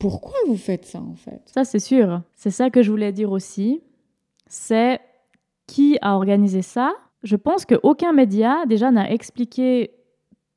pourquoi 0.00 0.34
vous 0.46 0.56
faites 0.56 0.86
ça 0.86 0.98
en 0.98 1.14
fait? 1.14 1.42
Ça 1.44 1.64
c'est 1.64 1.78
sûr. 1.78 2.22
C'est 2.34 2.50
ça 2.50 2.70
que 2.70 2.82
je 2.82 2.90
voulais 2.90 3.12
dire 3.12 3.30
aussi. 3.30 3.82
C'est 4.46 4.98
qui 5.66 5.98
a 6.00 6.16
organisé 6.16 6.62
ça? 6.62 6.92
Je 7.22 7.36
pense 7.36 7.66
qu'aucun 7.66 8.12
média 8.12 8.64
déjà 8.66 8.90
n'a 8.90 9.10
expliqué 9.12 9.92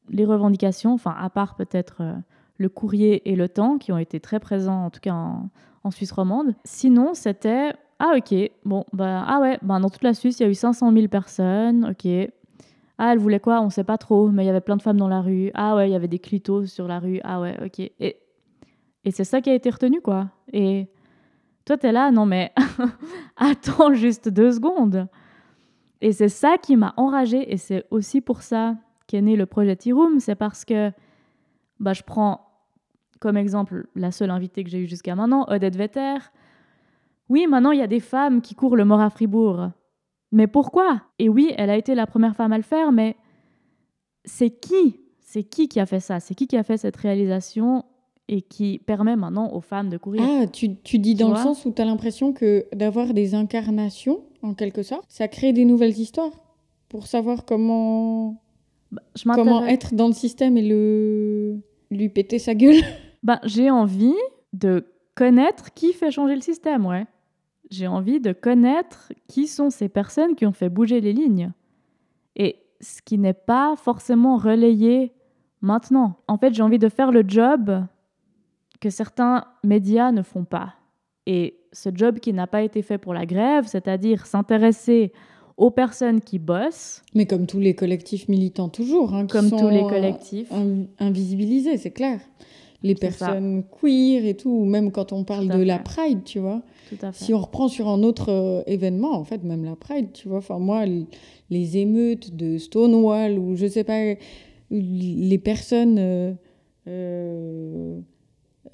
les 0.10 0.26
revendications, 0.26 0.94
enfin 0.94 1.14
à 1.20 1.30
part 1.30 1.56
peut-être 1.56 1.98
euh, 2.02 2.14
le 2.58 2.70
courrier 2.70 3.30
et 3.30 3.36
le 3.36 3.50
temps 3.50 3.78
qui 3.78 3.92
ont 3.92 3.98
été 3.98 4.22
très 4.22 4.40
présents 4.40 4.86
en 4.86 4.90
tout 4.90 5.02
cas 5.02 5.14
en, 5.14 5.92
Suisse 5.92 6.14
romande. 6.14 6.56
Sinon 6.64 7.14
c'était 7.14 7.74
ah 8.00 8.14
ok 8.18 8.34
bon 8.64 8.86
bah 8.94 9.26
ah 9.28 9.42
ouais 9.42 9.60
bah 9.62 9.78
dans 9.80 9.90
toute 9.90 10.04
la 10.04 10.14
Suisse 10.14 10.40
il 10.40 10.44
y 10.44 10.46
a 10.46 10.50
eu 10.50 10.56
500 10.56 10.94
000 10.94 11.08
personnes 11.10 11.86
ok 11.92 12.08
ah, 13.00 13.12
elle 13.12 13.20
voulait 13.20 13.40
quoi? 13.40 13.60
On 13.62 13.70
sait 13.70 13.84
pas 13.84 13.98
trop, 13.98 14.30
mais 14.30 14.44
il 14.44 14.48
y 14.48 14.50
avait 14.50 14.62
plein 14.62 14.78
de 14.78 14.82
femmes 14.82 14.98
dans 14.98 15.08
la 15.08 15.22
rue. 15.22 15.50
Ah 15.56 15.76
ouais, 15.76 15.90
il 15.90 15.92
y 15.92 15.96
avait 15.96 16.08
des 16.08 16.20
clitos 16.20 16.68
sur 16.68 16.88
la 16.88 17.00
rue. 17.00 17.20
Ah 17.24 17.42
ouais, 17.42 17.58
ok. 17.66 17.80
Et 17.80 18.18
et 19.06 19.12
c'est 19.12 19.24
ça 19.24 19.42
qui 19.42 19.50
a 19.50 19.54
été 19.54 19.70
retenu, 19.70 20.02
quoi. 20.02 20.30
Et 20.52 20.88
toi, 21.66 21.78
tu 21.78 21.88
es 21.88 21.92
là, 21.92 22.12
non 22.12 22.26
mais 22.26 22.52
attends 23.38 23.94
juste 23.94 24.30
deux 24.30 24.52
secondes. 24.52 25.08
Et 26.02 26.12
c'est 26.12 26.30
ça 26.30 26.58
qui 26.58 26.76
m'a 26.76 26.94
enragée, 26.98 27.54
et 27.54 27.58
c'est 27.58 27.86
aussi 27.90 28.20
pour 28.20 28.42
ça 28.42 28.76
qu'est 29.08 29.22
né 29.22 29.36
le 29.36 29.46
projet 29.46 29.76
T-Room, 29.76 30.20
c'est 30.20 30.36
parce 30.36 30.66
que 30.66 30.92
bah, 31.80 31.94
je 31.94 32.04
prends 32.04 32.50
comme 33.20 33.38
exemple 33.38 33.88
la 33.96 34.12
seule 34.12 34.32
invitée 34.32 34.66
que 34.66 34.70
j'ai 34.70 34.80
eue 34.80 34.88
jusqu'à 34.88 35.16
maintenant, 35.16 35.46
Odette 35.48 35.78
Vetter. 35.78 36.18
Oui, 37.30 37.48
maintenant, 37.48 37.72
il 37.72 37.80
y 37.80 37.84
a 37.84 37.88
des 37.88 38.02
femmes 38.02 38.42
qui 38.42 38.54
courent 38.54 38.76
le 38.76 38.84
mort 38.84 39.00
à 39.00 39.10
Fribourg. 39.10 39.70
Mais 40.34 40.48
pourquoi? 40.48 41.02
Et 41.20 41.30
oui, 41.30 41.54
elle 41.58 41.70
a 41.70 41.78
été 41.78 41.96
la 41.96 42.06
première 42.06 42.36
femme 42.36 42.52
à 42.52 42.58
le 42.58 42.64
faire, 42.64 42.92
mais 42.92 43.16
c'est 44.26 44.50
qui? 44.50 45.00
C'est 45.20 45.44
qui 45.44 45.70
qui 45.70 45.80
a 45.80 45.86
fait 45.86 46.02
ça? 46.02 46.20
C'est 46.20 46.36
qui 46.36 46.48
qui 46.48 46.58
a 46.58 46.64
fait 46.64 46.78
cette 46.78 46.98
réalisation? 46.98 47.86
Et 48.30 48.42
qui 48.42 48.80
permet 48.80 49.16
maintenant 49.16 49.52
aux 49.52 49.62
femmes 49.62 49.90
de 49.90 49.98
courir. 49.98 50.24
Ah, 50.24 50.48
tu, 50.48 50.76
tu 50.78 51.00
dis 51.00 51.16
dans 51.16 51.30
le 51.30 51.36
sens 51.36 51.66
où 51.66 51.72
tu 51.72 51.82
as 51.82 51.86
l'impression 51.86 52.34
que 52.34 52.66
d'avoir 52.74 53.14
des 53.14 53.36
incarnations, 53.36 54.22
en 54.42 54.54
quelque 54.54 54.84
sorte, 54.84 55.06
ça 55.10 55.28
crée 55.28 55.54
des 55.54 55.66
nouvelles 55.66 55.98
histoires 55.98 56.32
pour 56.90 57.08
savoir 57.08 57.46
comment, 57.46 58.42
bah, 58.92 59.02
comment 59.36 59.66
être 59.66 59.94
dans 59.94 60.08
le 60.08 60.14
système 60.14 60.58
et 60.58 60.68
le 60.68 61.60
lui 61.92 62.10
péter 62.10 62.40
sa 62.40 62.56
gueule. 62.56 62.82
Bah, 63.24 63.40
j'ai 63.46 63.70
envie 63.70 64.18
de 64.52 64.86
connaître 65.16 65.74
qui 65.74 65.94
fait 65.94 66.12
changer 66.12 66.36
le 66.36 66.42
système, 66.42 66.86
ouais. 66.86 67.06
J'ai 67.72 67.88
envie 67.88 68.20
de 68.20 68.34
connaître 68.34 69.14
qui 69.30 69.48
sont 69.48 69.70
ces 69.70 69.88
personnes 69.88 70.36
qui 70.36 70.46
ont 70.46 70.52
fait 70.52 70.68
bouger 70.68 71.00
les 71.00 71.14
lignes. 71.14 71.54
Et 72.36 72.58
ce 72.82 73.02
qui 73.02 73.18
n'est 73.18 73.32
pas 73.32 73.76
forcément 73.78 74.36
relayé 74.36 75.14
maintenant. 75.62 76.18
En 76.28 76.38
fait, 76.38 76.54
j'ai 76.54 76.64
envie 76.64 76.80
de 76.80 76.90
faire 76.90 77.14
le 77.14 77.24
job 77.26 77.86
que 78.84 78.90
certains 78.90 79.46
médias 79.64 80.12
ne 80.12 80.24
font 80.24 80.44
pas. 80.44 80.74
Et 81.26 81.56
ce 81.72 81.90
job 81.94 82.20
qui 82.20 82.34
n'a 82.34 82.48
pas 82.48 82.64
été 82.64 82.82
fait 82.82 82.98
pour 82.98 83.14
la 83.14 83.26
grève, 83.26 83.66
c'est-à-dire 83.66 84.26
s'intéresser 84.26 85.14
aux 85.56 85.72
personnes 85.72 86.20
qui 86.20 86.38
bossent. 86.38 87.02
Mais 87.16 87.26
comme 87.26 87.48
tous 87.48 87.62
les 87.62 87.76
collectifs 87.76 88.28
militants 88.28 88.68
toujours. 88.68 89.14
Hein, 89.14 89.26
comme 89.28 89.50
tous 89.50 89.70
les 89.70 89.84
collectifs. 89.84 90.52
invisibilisés, 91.00 91.78
c'est 91.78 91.92
clair. 91.92 92.20
Les 92.82 92.96
personnes 92.96 93.64
queer 93.80 94.26
et 94.26 94.36
tout, 94.36 94.52
ou 94.52 94.66
même 94.66 94.92
quand 94.92 95.14
on 95.14 95.24
parle 95.24 95.48
de 95.48 95.64
la 95.64 95.80
Pride, 95.80 96.26
tu 96.26 96.40
vois. 96.40 96.62
Si 97.14 97.34
on 97.34 97.40
reprend 97.40 97.70
sur 97.70 97.88
un 97.88 98.04
autre 98.04 98.30
euh, 98.30 98.64
événement, 98.68 99.14
en 99.14 99.24
fait, 99.24 99.46
même 99.46 99.64
la 99.64 99.78
Pride, 99.78 100.12
tu 100.12 100.28
vois. 100.28 100.40
Enfin, 100.40 100.60
moi, 100.60 100.84
les 101.50 101.78
émeutes 101.78 102.36
de 102.36 102.58
Stonewall, 102.58 103.40
ou 103.40 103.56
je 103.56 103.66
sais 103.68 103.86
pas, 103.86 104.16
les 104.70 105.38
personnes... 105.38 105.96
Euh, 105.98 106.34
euh, 106.88 108.02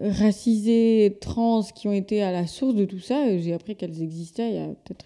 racisées, 0.02 1.18
trans, 1.22 1.64
qui 1.64 1.88
ont 1.88 1.94
été 1.94 2.22
à 2.22 2.32
la 2.32 2.48
source 2.48 2.76
de 2.76 2.86
tout 2.86 3.00
ça. 3.00 3.38
J'ai 3.38 3.54
appris 3.54 3.76
qu'elles 3.76 4.02
existaient 4.02 4.50
il 4.50 4.56
y 4.56 4.60
a 4.60 4.68
peut-être 4.68 5.06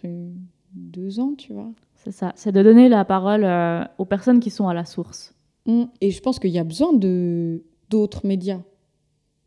deux 0.74 1.20
ans, 1.20 1.34
tu 1.38 1.54
vois. 1.54 1.72
C'est 1.96 2.12
ça, 2.12 2.34
c'est 2.36 2.52
de 2.52 2.62
donner 2.62 2.90
la 2.90 3.06
parole 3.06 3.44
euh, 3.46 3.84
aux 3.98 4.06
personnes 4.06 4.40
qui 4.40 4.50
sont 4.50 4.68
à 4.68 4.74
la 4.74 4.86
source. 4.86 5.34
Mmh. 5.66 5.84
Et 6.02 6.12
je 6.12 6.22
pense 6.22 6.40
qu'il 6.40 6.52
y 6.52 6.60
a 6.60 6.64
besoin 6.64 6.94
de 6.94 7.64
d'autres 7.90 8.26
médias, 8.26 8.62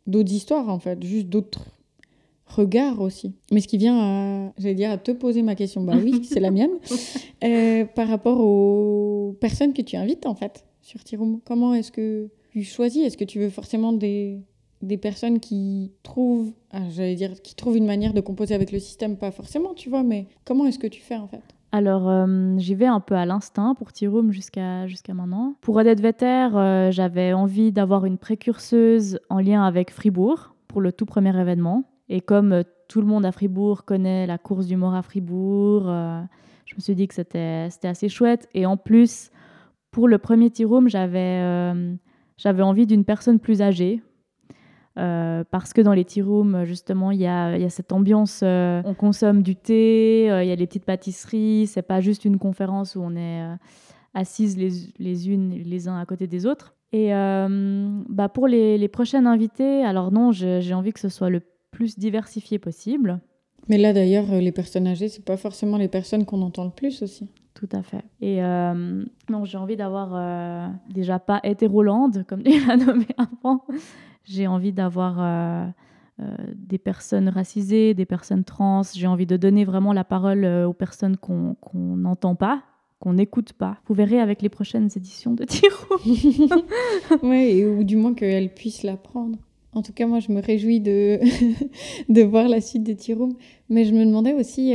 d'autres 0.07 0.33
histoires 0.33 0.69
en 0.69 0.79
fait, 0.79 1.03
juste 1.03 1.29
d'autres 1.29 1.67
regards 2.47 3.01
aussi. 3.01 3.35
Mais 3.51 3.61
ce 3.61 3.69
qui 3.69 3.77
vient 3.77 3.99
à, 3.99 4.53
j'allais 4.57 4.75
dire, 4.75 4.91
à 4.91 4.99
te 4.99 5.11
poser 5.11 5.43
ma 5.43 5.55
question, 5.55 5.83
bah 5.83 5.95
oui, 6.03 6.25
c'est 6.25 6.41
la 6.41 6.51
mienne, 6.51 6.71
euh, 7.45 7.85
par 7.85 8.09
rapport 8.09 8.41
aux 8.41 9.37
personnes 9.41 9.75
que 9.75 9.83
tu 9.83 9.97
invites 9.97 10.27
en 10.27 10.35
fait 10.35 10.65
sur 10.81 11.03
Tiroum. 11.03 11.41
Comment 11.45 11.75
est-ce 11.75 11.93
que 11.93 12.31
tu 12.53 12.63
choisis? 12.63 13.05
Est-ce 13.05 13.17
que 13.17 13.25
tu 13.25 13.41
veux 13.41 13.51
forcément 13.51 13.93
des 13.93 14.41
des 14.83 14.97
personnes 14.97 15.41
qui 15.41 15.93
trouvent, 16.03 16.53
ah, 16.71 16.89
j'allais 16.91 17.15
dire, 17.15 17.41
qui 17.43 17.55
trouvent 17.55 17.77
une 17.77 17.87
manière 17.87 18.13
de 18.13 18.21
composer 18.21 18.55
avec 18.55 18.73
le 18.73 18.79
système, 18.79 19.17
pas 19.17 19.31
forcément, 19.31 19.75
tu 19.75 19.89
vois, 19.89 20.03
mais 20.03 20.27
comment 20.45 20.67
est-ce 20.67 20.79
que 20.79 20.87
tu 20.87 21.01
fais 21.01 21.17
en 21.17 21.29
fait? 21.29 21.43
Alors, 21.73 22.09
euh, 22.09 22.55
j'y 22.59 22.75
vais 22.75 22.87
un 22.87 23.01
peu 23.01 23.15
à 23.15 23.27
l'instinct 23.27 23.75
pour 23.75 23.93
T-Room 23.93 24.33
jusqu'à 24.33 24.87
maintenant. 25.13 25.57
Pour 25.61 25.77
Odette 25.77 26.01
Vetter, 26.01 26.49
euh, 26.55 26.91
j'avais 26.91 27.33
envie 27.33 27.73
d'avoir 27.73 28.07
une 28.07 28.19
précurseuse 28.19 29.19
en 29.29 29.41
lien 29.41 29.65
avec 29.65 29.91
Fribourg 29.91 30.55
pour 30.69 30.81
le 30.81 30.93
tout 30.93 31.07
premier 31.07 31.39
événement. 31.39 31.85
Et 32.09 32.21
comme 32.21 32.53
euh, 32.53 32.63
tout 32.89 33.01
le 33.01 33.07
monde 33.07 33.27
à 33.27 33.33
Fribourg 33.33 33.85
connaît 33.85 34.27
la 34.27 34.39
course 34.39 34.67
du 34.67 34.77
mort 34.77 34.95
à 34.95 35.03
Fribourg, 35.03 35.85
je 36.65 36.75
me 36.77 36.81
suis 36.81 36.95
dit 36.95 37.09
que 37.09 37.15
c'était 37.15 37.69
assez 37.83 38.09
chouette. 38.09 38.49
Et 38.55 38.65
en 38.65 38.77
plus, 38.77 39.31
pour 39.91 40.07
le 40.07 40.19
premier 40.19 40.51
T-Room, 40.51 40.89
j'avais 40.89 41.43
envie 42.63 42.87
d'une 42.87 43.05
personne 43.05 43.41
plus 43.41 43.61
âgée 43.61 44.01
Euh, 44.99 45.45
parce 45.51 45.73
que 45.73 45.83
dans 45.83 45.93
les 45.93 46.05
tea 46.05 46.23
rooms, 46.23 46.65
justement, 46.65 47.11
il 47.11 47.21
y 47.21 47.27
a, 47.27 47.57
y 47.59 47.65
a, 47.65 47.71
cette 47.71 47.93
ambiance, 47.93 48.41
euh, 48.43 48.81
on 48.85 48.95
consomme 48.95 49.43
du 49.43 49.55
thé, 49.55 50.31
euh, 50.31 50.43
il 50.43 50.49
y 50.49 50.53
a 50.53 50.57
les 50.57 50.67
petites 50.67 50.87
pâtisseries, 50.87 51.67
c'est 51.67 51.83
pas 51.83 52.01
juste 52.01 52.25
une 52.25 52.39
conférence 52.39 52.97
où 52.97 53.03
on 53.03 53.15
est 53.15 53.43
assises 54.15 54.57
les, 54.57 54.71
les, 54.99 55.29
unes 55.29 55.51
les 55.51 55.89
uns 55.89 55.99
à 55.99 56.07
côté 56.07 56.27
des 56.27 56.47
autres. 56.47 56.75
Et 56.93 57.11
bah 57.11 58.29
pour 58.31 58.49
les, 58.49 58.79
les, 58.79 58.89
prochaines 58.89 59.27
invitées, 59.27 59.85
alors 59.85 60.13
non, 60.13 60.33
j'ai 60.33 60.73
envie 60.73 60.93
que 60.93 61.01
ce 61.01 61.11
soit 61.11 61.29
le 61.29 61.43
plus 61.71 61.99
diversifié 61.99 62.59
possible. 62.59 63.21
Mais 63.69 63.77
là 63.77 63.93
d'ailleurs, 63.93 64.27
les 64.31 64.53
personnes 64.53 64.87
âgées, 64.87 65.09
c'est 65.09 65.25
pas 65.25 65.37
forcément 65.37 65.77
les 65.77 65.89
personnes 65.89 66.25
qu'on 66.25 66.41
entend 66.41 66.65
le 66.65 66.71
plus 66.71 67.03
aussi. 67.03 67.29
Tout 67.53 67.69
à 67.73 67.83
fait. 67.83 68.05
Et 68.23 68.41
non, 68.41 69.45
j'ai 69.45 69.59
envie 69.59 69.77
d'avoir 69.77 70.71
déjà 70.89 71.19
pas 71.19 71.41
hétérolande, 71.43 72.25
comme 72.27 72.41
il 72.47 72.67
l'a 72.67 72.79
nommé 72.79 73.09
avant, 73.19 73.67
j'ai 74.27 74.47
envie 74.47 74.73
d'avoir 74.73 75.17
euh, 75.21 75.67
euh, 76.21 76.37
des 76.55 76.79
personnes 76.79 77.29
racisées, 77.29 77.95
des 77.95 78.07
personnes 78.07 78.45
trans. 78.45 78.83
J'ai 78.95 79.07
envie 79.07 79.27
de 79.27 79.37
donner 79.37 79.65
vraiment 79.65 79.93
la 79.93 80.05
parole 80.05 80.45
euh, 80.45 80.67
aux 80.67 80.73
personnes 80.73 81.17
qu'on 81.17 81.57
n'entend 81.75 82.35
pas, 82.35 82.63
qu'on 82.99 83.15
n'écoute 83.15 83.53
pas. 83.53 83.79
Vous 83.87 83.95
verrez 83.95 84.21
avec 84.21 84.43
les 84.43 84.49
prochaines 84.49 84.91
éditions 84.97 85.33
de 85.33 85.45
Tiro. 85.45 85.97
oui, 87.23 87.65
ou 87.65 87.85
du 87.85 87.97
moins 87.97 88.15
qu'elles 88.15 88.53
puissent 88.53 88.83
l'apprendre. 88.83 89.39
En 89.73 89.83
tout 89.83 89.93
cas, 89.93 90.07
moi, 90.07 90.21
je 90.21 90.33
me 90.33 90.41
réjouis 90.41 90.81
de, 90.81 91.21
de 92.13 92.23
voir 92.23 92.49
la 92.49 92.61
suite 92.61 92.83
de 92.83 92.95
Tiro. 92.95 93.29
Mais 93.69 93.85
je 93.85 93.95
me 93.95 94.05
demandais 94.05 94.33
aussi, 94.33 94.75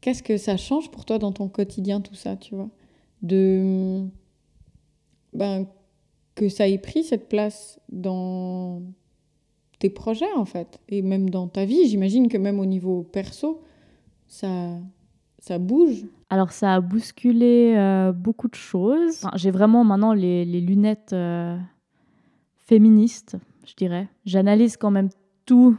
qu'est-ce 0.00 0.22
que 0.22 0.36
ça 0.36 0.56
change 0.56 0.90
pour 0.90 1.04
toi 1.04 1.18
dans 1.18 1.32
ton 1.32 1.48
quotidien, 1.48 2.00
tout 2.00 2.14
ça, 2.14 2.36
tu 2.36 2.54
vois? 2.54 2.70
De... 3.22 4.04
Ben, 5.32 5.66
que 6.34 6.48
ça 6.48 6.68
ait 6.68 6.78
pris 6.78 7.04
cette 7.04 7.28
place 7.28 7.80
dans 7.90 8.82
tes 9.78 9.90
projets 9.90 10.32
en 10.36 10.44
fait 10.44 10.80
et 10.88 11.02
même 11.02 11.30
dans 11.30 11.48
ta 11.48 11.64
vie. 11.64 11.88
J'imagine 11.88 12.28
que 12.28 12.38
même 12.38 12.60
au 12.60 12.66
niveau 12.66 13.02
perso 13.02 13.62
ça 14.28 14.78
ça 15.38 15.58
bouge. 15.58 16.04
Alors 16.30 16.52
ça 16.52 16.74
a 16.74 16.80
bousculé 16.80 17.74
euh, 17.76 18.12
beaucoup 18.12 18.48
de 18.48 18.54
choses. 18.54 19.26
J'ai 19.34 19.50
vraiment 19.50 19.82
maintenant 19.84 20.12
les, 20.12 20.44
lunettes 20.44 21.12
euh, 21.12 21.58
féministes 22.56 23.36
je 23.66 23.74
dirais. 23.74 24.08
J'analyse 24.24 24.76
quand 24.76 24.90
même 24.90 25.08
tout 25.46 25.76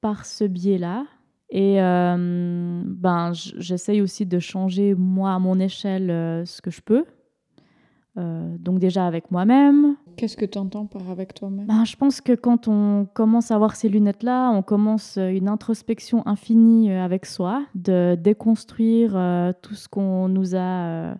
par 0.00 0.26
ce 0.26 0.44
biais 0.44 0.78
là 0.78 1.04
et 1.48 1.80
euh, 1.80 2.82
ben 2.84 3.32
j'essaye 3.32 4.02
aussi 4.02 4.26
de 4.26 4.38
changer 4.38 4.94
moi 4.94 5.32
à 5.32 5.38
mon 5.38 5.58
échelle 5.60 6.08
ce 6.44 6.60
que 6.60 6.70
je 6.70 6.80
peux 6.80 7.04
euh, 8.18 8.56
donc 8.58 8.78
déjà 8.78 9.06
avec 9.06 9.30
moi-même. 9.30 9.96
Qu'est-ce 10.16 10.36
que 10.36 10.46
tu 10.46 10.56
entends 10.56 10.86
par 10.86 11.10
avec 11.10 11.34
toi-même? 11.34 11.66
Ben, 11.66 11.84
Je 11.84 11.96
pense 11.96 12.20
que 12.20 12.32
quand 12.32 12.68
on 12.68 13.06
commence 13.12 13.50
à 13.50 13.54
avoir 13.54 13.76
ces 13.76 13.88
lunettes-là, 13.88 14.50
on 14.50 14.62
commence 14.62 15.16
une 15.18 15.48
introspection 15.48 16.26
infinie 16.26 16.90
euh, 16.90 17.04
avec 17.04 17.26
soi, 17.26 17.62
de 17.74 18.16
déconstruire 18.18 19.12
euh, 19.14 19.52
tout 19.60 19.74
ce 19.74 19.88
qu'on 19.88 20.28
nous 20.28 20.56
a 20.56 21.14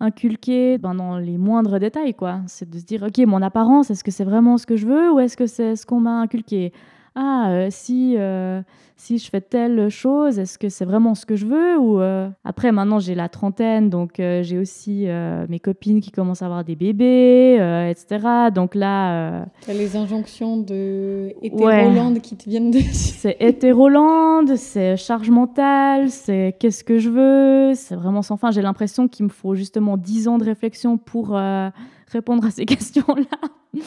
inculqué 0.00 0.78
ben, 0.78 0.94
dans 0.94 1.16
les 1.16 1.38
moindres 1.38 1.78
détails. 1.78 2.14
quoi. 2.14 2.40
C'est 2.46 2.68
de 2.68 2.78
se 2.78 2.84
dire, 2.84 3.04
ok, 3.04 3.18
mon 3.26 3.40
apparence, 3.40 3.90
est-ce 3.90 4.04
que 4.04 4.10
c'est 4.10 4.24
vraiment 4.24 4.58
ce 4.58 4.66
que 4.66 4.76
je 4.76 4.86
veux 4.86 5.12
ou 5.12 5.20
est-ce 5.20 5.36
que 5.36 5.46
c'est 5.46 5.76
ce 5.76 5.86
qu'on 5.86 6.00
m'a 6.00 6.20
inculqué? 6.20 6.72
Ah, 7.14 7.50
euh, 7.50 7.68
si, 7.70 8.14
euh, 8.16 8.62
si 8.96 9.18
je 9.18 9.28
fais 9.28 9.42
telle 9.42 9.90
chose, 9.90 10.38
est-ce 10.38 10.58
que 10.58 10.70
c'est 10.70 10.86
vraiment 10.86 11.14
ce 11.14 11.26
que 11.26 11.36
je 11.36 11.44
veux 11.44 11.78
ou 11.78 12.00
euh, 12.00 12.30
Après, 12.42 12.72
maintenant, 12.72 13.00
j'ai 13.00 13.14
la 13.14 13.28
trentaine, 13.28 13.90
donc 13.90 14.14
j'ai 14.16 14.58
aussi 14.58 15.06
mes 15.48 15.60
copines 15.60 16.00
qui 16.00 16.10
commencent 16.10 16.42
à 16.42 16.46
avoir 16.46 16.64
des 16.64 16.76
bébés, 16.76 17.56
etc. 17.90 18.50
Donc 18.54 18.74
là... 18.74 19.46
T'as 19.66 19.74
les 19.74 19.96
injonctions 19.96 20.56
de 20.56 21.34
hétérolande 21.42 22.20
qui 22.20 22.36
te 22.36 22.48
viennent 22.48 22.70
dessus. 22.70 22.84
C'est 23.22 23.36
hétérolande, 23.40 24.56
c'est 24.56 24.96
charge 24.96 25.30
mentale, 25.30 26.10
c'est 26.10 26.56
qu'est-ce 26.58 26.82
que 26.82 26.98
je 26.98 27.08
veux, 27.08 27.74
c'est 27.74 27.94
vraiment 27.94 28.22
sans 28.22 28.36
fin. 28.36 28.50
J'ai 28.50 28.62
l'impression 28.62 29.06
qu'il 29.06 29.26
me 29.26 29.30
faut 29.30 29.54
justement 29.54 29.96
10 29.96 30.26
ans 30.26 30.38
de 30.38 30.44
réflexion 30.44 30.98
pour 30.98 31.38
répondre 32.08 32.44
à 32.44 32.50
ces 32.50 32.64
questions-là. 32.66 33.82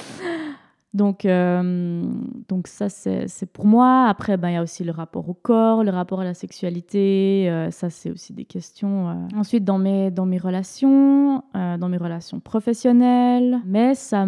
Donc, 0.96 1.26
euh, 1.26 2.04
donc 2.48 2.68
ça, 2.70 2.88
c'est 2.88 3.46
pour 3.52 3.66
moi. 3.66 4.06
Après, 4.08 4.38
ben, 4.38 4.50
il 4.50 4.54
y 4.54 4.56
a 4.56 4.64
aussi 4.64 4.86
le 4.86 4.94
rapport 4.94 5.28
au 5.28 5.34
corps, 5.34 5.84
le 5.84 5.92
rapport 5.92 6.22
à 6.22 6.24
la 6.24 6.34
sexualité. 6.34 7.50
Euh, 7.50 7.70
ça, 7.70 7.90
c'est 7.90 8.10
aussi 8.10 8.32
des 8.32 8.46
questions. 8.46 9.10
Euh. 9.10 9.14
Ensuite, 9.36 9.66
dans 9.66 9.78
mes, 9.78 10.10
dans 10.10 10.26
mes 10.26 10.38
relations, 10.38 11.44
dans 11.54 11.90
mes 11.90 11.98
relations 11.98 12.40
professionnelles. 12.40 13.60
Mais 13.66 13.94
ça 13.94 14.26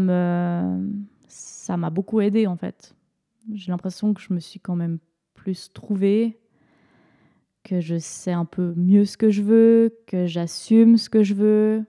ça 1.29 1.77
m'a 1.77 1.89
beaucoup 1.89 2.19
aidé, 2.19 2.47
en 2.47 2.57
fait. 2.57 2.95
J'ai 3.53 3.71
l'impression 3.71 4.13
que 4.13 4.21
je 4.21 4.33
me 4.33 4.39
suis 4.39 4.59
quand 4.59 4.75
même 4.75 4.99
plus 5.35 5.71
trouvée, 5.71 6.37
que 7.63 7.79
je 7.79 7.97
sais 7.97 8.33
un 8.33 8.45
peu 8.45 8.73
mieux 8.75 9.05
ce 9.05 9.15
que 9.15 9.29
je 9.29 9.41
veux, 9.41 9.97
que 10.05 10.25
j'assume 10.25 10.97
ce 10.97 11.09
que 11.09 11.23
je 11.23 11.33
veux. 11.33 11.85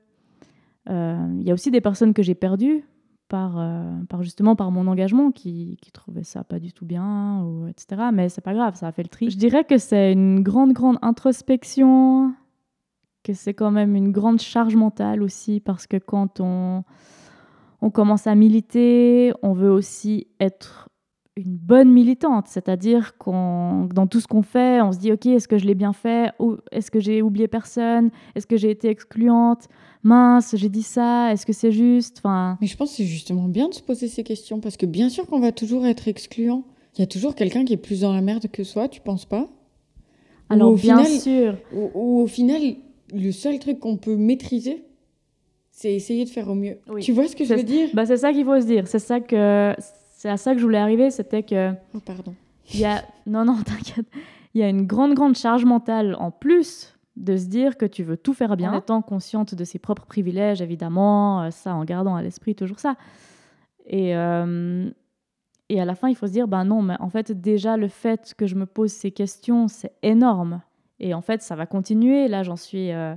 Il 0.89 1.43
y 1.43 1.51
a 1.51 1.55
aussi 1.55 1.73
des 1.73 1.81
personnes 1.81 2.15
que 2.15 2.23
j'ai 2.23 2.37
perdues 2.37 2.85
par, 3.29 3.59
euh, 3.59 3.83
par 4.09 4.23
justement 4.23 4.57
par 4.57 4.71
mon 4.71 4.87
engagement 4.87 5.31
qui, 5.31 5.79
qui, 5.81 5.93
trouvait 5.93 6.25
ça 6.25 6.45
pas 6.45 6.59
du 6.59 6.73
tout 6.73 6.87
bien, 6.87 7.45
etc. 7.69 8.09
Mais 8.13 8.29
c'est 8.29 8.41
pas 8.41 8.55
grave, 8.55 8.75
ça 8.75 8.89
a 8.89 8.93
fait 8.93 9.03
le 9.03 9.09
tri. 9.09 9.31
Je 9.31 9.37
dirais 9.37 9.65
que 9.65 9.79
c'est 9.79 10.13
une 10.13 10.41
grande, 10.43 10.73
grande 10.73 10.99
introspection, 11.03 12.35
que 13.23 13.35
c'est 13.35 13.55
quand 13.55 13.71
même 13.71 13.95
une 13.97 14.13
grande 14.13 14.41
charge 14.41 14.77
mentale 14.77 15.23
aussi, 15.23 15.61
parce 15.61 15.87
que 15.87 15.97
quand 15.97 16.41
on, 16.41 16.85
on 17.81 17.91
commence 17.91 18.27
à 18.27 18.35
militer, 18.35 19.33
on 19.43 19.53
veut 19.53 19.71
aussi 19.71 20.27
être 20.41 20.89
une 21.39 21.57
bonne 21.57 21.91
militante, 21.93 22.47
c'est-à-dire 22.49 23.17
qu'on 23.17 23.89
dans 23.95 24.07
tout 24.07 24.21
ce 24.21 24.27
qu'on 24.27 24.43
fait, 24.43 24.81
on 24.81 24.93
se 24.93 24.99
dit 24.99 25.13
ok, 25.13 25.27
est-ce 25.27 25.49
que 25.49 25.57
je 25.57 25.67
l'ai 25.67 25.75
bien 25.75 25.93
fait, 25.93 26.33
est-ce 26.73 26.91
que 26.91 27.01
j'ai 27.01 27.23
oublié 27.23 27.49
personne, 27.49 28.11
est-ce 28.35 28.47
que 28.47 28.57
j'ai 28.57 28.71
été 28.71 28.89
excluante, 28.89 29.69
mince, 30.03 30.55
j'ai 30.57 30.69
dit 30.69 30.83
ça, 30.83 31.33
est-ce 31.33 31.47
que 31.47 31.53
c'est 31.53 31.73
juste? 31.73 32.19
Enfin... 32.19 32.59
Mais 32.61 32.67
je 32.67 32.77
pense 32.77 32.91
que 32.91 32.97
c'est 32.97 33.05
justement 33.05 33.45
bien 33.45 33.69
de 33.69 33.75
se 33.75 33.83
poser 33.83 34.09
ces 34.09 34.25
questions 34.25 34.61
parce 34.61 34.77
que 34.77 34.87
bien 34.87 35.09
sûr 35.09 35.27
qu'on 35.27 35.41
va 35.41 35.53
toujours 35.53 35.87
être 35.87 36.09
excluant. 36.09 36.65
Il 36.97 37.01
y 37.01 37.05
a 37.05 37.07
toujours 37.07 37.37
quelqu'un 37.37 37.65
qui 37.65 37.75
est 37.75 37.79
plus 37.79 38.01
dans 38.01 38.13
la 38.13 38.21
merde 38.21 38.49
que 38.51 38.65
soi, 38.65 38.89
tu 38.89 39.01
penses 39.01 39.25
pas? 39.25 39.49
Alors 40.49 40.75
bien 40.75 41.05
sûr. 41.05 41.57
Ou, 41.73 42.21
au 42.21 42.27
final, 42.27 42.61
le 43.15 43.31
seul 43.31 43.59
truc 43.61 43.79
qu'on 43.79 43.97
peut 43.97 44.17
maîtriser, 44.17 44.85
c'est 45.71 45.95
essayer 45.95 46.25
de 46.25 46.31
faire 46.31 46.49
au 46.49 46.55
mieux. 46.55 46.79
Tu 47.01 47.13
vois 47.13 47.29
ce 47.29 47.37
que 47.37 47.45
je 47.45 47.55
veux 47.55 47.63
dire? 47.63 47.91
Bah, 47.95 48.05
C'est 48.05 48.17
ça 48.17 48.33
qu'il 48.33 48.45
faut 48.45 48.61
se 48.61 48.67
dire. 48.67 48.89
C'est 48.89 48.99
ça 48.99 49.21
que 49.21 49.75
c'est 50.19 50.29
à 50.29 50.37
ça 50.37 50.53
que 50.53 50.59
je 50.59 50.65
voulais 50.65 50.79
arriver, 50.79 51.13
c'était 51.13 51.45
que... 51.45 51.71
Oh 51.95 52.01
pardon. 52.01 52.35
Y 52.75 52.85
a... 52.85 53.05
Non, 53.25 53.45
non, 53.45 53.57
t'inquiète. 53.65 54.09
Il 54.53 54.61
y 54.61 54.65
a 54.65 54.69
une 54.69 54.85
grande, 54.85 55.15
grande 55.15 55.37
charge 55.37 55.65
mentale 55.65 56.17
en 56.19 56.33
plus 56.33 56.99
de 57.15 57.37
se 57.37 57.47
dire 57.47 57.77
que 57.77 57.87
tu 57.87 58.03
veux 58.03 58.17
tout 58.17 58.35
faire 58.35 58.57
bien, 58.57 58.73
en 58.73 58.79
étant 58.79 59.01
consciente 59.01 59.55
de 59.55 59.63
ses 59.63 59.79
propres 59.79 60.07
privilèges, 60.07 60.61
évidemment, 60.61 61.43
euh, 61.43 61.51
ça 61.53 61.73
en 61.73 61.85
gardant 61.85 62.17
à 62.17 62.23
l'esprit 62.23 62.57
toujours 62.57 62.81
ça. 62.81 62.97
Et, 63.87 64.17
euh, 64.17 64.91
et 65.69 65.81
à 65.81 65.85
la 65.85 65.95
fin, 65.95 66.09
il 66.09 66.17
faut 66.17 66.27
se 66.27 66.33
dire, 66.33 66.49
ben 66.49 66.65
non, 66.65 66.83
mais 66.83 66.97
en 66.99 67.11
fait, 67.11 67.31
déjà, 67.31 67.77
le 67.77 67.87
fait 67.87 68.35
que 68.37 68.49
je 68.49 68.57
me 68.57 68.67
pose 68.67 68.91
ces 68.91 69.13
questions, 69.13 69.69
c'est 69.69 69.93
énorme. 70.03 70.63
Et 70.99 71.15
en 71.15 71.21
fait, 71.21 71.43
ça 71.43 71.55
va 71.55 71.67
continuer. 71.67 72.27
Là, 72.27 72.43
j'en 72.43 72.57
suis 72.57 72.91
euh, 72.91 73.15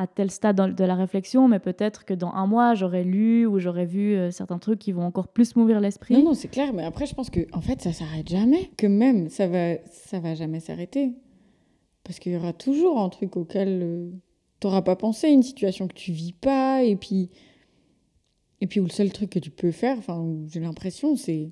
à 0.00 0.06
tel 0.06 0.30
stade 0.30 0.74
de 0.74 0.84
la 0.84 0.94
réflexion, 0.94 1.46
mais 1.46 1.58
peut-être 1.58 2.06
que 2.06 2.14
dans 2.14 2.32
un 2.32 2.46
mois, 2.46 2.74
j'aurais 2.74 3.04
lu 3.04 3.44
ou 3.44 3.58
j'aurais 3.58 3.84
vu 3.84 4.16
certains 4.30 4.58
trucs 4.58 4.78
qui 4.78 4.92
vont 4.92 5.02
encore 5.02 5.28
plus 5.28 5.54
m'ouvrir 5.56 5.78
l'esprit. 5.78 6.14
Non, 6.14 6.22
non, 6.22 6.34
c'est 6.34 6.48
clair. 6.48 6.72
Mais 6.72 6.84
après, 6.84 7.04
je 7.04 7.14
pense 7.14 7.28
que, 7.28 7.46
en 7.52 7.60
fait, 7.60 7.82
ça 7.82 7.92
s'arrête 7.92 8.26
jamais. 8.26 8.70
Que 8.78 8.86
même, 8.86 9.28
ça 9.28 9.46
va, 9.46 9.76
ça 9.90 10.18
va 10.18 10.34
jamais 10.34 10.58
s'arrêter. 10.58 11.12
Parce 12.02 12.18
qu'il 12.18 12.32
y 12.32 12.36
aura 12.36 12.54
toujours 12.54 12.98
un 12.98 13.10
truc 13.10 13.36
auquel 13.36 13.80
euh, 13.82 14.10
tu 14.58 14.66
n'auras 14.66 14.80
pas 14.80 14.96
pensé, 14.96 15.28
une 15.28 15.42
situation 15.42 15.86
que 15.86 15.94
tu 15.94 16.12
vis 16.12 16.32
pas, 16.32 16.82
et 16.82 16.96
puis, 16.96 17.28
et 18.62 18.66
puis 18.66 18.80
où 18.80 18.84
le 18.84 18.90
seul 18.90 19.12
truc 19.12 19.28
que 19.28 19.38
tu 19.38 19.50
peux 19.50 19.70
faire, 19.70 19.98
enfin, 19.98 20.26
j'ai 20.46 20.60
l'impression, 20.60 21.14
c'est 21.14 21.50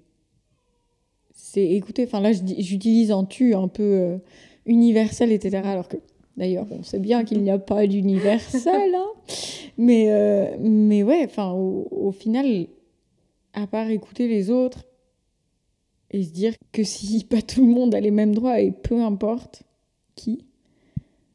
c'est 1.34 1.64
écouter. 1.64 2.04
Enfin 2.04 2.20
là, 2.20 2.32
j'utilise 2.32 3.12
un 3.12 3.24
tu 3.24 3.54
un 3.54 3.68
peu 3.68 3.82
euh, 3.82 4.18
universel, 4.64 5.32
etc. 5.32 5.62
Alors 5.64 5.86
que 5.86 5.98
d'ailleurs, 6.38 6.66
on 6.70 6.82
sait 6.82 7.00
bien 7.00 7.24
qu'il 7.24 7.42
n'y 7.42 7.50
a 7.50 7.58
pas 7.58 7.86
d'universel, 7.86 8.94
hein. 8.94 9.08
mais 9.76 10.06
euh, 10.10 10.56
mais 10.60 11.02
ouais, 11.02 11.28
au, 11.36 11.88
au, 11.90 12.12
final, 12.12 12.66
à 13.52 13.66
part 13.66 13.90
écouter 13.90 14.28
les 14.28 14.50
autres 14.50 14.84
et 16.10 16.22
se 16.22 16.30
dire 16.30 16.54
que 16.72 16.84
si 16.84 17.24
pas 17.30 17.42
tout 17.42 17.66
le 17.66 17.72
monde 17.72 17.94
a 17.94 18.00
les 18.00 18.12
mêmes 18.12 18.34
droits 18.34 18.60
et 18.60 18.70
peu 18.70 19.02
importe, 19.02 19.64
qui, 20.14 20.44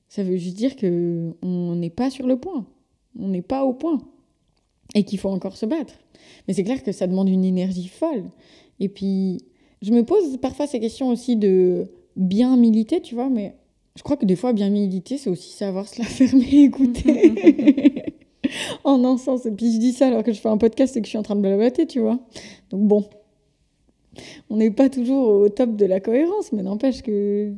ça 0.08 0.24
veut 0.24 0.38
juste 0.38 0.56
dire 0.56 0.76
que 0.76 1.34
on 1.42 1.76
n'est 1.76 1.90
pas 1.90 2.10
sur 2.10 2.26
le 2.26 2.38
point, 2.38 2.66
on 3.20 3.28
n'est 3.28 3.42
pas 3.42 3.66
au 3.66 3.74
point 3.74 4.02
et 4.96 5.04
qu'il 5.04 5.20
faut 5.20 5.30
encore 5.30 5.58
se 5.58 5.66
battre. 5.66 5.96
Mais 6.48 6.54
c'est 6.54 6.64
clair 6.64 6.82
que 6.82 6.92
ça 6.92 7.08
demande 7.08 7.30
une 7.30 7.44
énergie 7.44 7.88
folle. 7.88 8.26
Et 8.80 8.90
puis, 8.90 9.40
je 9.82 9.92
me 9.92 10.04
pose 10.04 10.38
parfois 10.38 10.68
ces 10.68 10.80
questions 10.80 11.10
aussi 11.10 11.36
de 11.36 11.92
bien 12.16 12.56
militer, 12.56 13.02
tu 13.02 13.16
vois, 13.16 13.30
mais 13.30 13.56
je 13.96 14.02
crois 14.02 14.18
que 14.18 14.26
des 14.26 14.36
fois, 14.36 14.54
bien 14.54 14.70
militer, 14.70 15.18
c'est 15.18 15.30
aussi 15.30 15.52
savoir 15.52 15.88
se 15.88 16.00
la 16.00 16.08
fermer 16.08 16.64
écouter. 16.64 18.14
en 18.84 19.04
un 19.04 19.18
sens. 19.18 19.46
Et 19.46 19.52
puis 19.52 19.74
je 19.74 19.80
dis 19.80 19.94
ça 19.94 20.08
alors 20.08 20.24
que 20.24 20.34
je 20.34 20.40
fais 20.40 20.50
un 20.50 20.58
podcast 20.58 20.96
et 20.98 21.02
que 21.02 21.06
je 21.06 21.10
suis 21.10 21.18
en 21.18 21.24
train 21.24 21.36
de 21.36 21.42
blablater, 21.42 21.88
tu 21.88 22.00
vois. 22.00 22.20
Donc 22.70 22.88
bon, 22.88 23.06
on 24.50 24.58
n'est 24.58 24.72
pas 24.72 24.90
toujours 24.90 25.28
au 25.28 25.50
top 25.50 25.76
de 25.76 25.86
la 25.86 26.00
cohérence, 26.00 26.52
mais 26.52 26.64
n'empêche 26.64 27.02
que. 27.02 27.54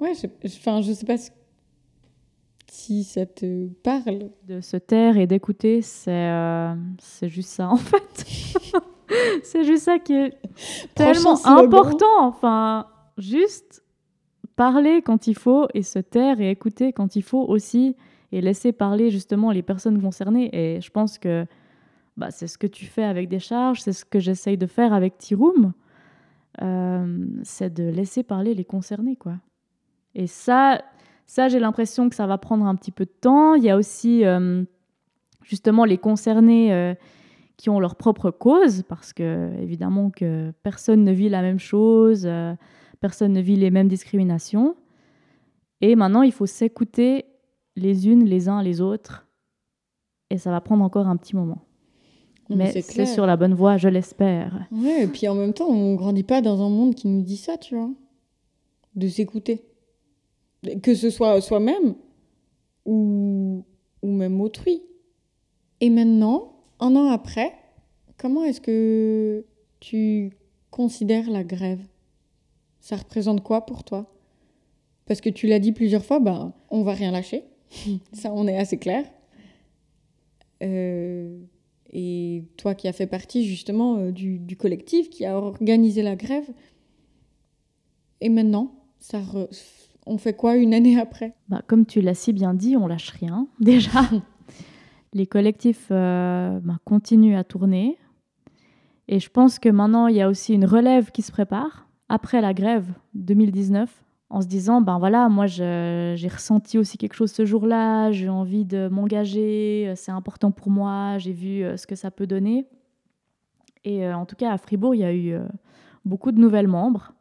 Ouais, 0.00 0.12
je, 0.14 0.26
enfin, 0.46 0.82
je 0.82 0.92
sais 0.92 1.06
pas 1.06 1.16
si 2.70 3.04
ça 3.04 3.26
te 3.26 3.66
parle. 3.82 4.30
De 4.46 4.60
se 4.60 4.76
taire 4.76 5.16
et 5.16 5.26
d'écouter, 5.26 5.82
c'est 5.82 6.10
euh, 6.10 6.74
c'est 6.98 7.28
juste 7.28 7.50
ça, 7.50 7.68
en 7.68 7.76
fait. 7.76 8.26
c'est 9.42 9.64
juste 9.64 9.84
ça 9.84 9.98
qui 9.98 10.14
est 10.14 10.34
tellement 10.94 11.44
important. 11.46 12.26
Enfin, 12.26 12.86
juste 13.18 13.82
parler 14.56 15.02
quand 15.02 15.26
il 15.26 15.36
faut 15.36 15.68
et 15.74 15.82
se 15.82 15.98
taire 15.98 16.40
et 16.40 16.50
écouter 16.50 16.92
quand 16.92 17.14
il 17.16 17.22
faut 17.22 17.44
aussi 17.44 17.94
et 18.32 18.40
laisser 18.40 18.72
parler 18.72 19.10
justement 19.10 19.52
les 19.52 19.62
personnes 19.62 20.00
concernées. 20.00 20.50
Et 20.52 20.80
je 20.80 20.90
pense 20.90 21.18
que 21.18 21.46
bah, 22.16 22.30
c'est 22.30 22.46
ce 22.46 22.58
que 22.58 22.66
tu 22.66 22.86
fais 22.86 23.04
avec 23.04 23.28
des 23.28 23.38
charges, 23.38 23.82
c'est 23.82 23.92
ce 23.92 24.04
que 24.04 24.18
j'essaye 24.18 24.56
de 24.56 24.66
faire 24.66 24.92
avec 24.92 25.18
T-Room. 25.18 25.72
Euh, 26.62 27.26
c'est 27.42 27.72
de 27.72 27.84
laisser 27.84 28.22
parler 28.22 28.54
les 28.54 28.64
concernés, 28.64 29.16
quoi. 29.16 29.34
Et 30.14 30.26
ça, 30.26 30.82
ça 31.26 31.48
j'ai 31.48 31.58
l'impression 31.58 32.08
que 32.08 32.14
ça 32.14 32.26
va 32.26 32.38
prendre 32.38 32.64
un 32.64 32.74
petit 32.74 32.92
peu 32.92 33.04
de 33.04 33.10
temps. 33.10 33.54
Il 33.54 33.62
y 33.62 33.70
a 33.70 33.76
aussi 33.76 34.24
euh, 34.24 34.64
justement 35.42 35.84
les 35.84 35.98
concernés 35.98 36.72
euh, 36.72 36.94
qui 37.58 37.68
ont 37.68 37.78
leur 37.78 37.96
propre 37.96 38.30
cause, 38.30 38.82
parce 38.88 39.12
que 39.12 39.50
évidemment 39.60 40.10
que 40.10 40.52
personne 40.62 41.04
ne 41.04 41.12
vit 41.12 41.28
la 41.28 41.42
même 41.42 41.58
chose, 41.58 42.26
personne 43.00 43.32
ne 43.32 43.40
vit 43.40 43.56
les 43.56 43.70
mêmes 43.70 43.88
discriminations. 43.88 44.76
Et 45.80 45.94
maintenant, 45.96 46.22
il 46.22 46.32
faut 46.32 46.46
s'écouter 46.46 47.26
les 47.76 48.08
unes, 48.08 48.24
les 48.24 48.48
uns, 48.48 48.62
les 48.62 48.80
autres. 48.80 49.26
Et 50.30 50.38
ça 50.38 50.50
va 50.50 50.60
prendre 50.60 50.82
encore 50.82 51.06
un 51.06 51.16
petit 51.16 51.36
moment 51.36 51.66
mais, 52.54 52.80
c'est 52.80 53.06
sur 53.06 53.26
la 53.26 53.36
bonne 53.36 53.54
voie, 53.54 53.76
je 53.76 53.88
l'espère. 53.88 54.66
Ouais, 54.70 55.04
et 55.04 55.06
puis 55.06 55.26
en 55.28 55.34
même 55.34 55.52
temps, 55.52 55.68
on 55.68 55.94
grandit 55.94 56.22
pas 56.22 56.40
dans 56.40 56.62
un 56.62 56.68
monde 56.68 56.94
qui 56.94 57.08
nous 57.08 57.22
dit 57.22 57.36
ça, 57.36 57.56
tu 57.56 57.74
vois. 57.74 57.90
De 58.94 59.08
s'écouter. 59.08 59.64
Que 60.82 60.94
ce 60.94 61.10
soit 61.10 61.40
soi-même 61.40 61.94
ou, 62.84 63.64
ou 64.02 64.10
même 64.10 64.40
autrui. 64.40 64.82
Et 65.80 65.90
maintenant, 65.90 66.54
un 66.80 66.94
an 66.96 67.08
après, 67.08 67.52
comment 68.16 68.44
est-ce 68.44 68.60
que 68.60 69.44
tu 69.80 70.32
considères 70.70 71.28
la 71.30 71.44
grève? 71.44 71.80
Ça 72.86 72.94
représente 72.94 73.42
quoi 73.42 73.66
pour 73.66 73.82
toi? 73.82 74.14
Parce 75.06 75.20
que 75.20 75.28
tu 75.28 75.48
l'as 75.48 75.58
dit 75.58 75.72
plusieurs 75.72 76.04
fois, 76.04 76.20
ben, 76.20 76.52
on 76.70 76.84
va 76.84 76.92
rien 76.92 77.10
lâcher. 77.10 77.42
ça, 78.12 78.30
on 78.32 78.46
est 78.46 78.56
assez 78.56 78.78
clair. 78.78 79.04
Euh, 80.62 81.36
et 81.92 82.44
toi 82.56 82.76
qui 82.76 82.86
as 82.86 82.92
fait 82.92 83.08
partie 83.08 83.44
justement 83.44 83.96
euh, 83.96 84.12
du, 84.12 84.56
collectif, 84.56 85.10
qui 85.10 85.24
a 85.24 85.36
organisé 85.36 86.02
la 86.02 86.14
grève, 86.14 86.48
et 88.20 88.28
maintenant, 88.28 88.72
ça 89.00 89.20
on 90.06 90.16
fait 90.16 90.34
quoi 90.34 90.54
une 90.54 90.72
année 90.72 91.00
après? 91.00 91.34
Bah, 91.48 91.62
Comme 91.66 91.86
tu 91.86 92.00
l'as 92.00 92.14
si 92.14 92.32
bien 92.32 92.54
dit, 92.54 92.76
on 92.76 92.86
lâche 92.86 93.10
rien 93.10 93.48
déjà. 93.58 94.08
Les 95.12 95.26
collectifs 95.26 95.88
euh, 95.90 96.60
bah, 96.60 96.78
continuent 96.84 97.36
à 97.36 97.42
tourner. 97.42 97.98
Et 99.08 99.18
je 99.18 99.28
pense 99.28 99.58
que 99.58 99.70
maintenant, 99.70 100.06
il 100.06 100.14
y 100.14 100.22
a 100.22 100.28
aussi 100.28 100.54
une 100.54 100.66
relève 100.66 101.10
qui 101.10 101.22
se 101.22 101.32
prépare 101.32 101.85
après 102.08 102.40
la 102.40 102.54
grève 102.54 102.86
2019 103.14 104.02
en 104.28 104.40
se 104.40 104.46
disant, 104.46 104.80
ben 104.80 104.98
voilà, 104.98 105.28
moi 105.28 105.46
j'ai 105.46 106.28
ressenti 106.28 106.78
aussi 106.78 106.98
quelque 106.98 107.14
chose 107.14 107.30
ce 107.30 107.44
jour-là, 107.44 108.10
j'ai 108.10 108.28
envie 108.28 108.64
de 108.64 108.88
m'engager, 108.88 109.86
euh, 109.88 109.92
c'est 109.96 110.10
important 110.10 110.50
pour 110.50 110.70
moi, 110.70 111.18
j'ai 111.18 111.32
vu 111.32 111.62
euh, 111.62 111.76
ce 111.76 111.86
que 111.86 111.94
ça 111.94 112.10
peut 112.10 112.26
donner. 112.26 112.66
Et 113.84 114.04
euh, 114.04 114.16
en 114.16 114.26
tout 114.26 114.34
cas, 114.34 114.50
à 114.50 114.58
Fribourg, 114.58 114.94
il 114.94 115.00
y 115.00 115.04
a 115.04 115.14
eu 115.14 115.36
beaucoup 116.04 116.32
de 116.32 116.40
nouvelles 116.40 116.66
membres. 116.66 117.12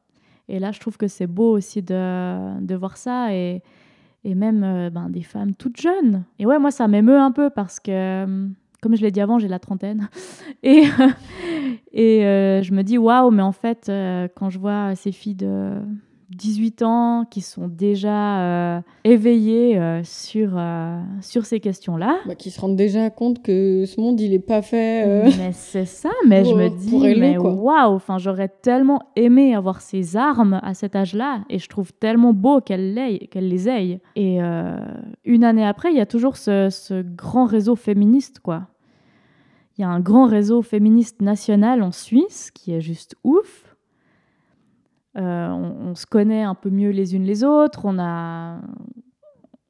Et 0.48 0.58
là, 0.58 0.72
je 0.72 0.80
trouve 0.80 0.98
que 0.98 1.08
c'est 1.08 1.28
beau 1.28 1.52
aussi 1.52 1.84
de, 1.84 2.60
de, 2.62 2.76
voir 2.76 2.98
ça 2.98 3.34
et, 3.34 3.62
et 4.24 4.36
même 4.36 4.90
ben, 4.90 5.10
des 5.10 5.22
femmes 5.22 5.54
toutes 5.54 5.80
jeunes. 5.80 6.24
Et 6.40 6.46
ouais, 6.48 6.58
moi, 6.58 6.72
ça 6.72 6.88
m'émeut 6.88 7.20
un 7.20 7.32
peu 7.32 7.52
parce 7.52 7.80
que, 7.80 8.50
comme 8.86 8.96
je 8.96 9.02
l'ai 9.02 9.10
dit 9.10 9.20
avant, 9.20 9.40
j'ai 9.40 9.48
la 9.48 9.58
trentaine. 9.58 10.10
Et, 10.64 10.84
et 11.92 12.22
je 12.22 12.72
me 12.72 12.84
dis, 12.84 13.00
waouh, 13.00 13.32
mais 13.32 13.42
en 13.42 13.52
fait, 13.52 13.92
quand 14.36 14.52
je 14.52 14.60
vois 14.60 14.94
ces 14.94 15.12
filles 15.12 15.34
de 15.36 15.82
18 16.30 16.82
ans 16.82 17.26
qui 17.30 17.42
sont 17.42 17.68
déjà 17.68 18.40
euh, 18.40 18.82
éveillés 19.04 19.78
euh, 19.78 20.04
sur, 20.04 20.54
euh, 20.56 21.00
sur 21.22 21.46
ces 21.46 21.60
questions-là. 21.60 22.18
Bah, 22.26 22.36
qui 22.36 22.52
se 22.52 22.60
rendent 22.60 22.76
déjà 22.76 23.10
compte 23.10 23.42
que 23.42 23.86
ce 23.86 24.00
monde, 24.02 24.20
il 24.20 24.32
n'est 24.32 24.40
pas 24.40 24.62
fait... 24.62 25.26
Mais 25.38 25.52
c'est 25.52 25.86
ça, 25.86 26.10
mais 26.28 26.44
je 26.44 26.54
me 26.54 26.70
dis, 26.70 27.20
mais 27.20 27.38
waouh, 27.38 27.94
enfin, 27.94 28.18
j'aurais 28.18 28.50
tellement 28.50 29.00
aimé 29.16 29.56
avoir 29.56 29.82
ces 29.82 30.18
armes 30.18 30.60
à 30.64 30.74
cet 30.74 30.96
âge-là, 30.96 31.44
et 31.50 31.60
je 31.60 31.70
trouve 31.70 31.94
tellement 31.94 32.34
beau 32.34 32.60
qu'elles 32.62 32.94
les 32.94 33.70
aient. 33.70 34.02
Et 34.16 34.40
une 35.26 35.44
année 35.44 35.66
après, 35.66 35.92
il 35.92 35.98
y 35.98 36.02
a 36.02 36.06
toujours 36.06 36.38
ce, 36.38 36.70
ce 36.70 37.02
grand 37.02 37.46
réseau 37.46 37.76
féministe, 37.76 38.40
quoi. 38.40 38.68
Il 39.78 39.82
y 39.82 39.84
a 39.84 39.90
un 39.90 40.00
grand 40.00 40.28
réseau 40.28 40.62
féministe 40.62 41.22
national 41.22 41.84
en 41.84 41.92
Suisse 41.92 42.52
qui 42.52 42.74
est 42.74 42.82
juste 42.82 43.16
ouf 43.24 43.76
euh, 45.18 45.50
on, 45.50 45.96
se 45.96 46.06
connaît 46.06 46.44
un 46.44 46.56
peu 46.56 46.70
mieux 46.70 46.90
les 46.90 47.16
unes 47.16 47.24
les 47.24 47.44
autres. 47.44 47.82
On 47.86 47.98
a, 48.00 48.60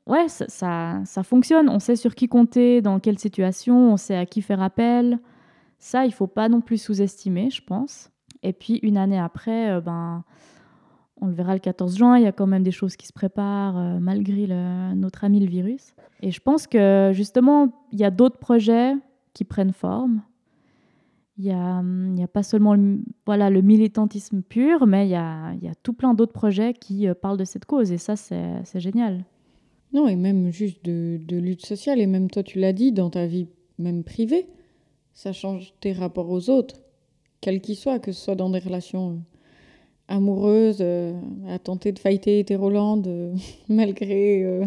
ouais, 0.07 0.27
ça, 0.27 1.01
ça, 1.05 1.23
fonctionne. 1.23 1.69
On 1.69 1.79
sait 1.79 1.95
sur 1.95 2.15
qui 2.15 2.27
compter, 2.27 2.81
dans 2.81 2.99
quelle 2.99 3.19
situation, 3.19 3.93
on 3.93 3.97
sait 3.97 4.15
à 4.15 4.25
qui 4.25 4.41
faire 4.41 4.61
appel. 4.61 5.19
Ça, 5.77 6.05
il 6.05 6.13
faut 6.13 6.27
pas 6.27 6.49
non 6.49 6.61
plus 6.61 6.81
sous-estimer, 6.81 7.51
je 7.51 7.61
pense. 7.61 8.09
Et 8.41 8.53
puis 8.53 8.79
une 8.81 8.97
année 8.97 9.19
après, 9.19 9.69
euh, 9.69 9.81
ben, 9.81 10.23
on 11.21 11.27
le 11.27 11.33
verra 11.33 11.53
le 11.53 11.59
14 11.59 11.95
juin, 11.95 12.17
il 12.17 12.23
y 12.23 12.27
a 12.27 12.31
quand 12.31 12.47
même 12.47 12.63
des 12.63 12.71
choses 12.71 12.95
qui 12.95 13.07
se 13.07 13.13
préparent 13.13 13.77
euh, 13.77 13.99
malgré 13.99 14.47
notre 14.95 15.23
ami 15.23 15.39
le 15.39 15.47
virus. 15.47 15.93
Et 16.21 16.31
je 16.31 16.39
pense 16.39 16.65
que 16.65 17.11
justement, 17.13 17.71
il 17.91 17.99
y 17.99 18.03
a 18.03 18.11
d'autres 18.11 18.39
projets 18.39 18.95
qui 19.35 19.43
prennent 19.43 19.73
forme. 19.73 20.23
Il 21.37 21.43
n'y 21.43 22.23
a, 22.23 22.27
pas 22.27 22.43
seulement 22.43 22.75
le, 22.75 22.99
voilà, 23.25 23.49
le 23.49 23.61
militantisme 23.61 24.41
pur, 24.41 24.87
mais 24.87 25.05
il 25.05 25.11
y 25.11 25.15
a, 25.15 25.53
tout 25.83 25.91
plein 25.91 26.13
d'autres 26.13 26.31
projets 26.31 26.73
qui 26.73 27.07
euh, 27.07 27.13
parlent 27.13 27.37
de 27.37 27.43
cette 27.43 27.65
cause. 27.65 27.91
Et 27.91 27.97
ça, 27.97 28.15
c'est 28.15 28.79
génial. 28.79 29.25
Non, 29.93 30.07
et 30.07 30.15
même 30.15 30.49
juste 30.49 30.83
de, 30.85 31.19
lutte 31.29 31.65
sociale. 31.65 31.99
Et 31.99 32.07
même 32.07 32.29
toi, 32.29 32.41
tu 32.41 32.59
l'as 32.59 32.71
dit, 32.71 32.93
dans 32.93 33.09
ta 33.09 33.27
vie 33.27 33.47
même 33.77 34.05
privée, 34.05 34.47
ça 35.13 35.33
change 35.33 35.73
tes 35.81 35.91
rapports 35.91 36.29
aux 36.29 36.49
autres, 36.49 36.77
quels 37.41 37.59
qu'ils 37.59 37.75
soient, 37.75 37.99
que 37.99 38.13
ce 38.13 38.21
soit 38.23 38.35
dans 38.35 38.49
des 38.49 38.59
relations 38.59 39.11
euh, 39.11 39.15
amoureuses, 40.07 40.77
euh, 40.79 41.19
à 41.49 41.59
tenter 41.59 41.91
de 41.91 41.99
fighter 41.99 42.39
hétérolande 42.39 43.35
malgré, 43.67 44.61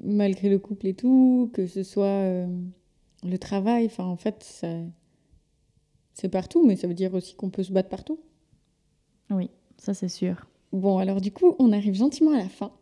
malgré 0.00 0.48
le 0.48 0.60
couple 0.60 0.86
et 0.86 0.94
tout, 0.94 1.50
que 1.52 1.66
ce 1.66 1.82
soit 1.82 2.46
le 3.24 3.38
travail. 3.38 3.86
Enfin, 3.86 4.04
en 4.04 4.16
fait, 4.16 4.42
ça 4.42 4.68
c'est 6.14 6.28
partout, 6.28 6.64
mais 6.64 6.76
ça 6.76 6.86
veut 6.86 6.94
dire 6.94 7.12
aussi 7.14 7.34
qu'on 7.34 7.50
peut 7.50 7.64
se 7.64 7.72
battre 7.72 7.88
partout. 7.88 8.20
Oui, 9.30 9.50
ça 9.78 9.94
c'est 9.94 10.08
sûr. 10.08 10.46
Bon, 10.72 10.98
alors 10.98 11.20
du 11.20 11.32
coup, 11.32 11.54
on 11.58 11.72
arrive 11.72 11.94
gentiment 11.94 12.32
à 12.32 12.38
la 12.38 12.48
fin. 12.48 12.72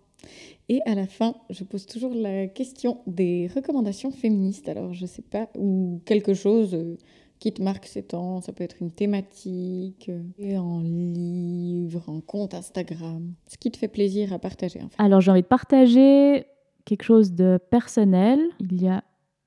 Et 0.69 0.81
à 0.87 0.95
la 0.95 1.07
fin, 1.07 1.35
je 1.51 1.65
pose 1.65 1.87
toujours 1.87 2.15
la 2.15 2.47
question 2.47 3.01
des 3.07 3.51
recommandations 3.55 4.11
féministes. 4.11 4.69
Alors, 4.69 4.95
je 4.95 5.07
sais 5.07 5.23
pas, 5.23 5.49
ou 5.57 6.01
quelque 6.05 6.35
chose 6.35 6.75
euh, 6.75 6.97
qui 7.41 7.53
te 7.53 7.61
marque 7.61 7.87
ces 7.87 8.05
temps. 8.05 8.41
Ça 8.41 8.53
peut 8.53 8.63
être 8.63 8.77
une 8.81 8.93
thématique, 8.93 10.09
euh, 10.09 10.57
un 10.57 10.83
livre, 10.83 12.09
un 12.09 12.21
compte 12.21 12.55
Instagram. 12.55 13.35
Ce 13.49 13.59
qui 13.59 13.71
te 13.71 13.77
fait 13.77 13.89
plaisir 13.89 14.33
à 14.33 14.39
partager. 14.39 14.81
En 14.81 14.89
fait. 14.89 14.95
Alors, 14.99 15.21
j'ai 15.21 15.31
envie 15.33 15.43
de 15.43 15.47
partager 15.47 16.47
quelque 16.85 17.03
chose 17.03 17.33
de 17.33 17.59
personnel. 17.71 18.41
Il 18.61 18.81
y 18.81 18.89
a 18.89 19.03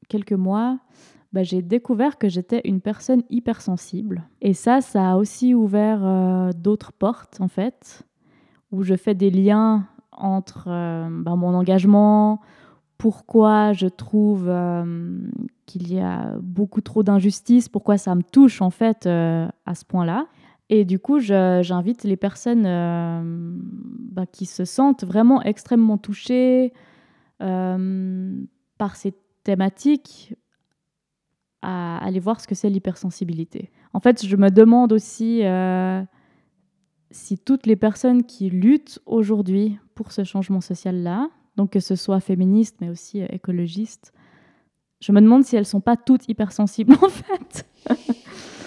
quelques 0.07 0.33
mois, 0.33 0.79
bah, 1.35 1.43
j'ai 1.43 1.61
découvert 1.61 2.17
que 2.17 2.29
j'étais 2.29 2.61
une 2.63 2.79
personne 2.79 3.21
hypersensible. 3.29 4.23
Et 4.41 4.53
ça, 4.53 4.79
ça 4.79 5.11
a 5.11 5.15
aussi 5.17 5.53
ouvert 5.53 5.99
euh, 6.01 6.51
d'autres 6.53 6.93
portes, 6.93 7.41
en 7.41 7.49
fait, 7.49 8.03
où 8.71 8.83
je 8.83 8.95
fais 8.95 9.15
des 9.15 9.29
liens 9.29 9.85
entre 10.13 10.67
euh, 10.69 11.09
bah, 11.11 11.35
mon 11.35 11.53
engagement, 11.53 12.39
pourquoi 12.97 13.73
je 13.73 13.87
trouve 13.87 14.45
euh, 14.47 15.19
qu'il 15.65 15.91
y 15.91 15.99
a 15.99 16.37
beaucoup 16.41 16.79
trop 16.79 17.03
d'injustice, 17.03 17.67
pourquoi 17.67 17.97
ça 17.97 18.15
me 18.15 18.23
touche, 18.23 18.61
en 18.61 18.69
fait, 18.69 19.05
à 19.05 19.75
ce 19.75 19.83
point-là. 19.83 20.27
Et 20.69 20.85
du 20.85 20.99
coup, 20.99 21.19
j'invite 21.19 22.05
les 22.05 22.15
personnes 22.15 22.63
bah, 24.09 24.25
qui 24.25 24.45
se 24.45 24.63
sentent 24.63 25.03
vraiment 25.03 25.43
extrêmement 25.43 25.97
touchées 25.97 26.71
par 27.39 28.95
ces 28.95 29.13
thématiques 29.45 30.33
à 31.61 31.97
aller 32.03 32.19
voir 32.19 32.41
ce 32.41 32.47
que 32.47 32.55
c'est 32.55 32.69
l'hypersensibilité. 32.69 33.71
En 33.93 34.01
fait, 34.01 34.25
je 34.25 34.35
me 34.35 34.49
demande 34.49 34.91
aussi 34.91 35.43
euh, 35.43 36.03
si 37.11 37.37
toutes 37.37 37.65
les 37.65 37.77
personnes 37.77 38.23
qui 38.23 38.49
luttent 38.49 38.99
aujourd'hui 39.05 39.77
pour 39.95 40.11
ce 40.11 40.23
changement 40.25 40.61
social-là, 40.61 41.29
donc 41.55 41.71
que 41.71 41.79
ce 41.79 41.95
soit 41.95 42.19
féministes 42.19 42.75
mais 42.81 42.89
aussi 42.89 43.21
euh, 43.21 43.27
écologistes, 43.29 44.11
je 44.99 45.11
me 45.11 45.21
demande 45.21 45.45
si 45.45 45.55
elles 45.55 45.65
sont 45.65 45.81
pas 45.81 45.95
toutes 45.95 46.27
hypersensibles 46.27 46.93
en 47.01 47.09
fait. 47.09 47.65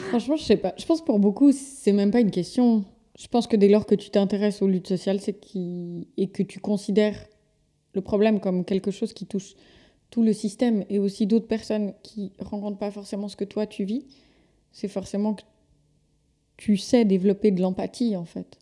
Franchement, 0.08 0.36
je 0.36 0.44
sais 0.44 0.56
pas. 0.56 0.72
Je 0.78 0.86
pense 0.86 1.04
pour 1.04 1.18
beaucoup, 1.18 1.52
c'est 1.52 1.92
même 1.92 2.10
pas 2.10 2.20
une 2.20 2.30
question. 2.30 2.84
Je 3.18 3.26
pense 3.28 3.46
que 3.46 3.56
dès 3.56 3.68
lors 3.68 3.84
que 3.84 3.94
tu 3.94 4.10
t'intéresses 4.10 4.62
aux 4.62 4.68
luttes 4.68 4.88
sociales, 4.88 5.20
c'est 5.20 5.38
qui 5.38 6.08
et 6.16 6.30
que 6.30 6.42
tu 6.42 6.60
considères 6.60 7.18
le 7.94 8.00
problème 8.00 8.40
comme 8.40 8.64
quelque 8.64 8.90
chose 8.90 9.12
qui 9.12 9.26
touche 9.26 9.54
tout 10.10 10.22
le 10.22 10.32
système 10.32 10.84
et 10.88 10.98
aussi 10.98 11.26
d'autres 11.26 11.46
personnes 11.46 11.92
qui 12.02 12.32
rencontrent 12.38 12.78
pas 12.78 12.90
forcément 12.90 13.28
ce 13.28 13.36
que 13.36 13.44
toi 13.44 13.66
tu 13.66 13.84
vis, 13.84 14.06
c'est 14.72 14.88
forcément 14.88 15.34
que 15.34 15.42
tu 16.56 16.76
sais 16.76 17.04
développer 17.04 17.50
de 17.50 17.60
l'empathie 17.60 18.16
en 18.16 18.24
fait. 18.24 18.58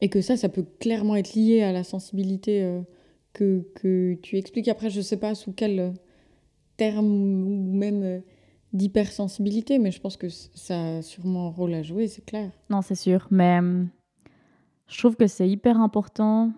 Et 0.00 0.08
que 0.08 0.22
ça, 0.22 0.36
ça 0.36 0.48
peut 0.48 0.64
clairement 0.78 1.16
être 1.16 1.34
lié 1.34 1.62
à 1.62 1.72
la 1.72 1.84
sensibilité 1.84 2.62
euh, 2.62 2.80
que, 3.34 3.66
que, 3.74 4.14
tu 4.22 4.38
expliques. 4.38 4.68
Après, 4.68 4.88
je 4.88 5.02
sais 5.02 5.18
pas 5.18 5.34
sous 5.34 5.52
quel 5.52 5.92
terme 6.78 7.06
ou 7.06 7.74
même 7.74 8.02
euh, 8.02 8.20
d'hypersensibilité, 8.72 9.78
mais 9.78 9.90
je 9.90 10.00
pense 10.00 10.16
que 10.16 10.28
ça 10.30 10.96
a 10.96 11.02
sûrement 11.02 11.48
un 11.48 11.50
rôle 11.50 11.74
à 11.74 11.82
jouer, 11.82 12.08
c'est 12.08 12.24
clair. 12.24 12.50
Non, 12.70 12.80
c'est 12.80 12.94
sûr, 12.94 13.28
mais 13.30 13.58
je 14.88 14.98
trouve 14.98 15.16
que 15.16 15.26
c'est 15.26 15.48
hyper 15.48 15.78
important 15.78 16.52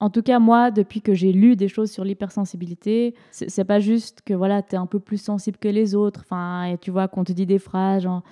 en 0.00 0.10
tout 0.10 0.22
cas, 0.22 0.38
moi, 0.38 0.70
depuis 0.70 1.00
que 1.00 1.14
j'ai 1.14 1.32
lu 1.32 1.56
des 1.56 1.68
choses 1.68 1.90
sur 1.90 2.04
l'hypersensibilité, 2.04 3.14
c'est 3.30 3.64
pas 3.64 3.80
juste 3.80 4.20
que 4.22 4.34
voilà, 4.34 4.62
tu 4.62 4.74
es 4.74 4.78
un 4.78 4.86
peu 4.86 5.00
plus 5.00 5.20
sensible 5.20 5.56
que 5.58 5.68
les 5.68 5.94
autres. 5.94 6.20
Enfin, 6.24 6.64
et 6.64 6.78
tu 6.78 6.90
vois, 6.90 7.08
qu'on 7.08 7.24
te 7.24 7.32
dit 7.32 7.46
des 7.46 7.58
phrases 7.58 8.02
genre 8.02 8.22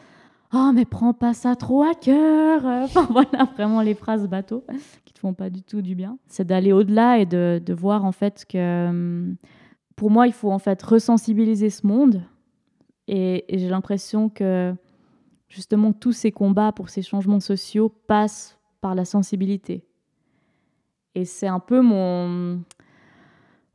Oh, 0.53 0.71
mais 0.73 0.85
prends 0.85 1.15
pas 1.15 1.33
ça 1.35 1.57
trop 1.57 1.83
à 1.83 1.95
cœur. 1.95 2.63
Enfin, 2.85 3.09
voilà, 3.11 3.45
vraiment 3.55 3.81
les 3.81 3.95
phrases 3.95 4.29
bateau 4.29 4.65
qui 5.05 5.13
te 5.13 5.19
font 5.19 5.35
pas 5.35 5.51
du 5.51 5.63
tout 5.63 5.83
du 5.83 5.95
bien. 5.95 6.19
C'est 6.29 6.47
d'aller 6.47 6.73
au-delà 6.73 7.19
et 7.19 7.27
de, 7.27 7.61
de, 7.65 7.75
voir 7.75 8.05
en 8.05 8.13
fait 8.13 8.45
que 8.49 8.89
hum, 8.89 9.37
pour 9.97 10.11
moi, 10.11 10.27
il 10.27 10.33
faut 10.33 10.53
en 10.53 10.59
fait 10.59 10.81
resensibiliser 10.83 11.71
ce 11.71 11.87
monde. 11.87 12.23
Et 13.09 13.45
j'ai 13.49 13.69
l'impression 13.69 14.29
que 14.29 14.75
justement, 15.49 15.93
tous 15.93 16.13
ces 16.13 16.31
combats 16.31 16.73
pour 16.73 16.89
ces 16.89 17.03
changements 17.03 17.41
sociaux 17.41 17.89
passent 17.89 18.59
par 18.81 18.95
la 18.95 19.05
sensibilité 19.05 19.85
et 21.15 21.25
c'est 21.25 21.47
un 21.47 21.61
peu 21.61 21.81
mon, 21.81 22.63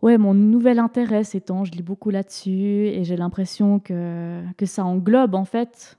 ouais, 0.01 0.17
mon 0.17 0.33
nouvel 0.33 0.79
intérêt 0.79 1.23
ces 1.23 1.41
temps. 1.41 1.63
Je 1.63 1.71
lis 1.71 1.83
beaucoup 1.83 2.09
là-dessus 2.09 2.87
et 2.87 3.03
j'ai 3.03 3.17
l'impression 3.17 3.79
que, 3.79 4.43
que 4.57 4.65
ça 4.65 4.85
englobe 4.85 5.35
en 5.35 5.45
fait 5.45 5.97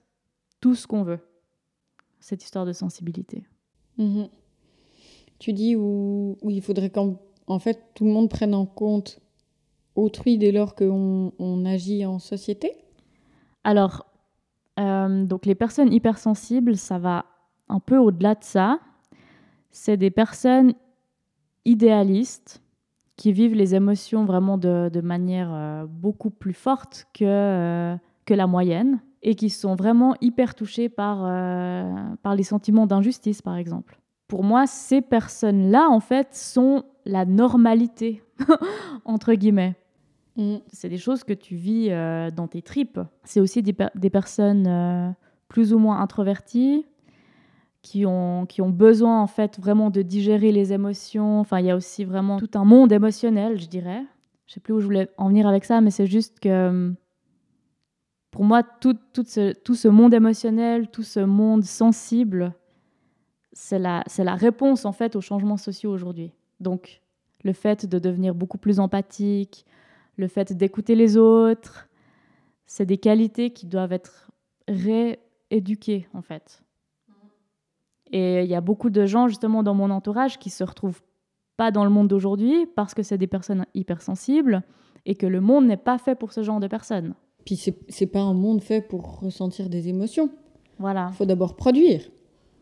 tout 0.61 0.75
ce 0.75 0.87
qu'on 0.87 1.03
veut, 1.03 1.21
cette 2.19 2.45
histoire 2.45 2.67
de 2.67 2.73
sensibilité. 2.73 3.45
Mhm. 3.99 4.29
Tu 5.39 5.53
dis 5.53 5.77
où, 5.77 6.37
où 6.43 6.51
il 6.51 6.63
faudrait 6.63 6.91
qu'en 6.91 7.19
en 7.47 7.59
fait 7.59 7.93
tout 7.95 8.05
le 8.05 8.11
monde 8.11 8.29
prenne 8.29 8.55
en 8.55 8.67
compte 8.67 9.21
autrui 9.95 10.39
dès 10.39 10.53
lors 10.53 10.75
qu'on 10.75 11.33
on 11.39 11.65
agit 11.65 12.05
en 12.05 12.19
société? 12.19 12.73
Alors, 13.65 14.07
euh, 14.79 15.25
donc 15.25 15.47
les 15.47 15.55
personnes 15.55 15.93
hypersensibles, 15.93 16.77
ça 16.77 16.99
va 16.99 17.27
un 17.69 17.81
peu 17.81 17.97
au-delà 17.97 18.35
de 18.35 18.45
ça. 18.45 18.81
C'est 19.71 19.97
des 19.97 20.11
personnes 20.11 20.75
idéalistes 21.71 22.63
qui 23.17 23.33
vivent 23.33 23.55
les 23.55 23.75
émotions 23.75 24.25
vraiment 24.25 24.59
de, 24.59 25.01
manière 25.03 25.51
euh, 25.53 25.87
beaucoup 25.87 26.31
plus 26.31 26.55
forte 26.55 27.07
que, 27.15 27.25
euh, 27.25 27.97
que 28.25 28.35
la 28.35 28.47
moyenne 28.47 29.01
et 29.23 29.35
qui 29.35 29.51
sont 29.51 29.77
vraiment 29.77 30.15
hyper 30.21 30.55
touchés 30.55 30.89
par, 30.89 31.25
euh, 31.25 31.93
par 32.23 32.35
les 32.35 32.43
sentiments 32.43 32.87
d'injustice, 32.87 33.43
par 33.43 33.57
exemple. 33.57 34.01
Pour 34.27 34.43
moi, 34.43 34.67
ces 34.67 35.03
personnes-là, 35.03 35.89
en 35.91 36.01
fait, 36.01 36.35
sont 36.35 36.85
la 37.05 37.25
normalité, 37.25 38.23
entre 39.05 39.35
guillemets. 39.35 39.77
Mm. 40.37 40.57
C'est 40.73 40.89
des 40.89 40.99
choses 40.99 41.23
que 41.23 41.35
tu 41.35 41.57
vis 41.57 41.91
dans 42.35 42.49
tes 42.49 42.63
tripes. 42.63 43.01
C'est 43.25 43.41
aussi 43.41 43.63
des, 43.63 43.77
des 43.95 44.11
personnes 44.11 45.15
plus 45.49 45.75
ou 45.75 45.79
moins 45.79 46.01
introverties, 46.01 46.87
qui 47.83 48.05
ont, 48.07 48.47
qui 48.47 48.63
ont 48.63 48.71
besoin 48.71 49.21
en 49.23 49.27
fait 49.27 49.59
vraiment 49.59 49.91
de 49.91 50.03
digérer 50.03 50.53
les 50.53 50.73
émotions. 50.73 51.41
Enfin, 51.41 51.61
il 51.61 51.67
y 51.67 51.71
a 51.71 51.77
aussi 51.77 52.05
vraiment 52.05 52.39
tout 52.39 52.51
un 52.55 52.65
monde 52.65 52.93
émotionnel, 52.93 53.59
je 53.61 53.67
dirais. 53.67 54.03
Je 54.47 54.55
sais 54.55 54.61
plus 54.61 54.75
où 54.75 54.81
je 54.81 54.85
voulais 54.85 55.09
en 55.17 55.29
venir 55.29 55.47
avec 55.47 55.65
ça, 55.65 55.81
mais 55.81 55.91
c'est 55.91 56.07
juste 56.07 56.41
que 56.41 56.93
pour 58.31 58.45
moi, 58.45 58.63
tout, 58.63 58.97
tout, 59.13 59.25
ce, 59.27 59.53
tout 59.53 59.75
ce 59.75 59.89
monde 59.89 60.15
émotionnel, 60.15 60.89
tout 60.91 61.03
ce 61.03 61.21
monde 61.21 61.65
sensible, 61.65 62.53
c'est 63.53 63.79
la, 63.79 64.05
la 64.19 64.35
réponse 64.35 64.85
en 64.85 64.93
fait 64.93 65.17
aux 65.17 65.21
changements 65.21 65.57
sociaux 65.57 65.91
aujourd'hui. 65.91 66.33
Donc, 66.61 67.01
le 67.43 67.53
fait 67.53 67.87
de 67.87 67.99
devenir 67.99 68.35
beaucoup 68.35 68.59
plus 68.59 68.79
empathique, 68.79 69.65
le 70.17 70.29
fait 70.29 70.53
d'écouter 70.53 70.95
les 70.95 71.17
autres, 71.17 71.89
c'est 72.67 72.87
des 72.87 72.99
qualités 72.99 73.51
qui 73.51 73.67
doivent 73.67 73.93
être 73.93 74.31
rééduquées 74.69 76.09
en 76.13 76.23
fait. 76.23 76.63
Et 78.11 78.43
il 78.43 78.51
y 78.51 78.55
a 78.55 78.61
beaucoup 78.61 78.91
de 78.91 79.07
gens 79.07 79.29
justement 79.29 79.63
dans 79.63 79.75
mon 79.75 79.91
entourage 79.91 80.39
qui 80.39 80.51
se 80.51 80.65
retrouvent 80.65 81.01
pas 81.57 81.71
dans 81.71 81.85
le 81.85 81.91
monde 81.91 82.09
d'aujourd'hui 82.09 82.67
parce 82.75 82.95
que 82.95 83.03
c'est 83.03 83.19
des 83.19 83.27
personnes 83.27 83.67
hypersensibles 83.75 84.63
et 85.07 85.15
que 85.15 85.27
le 85.27 85.41
monde 85.41 85.67
n'est 85.67 85.77
pas 85.77 85.99
fait 85.99 86.15
pour 86.15 86.33
ce 86.33 86.43
genre 86.43 86.61
de 86.61 86.67
personnes. 86.67 87.15
Puis 87.45 87.57
c'est 87.89 88.07
pas 88.07 88.21
un 88.21 88.35
monde 88.35 88.63
fait 88.63 88.81
pour 88.81 89.21
ressentir 89.21 89.69
des 89.69 89.89
émotions. 89.89 90.31
Voilà. 90.79 91.09
Il 91.13 91.17
faut 91.17 91.27
d'abord 91.27 91.57
produire. 91.57 92.03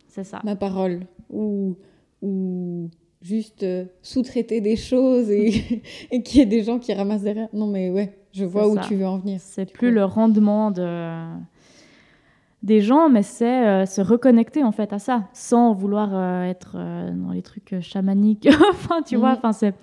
C'est 0.08 0.24
ça. 0.24 0.40
Ma 0.44 0.56
parole. 0.56 1.06
Ou, 1.30 1.76
ou 2.22 2.90
juste 3.20 3.62
euh, 3.62 3.84
sous-traiter 4.02 4.60
des 4.60 4.76
choses 4.76 5.30
et, 5.30 5.82
et 6.10 6.22
qu'il 6.22 6.40
y 6.40 6.42
ait 6.42 6.46
des 6.46 6.62
gens 6.62 6.78
qui 6.78 6.92
ramassent 6.92 7.22
derrière. 7.22 7.48
Non 7.52 7.66
mais 7.66 7.90
ouais, 7.90 8.18
je 8.32 8.44
vois 8.44 8.68
où 8.68 8.78
tu 8.80 8.94
veux 8.96 9.06
en 9.06 9.18
venir. 9.18 9.40
C'est 9.40 9.70
plus 9.70 9.90
le 9.90 10.04
rendement 10.04 10.70
de 10.70 11.26
des 12.62 12.80
gens, 12.80 13.08
mais 13.08 13.22
c'est 13.22 13.66
euh, 13.66 13.86
se 13.86 14.00
reconnecter 14.00 14.64
en 14.64 14.72
fait 14.72 14.92
à 14.92 14.98
ça, 14.98 15.28
sans 15.32 15.72
vouloir 15.72 16.10
euh, 16.12 16.42
être 16.44 16.72
euh, 16.76 17.12
dans 17.12 17.30
les 17.30 17.42
trucs 17.42 17.80
chamaniques. 17.80 18.48
enfin, 18.70 19.02
tu 19.02 19.16
vois, 19.16 19.32
mhm. 19.32 19.38
enfin 19.38 19.52
c'est 19.52 19.74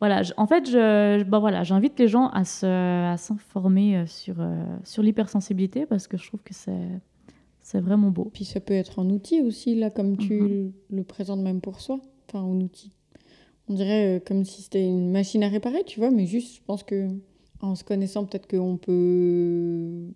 voilà. 0.00 0.22
en 0.38 0.46
fait, 0.46 0.68
je, 0.68 1.22
bah, 1.24 1.38
voilà, 1.38 1.62
j'invite 1.62 1.98
les 1.98 2.08
gens 2.08 2.28
à 2.28 2.44
se, 2.44 2.66
à 3.12 3.16
s'informer 3.16 4.04
sur 4.06 4.36
sur 4.82 5.02
l'hypersensibilité 5.02 5.86
parce 5.86 6.08
que 6.08 6.16
je 6.16 6.26
trouve 6.26 6.42
que 6.42 6.54
c'est 6.54 6.88
c'est 7.60 7.80
vraiment 7.80 8.10
beau. 8.10 8.30
Puis 8.32 8.44
ça 8.44 8.60
peut 8.60 8.74
être 8.74 8.98
un 8.98 9.08
outil 9.10 9.42
aussi 9.42 9.74
là, 9.76 9.90
comme 9.90 10.16
tu 10.16 10.40
mhm. 10.40 10.72
le, 10.90 11.04
présentes 11.04 11.40
même 11.40 11.60
pour 11.60 11.80
soi, 11.80 12.00
enfin 12.28 12.44
un 12.44 12.60
outil. 12.60 12.92
On 13.68 13.74
dirait 13.74 14.20
comme 14.26 14.44
si 14.44 14.62
c'était 14.62 14.84
une 14.84 15.12
machine 15.12 15.44
à 15.44 15.48
réparer, 15.48 15.84
tu 15.84 16.00
vois, 16.00 16.10
mais 16.10 16.26
juste, 16.26 16.56
je 16.56 16.60
pense 16.66 16.82
que 16.82 17.06
en 17.60 17.76
se 17.76 17.84
connaissant, 17.84 18.24
peut-être 18.24 18.48
qu'on 18.48 18.78
peut 18.78 20.08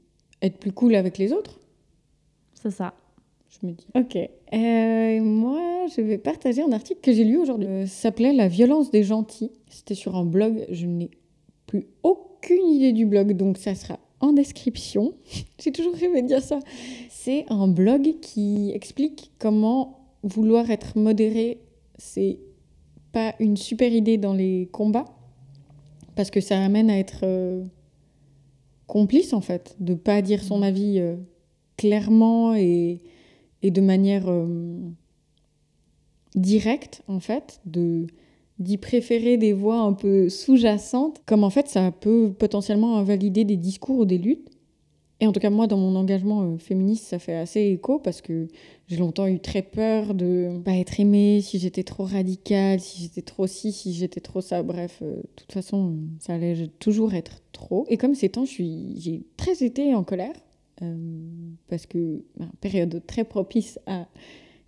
être 0.42 0.58
plus 0.58 0.72
cool 0.72 0.94
avec 0.96 1.18
les 1.18 1.32
autres 1.32 1.60
c'est 2.64 2.70
ça. 2.70 2.94
Je 3.50 3.66
me 3.66 3.72
dis. 3.72 3.86
Ok. 3.94 4.16
Euh, 4.16 5.22
moi, 5.22 5.86
je 5.94 6.00
vais 6.00 6.18
partager 6.18 6.62
un 6.62 6.72
article 6.72 7.00
que 7.00 7.12
j'ai 7.12 7.24
lu 7.24 7.36
aujourd'hui. 7.36 7.68
Euh, 7.68 7.86
ça 7.86 8.02
s'appelait 8.02 8.32
La 8.32 8.48
violence 8.48 8.90
des 8.90 9.04
gentils. 9.04 9.52
C'était 9.68 9.94
sur 9.94 10.16
un 10.16 10.24
blog. 10.24 10.64
Je 10.70 10.86
n'ai 10.86 11.10
plus 11.66 11.86
aucune 12.02 12.66
idée 12.66 12.92
du 12.92 13.04
blog, 13.04 13.34
donc 13.34 13.58
ça 13.58 13.74
sera 13.74 13.98
en 14.20 14.32
description. 14.32 15.12
j'ai 15.58 15.72
toujours 15.72 15.94
rêvé 15.94 16.22
de 16.22 16.26
dire 16.26 16.42
ça. 16.42 16.58
C'est 17.10 17.44
un 17.50 17.68
blog 17.68 18.14
qui 18.22 18.72
explique 18.74 19.30
comment 19.38 20.00
vouloir 20.22 20.70
être 20.70 20.98
modéré, 20.98 21.60
c'est 21.98 22.38
pas 23.12 23.34
une 23.38 23.58
super 23.58 23.92
idée 23.92 24.16
dans 24.16 24.32
les 24.32 24.70
combats, 24.72 25.04
parce 26.16 26.30
que 26.30 26.40
ça 26.40 26.58
amène 26.58 26.88
à 26.88 26.98
être 26.98 27.20
euh, 27.24 27.62
complice 28.86 29.34
en 29.34 29.42
fait, 29.42 29.76
de 29.80 29.92
pas 29.92 30.22
dire 30.22 30.42
son 30.42 30.62
avis 30.62 30.98
clairement 31.76 32.54
et, 32.54 33.00
et 33.62 33.70
de 33.70 33.80
manière 33.80 34.28
euh, 34.28 34.78
directe, 36.34 37.02
en 37.08 37.20
fait, 37.20 37.60
de 37.66 38.06
d'y 38.60 38.78
préférer 38.78 39.36
des 39.36 39.52
voix 39.52 39.80
un 39.80 39.94
peu 39.94 40.28
sous-jacentes, 40.28 41.20
comme 41.26 41.42
en 41.42 41.50
fait 41.50 41.66
ça 41.66 41.90
peut 41.90 42.32
potentiellement 42.38 42.98
invalider 42.98 43.44
des 43.44 43.56
discours 43.56 43.98
ou 43.98 44.04
des 44.04 44.18
luttes. 44.18 44.48
Et 45.20 45.26
en 45.26 45.32
tout 45.32 45.40
cas, 45.40 45.50
moi, 45.50 45.66
dans 45.66 45.76
mon 45.76 45.96
engagement 45.96 46.42
euh, 46.42 46.58
féministe, 46.58 47.04
ça 47.04 47.18
fait 47.18 47.34
assez 47.34 47.60
écho 47.60 47.98
parce 47.98 48.20
que 48.20 48.48
j'ai 48.88 48.96
longtemps 48.96 49.26
eu 49.26 49.40
très 49.40 49.62
peur 49.62 50.12
de 50.12 50.60
pas 50.64 50.76
être 50.76 51.00
aimée, 51.00 51.40
si 51.40 51.58
j'étais 51.58 51.84
trop 51.84 52.04
radicale, 52.04 52.80
si 52.80 53.02
j'étais 53.02 53.22
trop 53.22 53.46
ci, 53.46 53.72
si 53.72 53.94
j'étais 53.94 54.20
trop 54.20 54.40
ça. 54.40 54.62
Bref, 54.62 54.98
euh, 55.02 55.16
de 55.16 55.28
toute 55.36 55.52
façon, 55.52 55.96
ça 56.18 56.34
allait 56.34 56.68
toujours 56.78 57.14
être 57.14 57.40
trop. 57.52 57.86
Et 57.88 57.96
comme 57.96 58.14
ces 58.14 58.28
temps, 58.28 58.44
j'ai 58.44 59.22
très 59.36 59.62
été 59.62 59.94
en 59.94 60.04
colère 60.04 60.34
parce 61.68 61.86
que 61.86 62.24
bah, 62.36 62.46
période 62.60 63.02
très 63.06 63.24
propice 63.24 63.78
à 63.86 64.06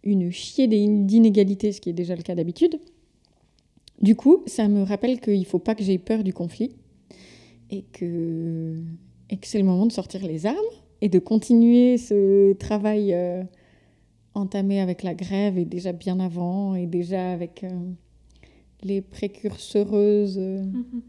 une 0.05 0.31
chier 0.31 0.69
d'inégalités, 0.69 1.73
ce 1.73 1.81
qui 1.81 1.91
est 1.91 1.95
déjà 1.95 2.15
le 2.15 2.23
cas 2.23 2.35
d'habitude. 2.35 2.79
Du 4.01 4.15
coup, 4.15 4.43
ça 4.47 4.69
me 4.69 4.83
rappelle 4.83 5.21
qu'il 5.21 5.41
ne 5.41 5.45
faut 5.45 5.59
pas 5.59 5.75
que 5.75 5.83
j'aie 5.83 5.99
peur 5.99 6.23
du 6.23 6.33
conflit 6.33 6.77
et 7.71 7.83
que, 7.93 8.81
et 9.31 9.37
que 9.37 9.47
c'est 9.47 9.59
le 9.59 9.65
moment 9.65 9.87
de 9.87 9.93
sortir 9.93 10.25
les 10.27 10.47
armes 10.47 10.57
et 11.01 11.09
de 11.09 11.19
continuer 11.19 11.99
ce 11.99 12.53
travail 12.55 13.13
euh, 13.15 13.43
entamé 14.35 14.81
avec 14.81 15.03
la 15.03 15.15
grève 15.15 15.59
et 15.59 15.65
déjà 15.65 15.93
bien 15.93 16.21
avant 16.21 16.75
et 16.75 16.87
déjà 16.87 17.33
avec 17.33 17.65
euh, 17.65 17.71
les 18.83 19.01
précurseureuses 19.01 20.39
mm-hmm. 20.39 21.01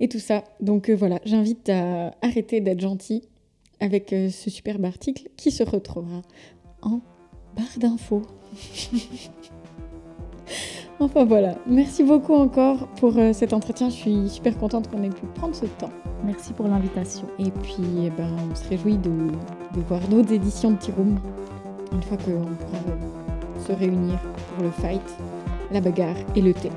et 0.00 0.08
tout 0.08 0.18
ça. 0.18 0.44
Donc 0.60 0.90
voilà, 0.90 1.20
j'invite 1.24 1.68
à 1.68 2.14
arrêter 2.20 2.60
d'être 2.60 2.80
gentil 2.80 3.22
avec 3.80 4.12
euh, 4.12 4.30
ce 4.30 4.50
superbe 4.50 4.84
article 4.84 5.28
qui 5.36 5.50
se 5.50 5.62
retrouvera 5.62 6.22
en 6.82 7.00
barre 7.56 7.78
d'infos. 7.78 8.22
enfin 11.00 11.24
voilà, 11.24 11.56
merci 11.66 12.02
beaucoup 12.02 12.34
encore 12.34 12.88
pour 12.96 13.16
euh, 13.18 13.32
cet 13.32 13.52
entretien. 13.52 13.90
Je 13.90 13.94
suis 13.94 14.28
super 14.28 14.56
contente 14.56 14.90
qu'on 14.90 15.02
ait 15.02 15.10
pu 15.10 15.26
prendre 15.34 15.54
ce 15.54 15.66
temps. 15.66 15.90
Merci 16.24 16.52
pour 16.52 16.66
l'invitation. 16.66 17.26
Et 17.38 17.50
puis, 17.50 17.84
eh 18.04 18.10
ben, 18.10 18.34
on 18.50 18.54
se 18.54 18.68
réjouit 18.68 18.98
de, 18.98 19.10
de 19.10 19.80
voir 19.88 20.00
d'autres 20.08 20.32
éditions 20.32 20.72
de 20.72 20.76
Tiroum 20.76 21.18
une 21.92 22.02
fois 22.02 22.16
qu'on 22.18 22.44
pourra 22.44 22.78
euh, 22.88 23.66
se 23.66 23.72
réunir 23.72 24.18
pour 24.54 24.64
le 24.64 24.70
fight, 24.70 25.02
la 25.70 25.80
bagarre 25.80 26.16
et 26.34 26.42
le 26.42 26.52
thé. 26.52 26.70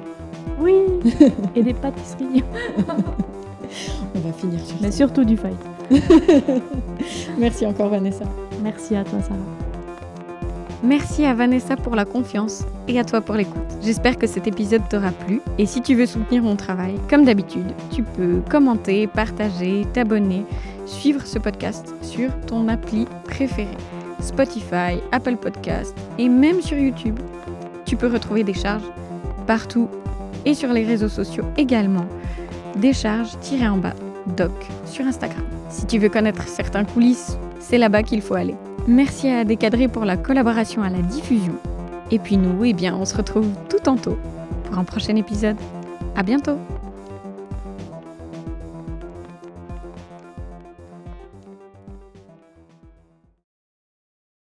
Oui, 0.60 0.76
et 1.56 1.64
des 1.64 1.74
pâtisseries. 1.74 2.44
On 4.16 4.20
va 4.20 4.34
finir 4.34 4.60
sur 4.66 4.76
Mais 4.82 4.92
ça. 4.92 4.98
surtout 4.98 5.24
du 5.24 5.38
fight. 5.38 5.58
Merci 7.38 7.66
encore 7.66 7.90
Vanessa. 7.90 8.26
Merci 8.64 8.96
à 8.96 9.04
toi, 9.04 9.20
Sarah. 9.22 9.38
Merci 10.84 11.26
à 11.26 11.34
Vanessa 11.36 11.76
pour 11.76 11.96
la 11.96 12.06
confiance 12.06 12.64
et 12.88 13.00
à 13.00 13.04
toi 13.04 13.22
pour 13.22 13.36
l'écoute. 13.36 13.62
J'espère 13.84 14.18
que 14.18 14.26
cet 14.26 14.48
épisode 14.48 14.82
t'aura 14.90 15.12
plu 15.12 15.40
et 15.60 15.68
si 15.68 15.82
tu 15.82 15.94
veux 15.94 16.08
soutenir 16.08 16.42
mon 16.42 16.56
travail, 16.56 16.96
comme 17.08 17.24
d'habitude, 17.24 17.72
tu 17.92 18.02
peux 18.02 18.42
commenter, 18.50 19.06
partager, 19.06 19.86
t'abonner, 19.94 20.44
suivre 20.88 21.26
ce 21.26 21.38
podcast 21.38 21.94
sur 22.02 22.32
ton 22.48 22.68
appli 22.68 23.06
préférée. 23.26 23.78
Spotify, 24.22 25.00
Apple 25.12 25.36
Podcast 25.38 25.96
et 26.18 26.30
même 26.30 26.62
sur 26.62 26.78
YouTube. 26.78 27.20
Tu 27.86 27.96
peux 27.96 28.08
retrouver 28.08 28.44
des 28.44 28.54
charges 28.54 28.84
partout 29.46 29.88
et 30.46 30.54
sur 30.56 30.74
les 30.74 30.84
réseaux 30.84 31.10
sociaux 31.10 31.46
également. 31.58 32.06
Décharge-en 32.76 33.78
bas 33.78 33.94
doc 34.38 34.52
sur 34.86 35.06
Instagram. 35.06 35.44
Si 35.70 35.86
tu 35.86 35.98
veux 35.98 36.10
connaître 36.10 36.48
certains 36.48 36.84
coulisses, 36.84 37.38
c'est 37.60 37.78
là-bas 37.78 38.04
qu'il 38.04 38.22
faut 38.22 38.36
aller. 38.36 38.56
Merci 38.88 39.30
à 39.30 39.44
Décadré 39.44 39.88
pour 39.88 40.06
la 40.06 40.18
collaboration 40.18 40.82
à 40.82 40.90
la 40.90 41.00
diffusion. 41.00 41.54
Et 42.12 42.20
puis 42.20 42.38
nous, 42.38 42.64
eh 42.66 42.74
bien, 42.74 42.96
on 42.96 43.06
se 43.06 43.16
retrouve 43.16 43.48
tout 43.70 43.80
tantôt 43.80 44.18
pour 44.66 44.78
un 44.78 44.84
prochain 44.84 45.16
épisode. 45.16 45.58
À 46.16 46.24
bientôt! 46.24 46.58